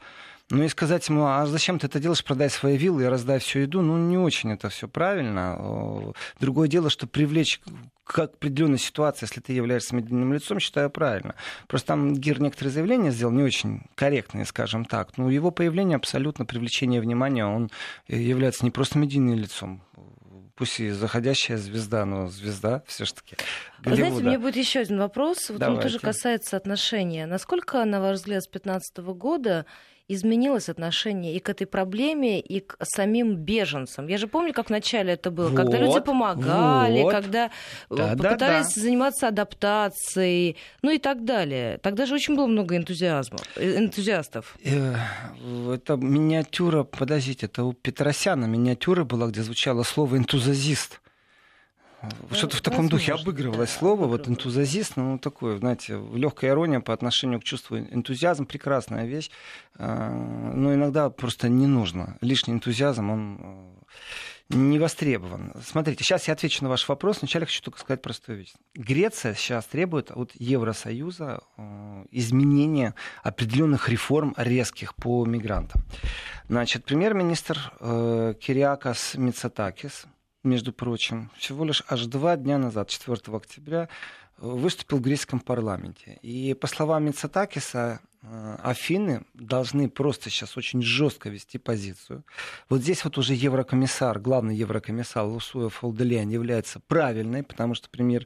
Ну 0.51 0.63
и 0.63 0.67
сказать 0.67 1.07
ему, 1.09 1.25
а 1.25 1.45
зачем 1.47 1.79
ты 1.79 1.87
это 1.87 1.99
делаешь, 1.99 2.23
продай 2.23 2.51
свои 2.51 2.77
виллы 2.77 3.03
и 3.03 3.07
раздай 3.07 3.39
всю 3.39 3.59
еду, 3.59 3.81
ну 3.81 3.97
не 3.97 4.17
очень 4.17 4.51
это 4.51 4.69
все 4.69 4.87
правильно. 4.87 6.13
Другое 6.39 6.67
дело, 6.67 6.91
что 6.91 7.07
привлечь 7.07 7.61
к 8.03 8.19
определенной 8.19 8.77
ситуации, 8.77 9.25
если 9.25 9.41
ты 9.41 9.53
являешься 9.53 9.95
медийным 9.95 10.33
лицом, 10.33 10.59
считаю 10.59 10.91
правильно. 10.91 11.33
Просто 11.67 11.87
там 11.87 12.13
Гир 12.13 12.39
некоторые 12.39 12.71
заявления 12.71 13.09
сделал 13.09 13.33
не 13.33 13.41
очень 13.41 13.81
корректные, 13.95 14.45
скажем 14.45 14.85
так. 14.85 15.17
Но 15.17 15.31
его 15.31 15.49
появление 15.49 15.95
абсолютно 15.95 16.45
привлечение 16.45 17.01
внимания, 17.01 17.47
он 17.47 17.71
является 18.07 18.63
не 18.63 18.69
просто 18.69 18.99
медийным 18.99 19.33
лицом, 19.33 19.81
пусть 20.55 20.79
и 20.79 20.91
заходящая 20.91 21.57
звезда, 21.57 22.05
но 22.05 22.27
звезда 22.27 22.83
все-таки. 22.85 23.35
Вы 23.79 23.95
знаете, 23.95 24.17
у 24.17 24.21
меня 24.21 24.39
будет 24.39 24.57
еще 24.57 24.81
один 24.81 24.99
вопрос. 24.99 25.49
Вот 25.49 25.63
он 25.63 25.79
тоже 25.79 25.97
касается 25.97 26.55
отношения. 26.55 27.25
Насколько, 27.25 27.83
на 27.85 27.99
ваш 27.99 28.17
взгляд, 28.17 28.43
с 28.43 28.49
2015 28.51 28.97
года 29.17 29.65
изменилось 30.08 30.70
отношение 30.70 31.36
и 31.36 31.39
к 31.39 31.49
этой 31.49 31.66
проблеме, 31.66 32.39
и 32.39 32.60
к 32.60 32.78
самим 32.84 33.36
беженцам. 33.36 34.08
Я 34.08 34.18
же 34.18 34.28
помню, 34.28 34.53
как 34.53 34.70
вначале 34.70 35.14
это 35.14 35.32
было, 35.32 35.49
вот, 35.49 35.58
когда 35.58 35.78
люди 35.78 35.99
помогали, 35.99 37.01
вот. 37.01 37.12
когда 37.12 37.45
э, 37.89 37.95
да, 37.95 38.16
пытались 38.16 38.68
да, 38.68 38.76
да. 38.76 38.82
заниматься 38.82 39.28
адаптацией, 39.28 40.58
ну 40.82 40.91
и 40.91 40.99
так 40.99 41.26
далее. 41.26 41.80
Тогда 41.80 42.06
же 42.06 42.16
очень 42.16 42.36
было 42.36 42.47
много 42.47 42.78
энтузиазма, 42.78 43.39
э, 43.56 43.78
энтузиастов. 43.78 44.58
Э, 44.64 44.95
это 45.74 45.95
миниатюра, 45.95 46.84
подождите, 46.84 47.47
это 47.47 47.64
у 47.64 47.74
Петросяна 47.74 48.45
миниатюра 48.45 49.03
была, 49.03 49.28
где 49.28 49.41
звучало 49.41 49.84
слово 49.84 50.18
«энтузиазист». 50.18 51.01
Что-то 52.32 52.58
в 52.58 52.62
таком 52.62 52.89
духе 52.89 53.14
обыгрывалось 53.14 53.72
слово, 53.72 54.06
вот 54.06 54.28
энтузиазист, 54.28 54.97
ну, 54.97 55.18
такое, 55.18 55.58
знаете, 55.58 55.99
легкая 56.14 56.51
ирония 56.51 56.80
по 56.80 56.93
отношению 56.93 57.39
к 57.39 57.43
чувству 57.43 57.78
энтузиазм, 57.78 58.45
прекрасная 58.45 59.06
вещь, 59.06 59.30
а, 59.78 60.12
но 60.53 60.74
иногда 60.74 61.10
просто 61.10 61.49
не 61.49 61.68
нужно. 61.68 62.18
Лишний 62.22 62.53
энтузиазм, 62.53 63.10
он 63.10 63.39
э, 63.39 63.76
не 64.49 64.80
востребован. 64.80 65.53
Смотрите, 65.64 66.03
сейчас 66.03 66.28
я 66.28 66.34
отвечу 66.34 66.64
на 66.64 66.70
ваш 66.70 66.88
вопрос. 66.88 67.20
Вначале 67.22 67.45
хочу 67.45 67.62
только 67.62 67.80
сказать 67.80 68.01
простую 68.01 68.39
вещь. 68.39 68.53
Греция 68.74 69.34
сейчас 69.34 69.66
требует 69.66 70.12
от 70.12 70.32
Евросоюза 70.36 71.41
э, 71.58 72.06
изменения 72.12 72.93
определенных 73.24 73.89
реформ 73.89 74.34
резких 74.38 74.95
по 74.95 75.26
мигрантам. 75.26 75.84
Значит, 76.47 76.86
премьер-министр 76.86 77.72
э, 77.80 78.34
Кириакас 78.39 79.16
Мицатакис 79.16 80.06
между 80.45 80.71
прочим, 80.71 81.31
всего 81.37 81.65
лишь 81.65 81.83
аж 81.87 82.05
два 82.05 82.37
дня 82.37 82.57
назад, 82.57 82.89
4 82.89 83.17
октября, 83.35 83.89
выступил 84.37 84.97
в 84.97 85.01
греческом 85.01 85.39
парламенте. 85.39 86.19
И 86.21 86.53
по 86.53 86.67
словам 86.67 87.05
Мицатакиса, 87.05 87.99
э, 88.03 88.14
Афины 88.63 89.23
должны 89.34 89.89
просто 89.89 90.30
сейчас 90.30 90.57
очень 90.57 90.82
жестко 90.82 91.30
вести 91.30 91.57
позицию. 91.57 92.23
Вот 92.69 92.82
здесь 92.82 93.03
вот 93.03 93.17
уже 93.17 93.34
еврокомиссар, 93.34 94.19
главный 94.19 94.55
еврокомиссар 94.55 95.23
Лусуя 95.23 95.69
Фолделиан 95.69 96.30
является 96.30 96.80
правильной, 96.80 97.43
потому 97.43 97.76
что 97.76 97.89
премьер, 97.89 98.26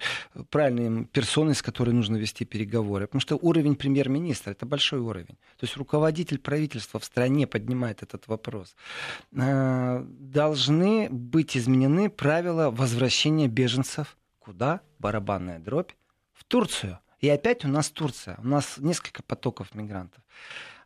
правильной 0.49 1.05
персоной, 1.05 1.55
с 1.55 1.61
которой 1.61 1.91
нужно 1.91 2.17
вести 2.17 2.45
переговоры. 2.45 3.07
Потому 3.07 3.21
что 3.21 3.35
уровень 3.35 3.75
премьер-министра– 3.75 4.51
это 4.51 4.65
большой 4.65 4.99
уровень. 4.99 5.37
То 5.57 5.65
есть 5.65 5.77
руководитель 5.77 6.39
правительства 6.39 6.99
в 6.99 7.05
стране 7.05 7.47
поднимает 7.47 8.03
этот 8.03 8.27
вопрос. 8.27 8.75
Э, 9.33 10.03
должны 10.05 11.09
быть 11.09 11.57
изменены 11.57 12.09
правила 12.09 12.69
возвращения 12.71 13.47
беженцев 13.47 14.15
Куда? 14.49 14.81
Барабанная 14.97 15.59
дробь 15.59 15.91
в 16.33 16.43
Турцию. 16.43 16.99
И 17.19 17.29
опять 17.29 17.65
у 17.65 17.67
нас 17.67 17.89
Турция. 17.89 18.37
У 18.39 18.47
нас 18.47 18.77
несколько 18.77 19.23
потоков 19.23 19.73
мигрантов. 19.75 20.21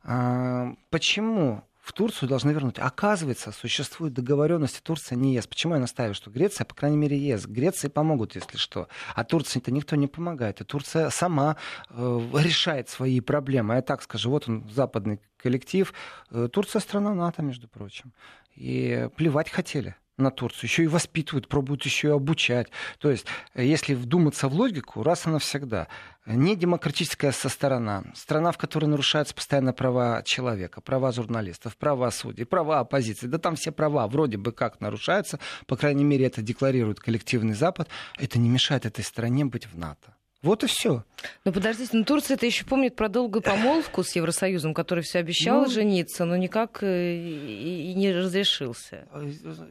А, 0.03 0.73
почему 0.89 1.63
в 1.83 1.91
Турцию 1.91 2.29
должны 2.29 2.51
вернуть. 2.51 2.79
Оказывается, 2.79 3.51
существует 3.51 4.13
договоренность, 4.13 4.81
Турция 4.83 5.17
не 5.17 5.33
ест. 5.33 5.49
Почему 5.49 5.73
я 5.73 5.81
настаиваю, 5.81 6.15
что 6.15 6.31
Греция, 6.31 6.63
по 6.63 6.73
крайней 6.73 6.95
мере, 6.95 7.17
ест. 7.17 7.45
Греции 7.45 7.89
помогут, 7.89 8.35
если 8.35 8.55
что. 8.57 8.87
А 9.15 9.25
Турции-то 9.25 9.69
никто 9.69 9.97
не 9.97 10.07
помогает. 10.07 10.61
И 10.61 10.63
Турция 10.63 11.09
сама 11.09 11.57
э, 11.89 12.21
решает 12.39 12.87
свои 12.87 13.19
проблемы. 13.19 13.75
Я 13.75 13.81
так 13.81 14.01
скажу, 14.01 14.29
вот 14.29 14.47
он, 14.47 14.65
западный 14.69 15.19
коллектив. 15.35 15.93
Э, 16.31 16.47
Турция 16.49 16.79
страна 16.79 17.13
НАТО, 17.13 17.41
между 17.41 17.67
прочим. 17.67 18.13
И 18.55 19.09
плевать 19.17 19.49
хотели 19.49 19.95
на 20.17 20.31
Турцию, 20.31 20.69
еще 20.69 20.83
и 20.83 20.87
воспитывают, 20.87 21.47
пробуют 21.47 21.83
еще 21.85 22.09
и 22.09 22.11
обучать. 22.11 22.67
То 22.99 23.09
есть, 23.09 23.25
если 23.55 23.93
вдуматься 23.93 24.47
в 24.47 24.53
логику, 24.53 25.03
раз 25.03 25.25
и 25.25 25.29
навсегда, 25.29 25.87
не 26.25 26.55
демократическая 26.55 27.31
со 27.31 27.49
сторона, 27.49 28.03
страна, 28.15 28.51
в 28.51 28.57
которой 28.57 28.85
нарушаются 28.85 29.33
постоянно 29.33 29.73
права 29.73 30.21
человека, 30.23 30.81
права 30.81 31.11
журналистов, 31.11 31.75
права 31.77 32.11
судей, 32.11 32.45
права 32.45 32.79
оппозиции, 32.79 33.27
да 33.27 33.37
там 33.39 33.55
все 33.55 33.71
права 33.71 34.07
вроде 34.07 34.37
бы 34.37 34.51
как 34.51 34.79
нарушаются, 34.79 35.39
по 35.67 35.75
крайней 35.75 36.03
мере 36.03 36.25
это 36.25 36.41
декларирует 36.41 36.99
коллективный 36.99 37.55
Запад, 37.55 37.89
это 38.17 38.39
не 38.39 38.49
мешает 38.49 38.85
этой 38.85 39.03
стране 39.03 39.45
быть 39.45 39.67
в 39.67 39.77
НАТО. 39.77 40.15
Вот 40.43 40.63
и 40.65 40.67
все. 40.67 41.05
Но 41.45 41.53
подождите, 41.53 41.91
ну 41.93 42.03
Турция 42.03 42.35
это 42.35 42.45
еще 42.45 42.65
помнит 42.65 42.97
про 42.97 43.07
долгую 43.07 43.41
помолвку 43.41 44.03
с 44.03 44.13
Евросоюзом, 44.13 44.73
который 44.73 45.01
все 45.01 45.19
обещал 45.19 45.61
ну, 45.61 45.69
жениться, 45.69 46.25
но 46.25 46.35
никак 46.35 46.83
э, 46.83 47.15
и, 47.15 47.91
и 47.91 47.93
не 47.93 48.11
разрешился. 48.11 49.07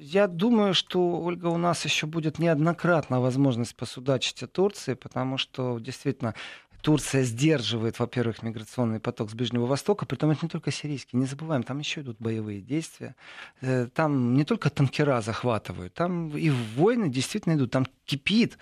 Я 0.00 0.26
думаю, 0.28 0.72
что, 0.72 1.20
Ольга, 1.20 1.48
у 1.48 1.58
нас 1.58 1.84
еще 1.84 2.06
будет 2.06 2.38
неоднократно 2.38 3.20
возможность 3.20 3.76
посудачить 3.76 4.42
о 4.42 4.46
Турции, 4.46 4.94
потому 4.94 5.36
что 5.36 5.78
действительно 5.78 6.34
Турция 6.80 7.22
сдерживает, 7.22 7.98
во-первых, 7.98 8.42
миграционный 8.42 8.98
поток 8.98 9.30
с 9.30 9.34
Ближнего 9.34 9.66
Востока, 9.66 10.06
при 10.06 10.16
том 10.16 10.30
это 10.30 10.40
не 10.42 10.48
только 10.48 10.72
сирийский, 10.72 11.18
не 11.18 11.26
забываем, 11.26 11.62
там 11.62 11.78
еще 11.78 12.00
идут 12.00 12.16
боевые 12.18 12.62
действия, 12.62 13.14
э, 13.60 13.88
там 13.94 14.34
не 14.34 14.44
только 14.44 14.70
танкера 14.70 15.20
захватывают, 15.20 15.92
там 15.92 16.36
и 16.36 16.50
войны 16.50 17.10
действительно 17.10 17.54
идут, 17.54 17.70
там 17.70 17.86
кипит 18.04 18.56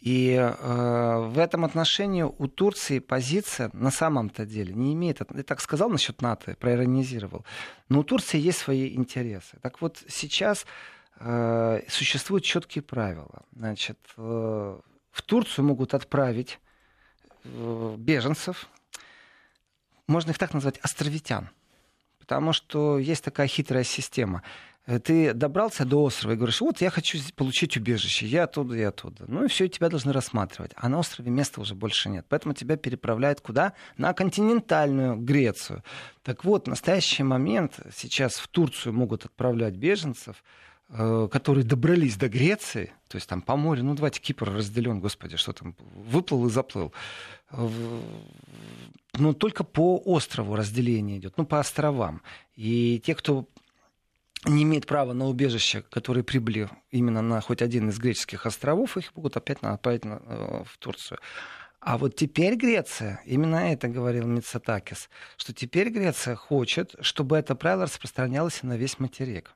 и 0.00 0.34
э, 0.34 1.28
в 1.28 1.38
этом 1.38 1.64
отношении 1.64 2.22
у 2.22 2.46
Турции 2.46 3.00
позиция 3.00 3.70
на 3.72 3.90
самом-то 3.90 4.46
деле 4.46 4.72
не 4.74 4.94
имеет... 4.94 5.20
Я 5.34 5.42
так 5.42 5.60
сказал 5.60 5.90
насчет 5.90 6.22
НАТО, 6.22 6.56
проиронизировал. 6.60 7.44
Но 7.88 8.00
у 8.00 8.04
Турции 8.04 8.38
есть 8.38 8.58
свои 8.58 8.94
интересы. 8.94 9.58
Так 9.60 9.80
вот, 9.80 10.02
сейчас 10.08 10.66
э, 11.18 11.82
существуют 11.88 12.44
четкие 12.44 12.82
правила. 12.82 13.42
Значит, 13.52 13.98
э, 14.16 14.78
в 15.10 15.22
Турцию 15.22 15.64
могут 15.64 15.94
отправить 15.94 16.60
э, 17.44 17.94
беженцев, 17.98 18.68
можно 20.06 20.30
их 20.30 20.38
так 20.38 20.54
назвать, 20.54 20.78
островитян. 20.78 21.50
Потому 22.18 22.52
что 22.52 22.98
есть 22.98 23.24
такая 23.24 23.46
хитрая 23.46 23.84
система. 23.84 24.42
Э, 24.88 24.98
ты 24.98 25.34
добрался 25.34 25.84
до 25.84 26.02
острова 26.02 26.32
и 26.32 26.36
говоришь, 26.36 26.62
вот 26.62 26.80
я 26.80 26.88
хочу 26.90 27.18
получить 27.36 27.76
убежище, 27.76 28.26
я 28.26 28.44
оттуда 28.44 28.74
и 28.74 28.82
оттуда. 28.82 29.26
Ну 29.28 29.44
и 29.44 29.48
все, 29.48 29.68
тебя 29.68 29.90
должны 29.90 30.12
рассматривать. 30.12 30.72
А 30.76 30.88
на 30.88 30.98
острове 30.98 31.30
места 31.30 31.60
уже 31.60 31.74
больше 31.74 32.08
нет. 32.08 32.24
Поэтому 32.28 32.54
тебя 32.54 32.76
переправляют 32.76 33.42
куда? 33.42 33.74
На 33.98 34.14
континентальную 34.14 35.16
Грецию. 35.16 35.84
Так 36.22 36.42
вот, 36.44 36.66
в 36.66 36.70
настоящий 36.70 37.22
момент 37.22 37.78
сейчас 37.94 38.36
в 38.36 38.48
Турцию 38.48 38.94
могут 38.94 39.26
отправлять 39.26 39.74
беженцев, 39.74 40.42
э, 40.88 41.28
которые 41.30 41.64
добрались 41.64 42.16
до 42.16 42.30
Греции, 42.30 42.92
то 43.08 43.16
есть 43.16 43.28
там 43.28 43.42
по 43.42 43.56
морю, 43.56 43.84
ну 43.84 43.94
давайте 43.94 44.20
Кипр 44.20 44.50
разделен, 44.50 45.00
господи, 45.00 45.36
что 45.36 45.52
там, 45.52 45.76
выплыл 45.94 46.46
и 46.46 46.50
заплыл. 46.50 46.94
Но 49.14 49.32
только 49.34 49.64
по 49.64 49.98
острову 49.98 50.54
разделение 50.56 51.18
идет, 51.18 51.36
ну 51.36 51.44
по 51.44 51.60
островам. 51.60 52.22
И 52.56 53.02
те, 53.04 53.14
кто 53.14 53.46
не 54.44 54.62
имеет 54.62 54.86
права 54.86 55.12
на 55.12 55.26
убежище, 55.26 55.82
которые 55.90 56.24
прибыли 56.24 56.68
именно 56.90 57.22
на 57.22 57.40
хоть 57.40 57.62
один 57.62 57.88
из 57.88 57.98
греческих 57.98 58.46
островов, 58.46 58.96
их 58.96 59.14
могут 59.16 59.36
опять 59.36 59.58
отправить 59.62 60.02
э, 60.04 60.62
в 60.64 60.78
Турцию. 60.78 61.18
А 61.80 61.96
вот 61.96 62.16
теперь 62.16 62.56
Греция, 62.56 63.20
именно 63.24 63.56
это 63.56 63.88
говорил 63.88 64.26
Мицатакис, 64.26 65.08
что 65.36 65.52
теперь 65.52 65.90
Греция 65.90 66.34
хочет, 66.34 66.94
чтобы 67.00 67.36
это 67.36 67.54
правило 67.54 67.84
распространялось 67.84 68.62
на 68.62 68.76
весь 68.76 68.98
материк. 68.98 69.54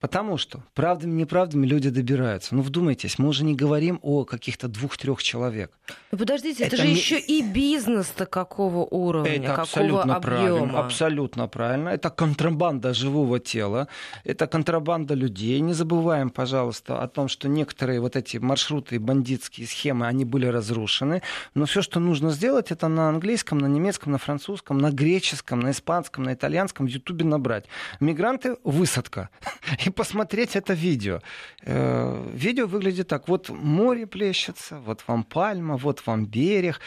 Потому 0.00 0.38
что 0.38 0.62
правдами 0.74 1.12
неправдами 1.12 1.66
люди 1.66 1.90
добираются. 1.90 2.54
Ну, 2.54 2.62
вдумайтесь, 2.62 3.18
мы 3.18 3.28
уже 3.28 3.44
не 3.44 3.54
говорим 3.54 3.98
о 4.02 4.24
каких-то 4.24 4.68
двух-трех 4.68 5.20
человек. 5.22 5.72
Ну, 6.12 6.18
подождите, 6.18 6.64
это, 6.64 6.76
это 6.76 6.84
же 6.84 6.88
не... 6.88 6.94
еще 6.94 7.18
и 7.18 7.42
бизнес-то 7.42 8.24
какого 8.26 8.84
уровня, 8.84 9.32
это 9.32 9.46
какого 9.48 9.62
абсолютно 9.62 10.16
объема. 10.16 10.20
Правильно, 10.20 10.78
абсолютно 10.78 11.48
правильно. 11.48 11.88
Это 11.88 12.10
контрабанда 12.10 12.94
живого 12.94 13.40
тела, 13.40 13.88
это 14.22 14.46
контрабанда 14.46 15.14
людей. 15.14 15.58
Не 15.60 15.72
забываем, 15.72 16.30
пожалуйста, 16.30 17.02
о 17.02 17.08
том, 17.08 17.26
что 17.26 17.48
некоторые 17.48 18.00
вот 18.00 18.14
эти 18.14 18.36
маршруты, 18.36 19.00
бандитские 19.00 19.66
схемы, 19.66 20.06
они 20.06 20.24
были 20.24 20.46
разрушены. 20.46 21.22
Но 21.54 21.66
все, 21.66 21.82
что 21.82 21.98
нужно 21.98 22.30
сделать, 22.30 22.70
это 22.70 22.86
на 22.86 23.08
английском, 23.08 23.58
на 23.58 23.66
немецком, 23.66 24.12
на 24.12 24.18
французском, 24.18 24.78
на 24.78 24.92
греческом, 24.92 25.58
на 25.58 25.72
испанском, 25.72 26.22
на 26.22 26.34
итальянском 26.34 26.86
в 26.86 26.88
Ютубе 26.88 27.24
набрать. 27.24 27.64
Мигранты, 27.98 28.56
высадка 28.62 29.30
и 29.88 29.90
посмотреть 29.90 30.54
это 30.56 30.74
видео. 30.74 31.20
Э, 31.62 32.30
видео 32.32 32.66
выглядит 32.66 33.08
так. 33.08 33.28
Вот 33.28 33.48
море 33.48 34.06
плещется, 34.06 34.78
вот 34.80 35.02
вам 35.06 35.24
пальма, 35.24 35.76
вот 35.76 36.02
вам 36.06 36.26
берег 36.26 36.80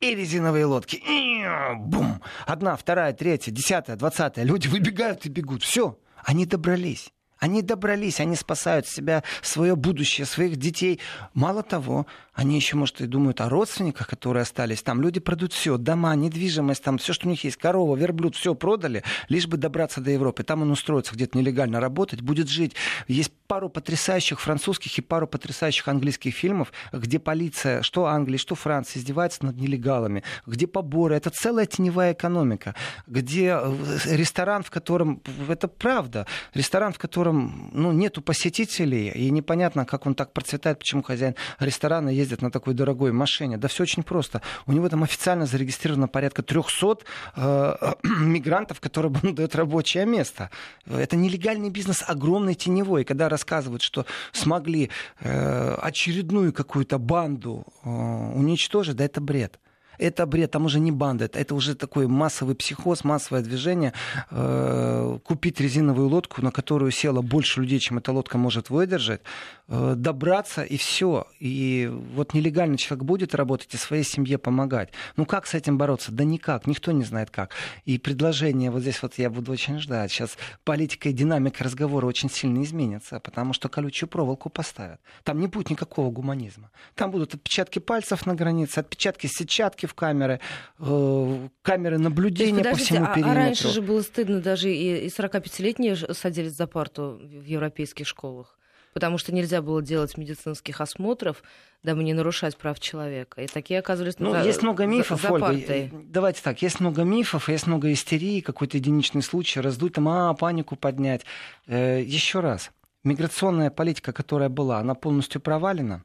и 0.00 0.14
резиновые 0.14 0.66
лодки. 0.66 0.96
И, 0.96 1.44
бум! 1.76 2.20
Одна, 2.46 2.76
вторая, 2.76 3.12
третья, 3.12 3.50
десятая, 3.50 3.96
двадцатая. 3.96 4.44
Люди 4.44 4.68
выбегают 4.68 5.24
и 5.26 5.30
бегут. 5.30 5.62
Все, 5.62 5.98
они 6.22 6.44
добрались. 6.46 7.10
Они 7.38 7.62
добрались, 7.62 8.20
они 8.20 8.36
спасают 8.36 8.86
себя, 8.86 9.22
свое 9.42 9.76
будущее, 9.76 10.24
своих 10.24 10.56
детей. 10.56 11.00
Мало 11.34 11.62
того, 11.62 12.06
они 12.34 12.56
еще, 12.56 12.76
может, 12.76 13.00
и 13.00 13.06
думают 13.06 13.40
о 13.40 13.48
родственниках, 13.48 14.08
которые 14.08 14.42
остались 14.42 14.82
там. 14.82 15.00
Люди 15.00 15.20
продают 15.20 15.52
все, 15.52 15.78
дома, 15.78 16.14
недвижимость, 16.16 16.82
там 16.82 16.98
все, 16.98 17.12
что 17.12 17.28
у 17.28 17.30
них 17.30 17.44
есть, 17.44 17.56
корова, 17.56 17.96
верблюд, 17.96 18.34
все 18.34 18.54
продали, 18.54 19.04
лишь 19.28 19.46
бы 19.46 19.56
добраться 19.56 20.00
до 20.00 20.10
Европы. 20.10 20.42
Там 20.42 20.62
он 20.62 20.70
устроится 20.72 21.14
где-то 21.14 21.38
нелегально 21.38 21.80
работать, 21.80 22.22
будет 22.22 22.48
жить. 22.48 22.74
Есть 23.06 23.32
пару 23.46 23.68
потрясающих 23.68 24.40
французских 24.40 24.98
и 24.98 25.00
пару 25.00 25.28
потрясающих 25.28 25.86
английских 25.86 26.34
фильмов, 26.34 26.72
где 26.92 27.20
полиция, 27.20 27.82
что 27.82 28.06
Англии, 28.06 28.36
что 28.36 28.56
Франции, 28.56 28.98
издевается 28.98 29.44
над 29.44 29.56
нелегалами, 29.56 30.24
где 30.44 30.66
поборы. 30.66 31.14
Это 31.14 31.30
целая 31.30 31.66
теневая 31.66 32.14
экономика, 32.14 32.74
где 33.06 33.56
э, 33.60 33.76
ресторан, 34.06 34.64
в 34.64 34.70
котором, 34.70 35.22
это 35.48 35.68
правда, 35.68 36.26
ресторан, 36.52 36.92
в 36.92 36.98
котором 36.98 37.70
ну, 37.72 37.92
нету 37.92 38.22
посетителей, 38.22 39.10
и 39.10 39.30
непонятно, 39.30 39.84
как 39.84 40.06
он 40.06 40.16
так 40.16 40.32
процветает, 40.32 40.80
почему 40.80 41.02
хозяин 41.02 41.36
ресторана 41.60 42.08
есть 42.08 42.23
ездят 42.24 42.42
на 42.42 42.50
такой 42.50 42.74
дорогой 42.74 43.12
машине? 43.12 43.56
Да 43.56 43.68
все 43.68 43.82
очень 43.82 44.02
просто. 44.02 44.40
У 44.66 44.72
него 44.72 44.88
там 44.88 45.02
официально 45.02 45.46
зарегистрировано 45.46 46.08
порядка 46.08 46.42
300 46.42 46.98
э, 47.36 47.94
мигрантов, 48.02 48.80
которым 48.80 49.16
он 49.22 49.34
дает 49.34 49.54
рабочее 49.54 50.06
место. 50.06 50.50
Это 50.86 51.16
нелегальный 51.16 51.70
бизнес 51.70 52.04
огромный 52.06 52.54
теневой. 52.54 53.02
И 53.02 53.04
когда 53.04 53.28
рассказывают, 53.28 53.82
что 53.82 54.06
смогли 54.32 54.90
э, 55.20 55.74
очередную 55.74 56.52
какую-то 56.52 56.98
банду 56.98 57.64
э, 57.84 57.88
уничтожить, 57.88 58.96
да 58.96 59.04
это 59.04 59.20
бред 59.20 59.58
это 59.98 60.26
бред, 60.26 60.50
там 60.50 60.64
уже 60.66 60.80
не 60.80 60.92
банда, 60.92 61.30
это 61.32 61.54
уже 61.54 61.74
такой 61.74 62.06
массовый 62.06 62.54
психоз, 62.54 63.04
массовое 63.04 63.42
движение. 63.42 63.92
Э, 64.30 65.18
купить 65.24 65.60
резиновую 65.60 66.08
лодку, 66.08 66.42
на 66.42 66.50
которую 66.50 66.90
село 66.90 67.22
больше 67.22 67.60
людей, 67.60 67.78
чем 67.78 67.98
эта 67.98 68.12
лодка 68.12 68.38
может 68.38 68.70
выдержать, 68.70 69.20
э, 69.68 69.94
добраться 69.96 70.62
и 70.62 70.76
все. 70.76 71.26
И 71.40 71.90
вот 72.14 72.34
нелегальный 72.34 72.76
человек 72.76 73.04
будет 73.04 73.34
работать 73.34 73.74
и 73.74 73.76
своей 73.76 74.04
семье 74.04 74.38
помогать. 74.38 74.90
Ну 75.16 75.26
как 75.26 75.46
с 75.46 75.54
этим 75.54 75.78
бороться? 75.78 76.12
Да 76.12 76.24
никак, 76.24 76.66
никто 76.66 76.92
не 76.92 77.04
знает 77.04 77.30
как. 77.30 77.50
И 77.84 77.98
предложение 77.98 78.70
вот 78.70 78.82
здесь 78.82 79.02
вот 79.02 79.18
я 79.18 79.30
буду 79.30 79.52
очень 79.52 79.78
ждать. 79.78 80.10
Сейчас 80.10 80.36
политика 80.64 81.08
и 81.08 81.12
динамика 81.12 81.64
разговора 81.64 82.06
очень 82.06 82.30
сильно 82.30 82.62
изменится, 82.62 83.20
потому 83.20 83.52
что 83.52 83.68
колючую 83.68 84.08
проволоку 84.08 84.50
поставят. 84.50 85.00
Там 85.22 85.40
не 85.40 85.46
будет 85.46 85.70
никакого 85.70 86.10
гуманизма. 86.10 86.70
Там 86.94 87.10
будут 87.10 87.34
отпечатки 87.34 87.78
пальцев 87.78 88.26
на 88.26 88.34
границе, 88.34 88.80
отпечатки 88.80 89.26
сетчатки, 89.26 89.83
в 89.86 89.94
камеры, 89.94 90.40
э, 90.78 91.48
камеры 91.62 91.98
наблюдения 91.98 92.58
есть, 92.58 92.70
по 92.70 92.76
всему 92.76 93.06
периметру. 93.06 93.30
А 93.30 93.34
раньше 93.34 93.68
же 93.68 93.82
было 93.82 94.02
стыдно, 94.02 94.40
даже 94.40 94.72
и 94.72 95.06
45-летние 95.08 95.96
садились 96.14 96.52
за 96.52 96.66
парту 96.66 97.20
в 97.22 97.44
европейских 97.44 98.06
школах 98.06 98.58
потому 98.94 99.18
что 99.18 99.34
нельзя 99.34 99.60
было 99.60 99.82
делать 99.82 100.16
медицинских 100.16 100.80
осмотров, 100.80 101.42
дабы 101.82 102.02
не 102.02 102.14
нарушать 102.14 102.56
прав 102.56 102.80
человека. 102.80 103.42
И 103.42 103.46
такие 103.46 103.80
оказывались 103.80 104.14
ну, 104.18 104.30
за, 104.30 104.42
есть 104.42 104.62
много 104.62 104.86
мифов, 104.86 105.20
за, 105.20 105.28
за 105.28 105.34
Ольга. 105.34 105.46
партой. 105.46 105.90
Давайте 105.92 106.40
так, 106.42 106.62
есть 106.62 106.80
много 106.80 107.02
мифов, 107.02 107.50
есть 107.50 107.66
много 107.66 107.92
истерии, 107.92 108.40
какой-то 108.40 108.78
единичный 108.78 109.22
случай, 109.22 109.60
раздуть 109.60 109.94
там, 109.94 110.08
а, 110.08 110.32
панику 110.32 110.76
поднять. 110.76 111.22
Э, 111.66 112.00
еще 112.02 112.40
раз, 112.40 112.70
миграционная 113.02 113.70
политика, 113.70 114.12
которая 114.12 114.48
была, 114.48 114.78
она 114.78 114.94
полностью 114.94 115.40
провалена. 115.40 116.04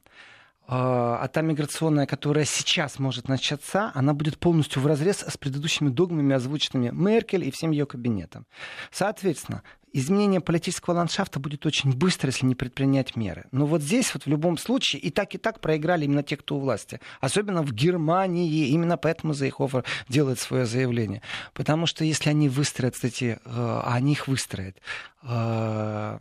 А, 0.71 1.17
а 1.19 1.27
та 1.27 1.41
миграционная, 1.41 2.05
которая 2.05 2.45
сейчас 2.45 2.99
может 2.99 3.27
начаться, 3.27 3.91
она 3.95 4.13
будет 4.13 4.37
полностью 4.37 4.83
в 4.83 4.85
разрез 4.85 5.25
с 5.27 5.35
предыдущими 5.35 5.89
догмами, 5.89 6.35
озвученными 6.35 6.91
Меркель 6.93 7.43
и 7.43 7.49
всем 7.49 7.71
ее 7.71 7.87
кабинетом. 7.87 8.45
Соответственно, 8.91 9.63
изменение 9.93 10.41
политического 10.41 10.95
ландшафта 10.95 11.39
будет 11.39 11.65
очень 11.65 11.93
быстро, 11.93 12.27
если 12.27 12.45
не 12.45 12.55
предпринять 12.55 13.15
меры. 13.15 13.45
Но 13.51 13.65
вот 13.65 13.81
здесь 13.81 14.13
вот 14.13 14.23
в 14.23 14.27
любом 14.27 14.57
случае 14.57 15.01
и 15.01 15.09
так, 15.09 15.35
и 15.35 15.37
так 15.37 15.59
проиграли 15.59 16.05
именно 16.05 16.23
те, 16.23 16.37
кто 16.37 16.57
у 16.57 16.59
власти. 16.59 16.99
Особенно 17.21 17.61
в 17.63 17.71
Германии. 17.71 18.69
Именно 18.69 18.97
поэтому 18.97 19.33
Зейхофер 19.33 19.83
делает 20.07 20.39
свое 20.39 20.65
заявление. 20.65 21.21
Потому 21.53 21.85
что 21.85 22.03
если 22.03 22.29
они 22.29 22.49
выстроят, 22.49 22.95
кстати, 22.95 23.39
а 23.45 23.93
они 23.93 24.13
их 24.13 24.27
выстроят, 24.27 24.77
э, 25.23 26.19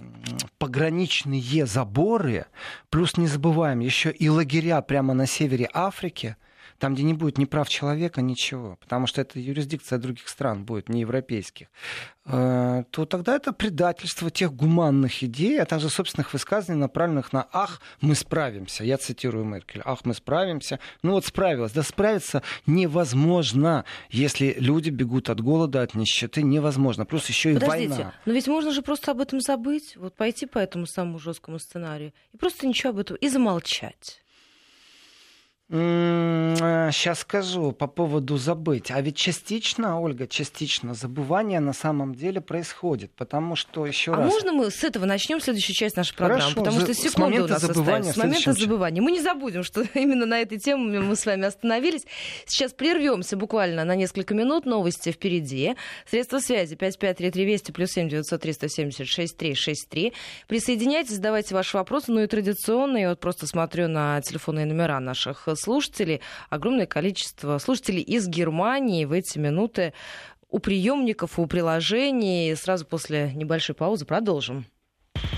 пограничные 0.59 1.67
заборы, 1.67 2.47
плюс 2.91 3.17
не 3.17 3.27
забываем 3.27 3.81
еще 3.81 4.11
и 4.11 4.29
лагеря 4.29 4.81
прямо 4.83 5.15
на 5.15 5.27
севере 5.27 5.69
Африки– 5.73 6.37
там, 6.79 6.95
где 6.95 7.03
не 7.03 7.15
будет 7.15 7.39
ни 7.39 7.45
прав 7.45 7.69
человека, 7.69 8.23
ничего, 8.23 8.77
потому 8.81 9.07
что 9.07 9.21
это 9.21 9.39
юрисдикция 9.39 9.99
других 9.99 10.29
стран 10.29 10.65
будет, 10.65 10.89
не 10.89 11.01
европейских, 11.01 11.69
э, 12.25 12.85
то 12.91 13.05
тогда 13.05 13.37
это 13.37 13.53
предательство 13.53 14.31
тех 14.31 14.55
гуманных 14.55 15.23
идей, 15.23 15.61
а 15.61 15.67
также 15.67 15.91
собственных 15.91 16.33
высказываний, 16.33 16.81
направленных 16.81 17.33
на 17.33 17.49
«ах, 17.53 17.81
мы 18.01 18.15
справимся». 18.15 18.85
Я 18.85 18.97
цитирую 18.99 19.45
Меркель. 19.45 19.83
«Ах, 19.85 20.05
мы 20.05 20.15
справимся». 20.15 20.79
Ну 21.03 21.13
вот 21.13 21.27
справилась. 21.27 21.73
Да 21.73 21.83
справиться 21.83 22.43
невозможно, 22.67 23.85
если 24.11 24.55
люди 24.59 24.91
бегут 24.91 25.31
от 25.31 25.41
голода, 25.41 25.83
от 25.83 25.95
нищеты. 25.95 26.43
Невозможно. 26.43 27.05
Плюс 27.05 27.29
еще 27.29 27.53
и 27.53 27.55
Подождите, 27.55 27.89
война. 27.89 28.15
но 28.25 28.33
ведь 28.33 28.47
можно 28.47 28.71
же 28.73 28.83
просто 28.83 29.11
об 29.11 29.21
этом 29.21 29.41
забыть, 29.41 29.97
вот 29.97 30.15
пойти 30.15 30.47
по 30.47 30.59
этому 30.59 30.87
самому 30.87 31.19
жесткому 31.19 31.59
сценарию 31.59 32.13
и 32.33 32.37
просто 32.37 32.67
ничего 32.67 32.91
об 32.91 32.99
этом 32.99 33.17
и 33.17 33.29
замолчать. 33.29 34.23
Сейчас 35.71 37.21
скажу 37.21 37.73
по 37.73 37.87
поводу 37.87 38.39
забыть. 38.39 38.91
А 38.91 39.03
ведь 39.03 39.17
частично, 39.17 40.01
Ольга, 40.01 40.27
частично 40.27 40.95
забывание 40.95 41.61
на 41.61 41.75
самом 41.75 42.15
деле 42.15 42.41
происходит, 42.41 43.13
потому 43.13 43.55
что 43.55 43.85
еще 43.85 44.15
а 44.15 44.17
раз. 44.17 44.25
А 44.25 44.31
можно 44.31 44.53
мы 44.55 44.71
с 44.71 44.83
этого 44.83 45.05
начнем 45.05 45.43
следующую 45.43 45.77
часть 45.77 45.97
нашей 45.97 46.17
программы? 46.17 46.41
Хорошо, 46.41 46.61
потому 46.61 46.81
что 46.81 46.95
секунду 46.95 47.45
у 47.45 47.49
нас 47.49 47.61
забывания 47.61 48.11
остается. 48.11 48.13
С 48.13 48.17
момента 48.17 48.53
забывания. 48.55 49.03
Мы 49.03 49.13
не 49.13 49.21
забудем, 49.21 49.63
что 49.63 49.83
именно 49.95 50.25
на 50.25 50.41
этой 50.41 50.59
теме 50.59 51.01
мы 51.01 51.15
с 51.15 51.27
вами 51.27 51.45
остановились. 51.45 52.07
Сейчас 52.47 52.73
прервемся 52.73 53.37
буквально 53.37 53.85
на 53.85 53.95
несколько 53.95 54.35
минут. 54.35 54.65
Новости 54.65 55.13
впереди. 55.13 55.75
Средства 56.09 56.39
связи 56.39 56.77
553320 56.77 57.75
плюс 57.75 57.91
7 57.91 58.09
903 58.09 58.53
176 58.55 59.37
363. 59.37 60.15
Присоединяйтесь, 60.47 61.17
задавайте 61.17 61.55
ваши 61.55 61.77
вопросы. 61.77 62.11
Ну 62.11 62.21
и 62.21 62.27
традиционно, 62.27 62.97
я 62.97 63.11
вот 63.11 63.21
просто 63.21 63.47
смотрю 63.47 63.89
на 63.89 64.23
телефонные 64.23 64.65
номера 64.65 64.99
наших 64.99 65.47
слушателей, 65.59 66.21
огромное 66.51 66.87
количество 66.87 67.59
слушателей 67.59 68.03
из 68.03 68.29
Германии 68.29 69.05
в 69.05 69.13
эти 69.13 69.39
минуты 69.39 69.93
у 70.49 70.59
приемников, 70.59 71.39
у 71.39 71.47
приложений. 71.47 72.55
Сразу 72.57 72.87
после 72.87 73.33
небольшой 73.35 73.75
паузы 73.75 74.05
продолжим. 74.05 74.65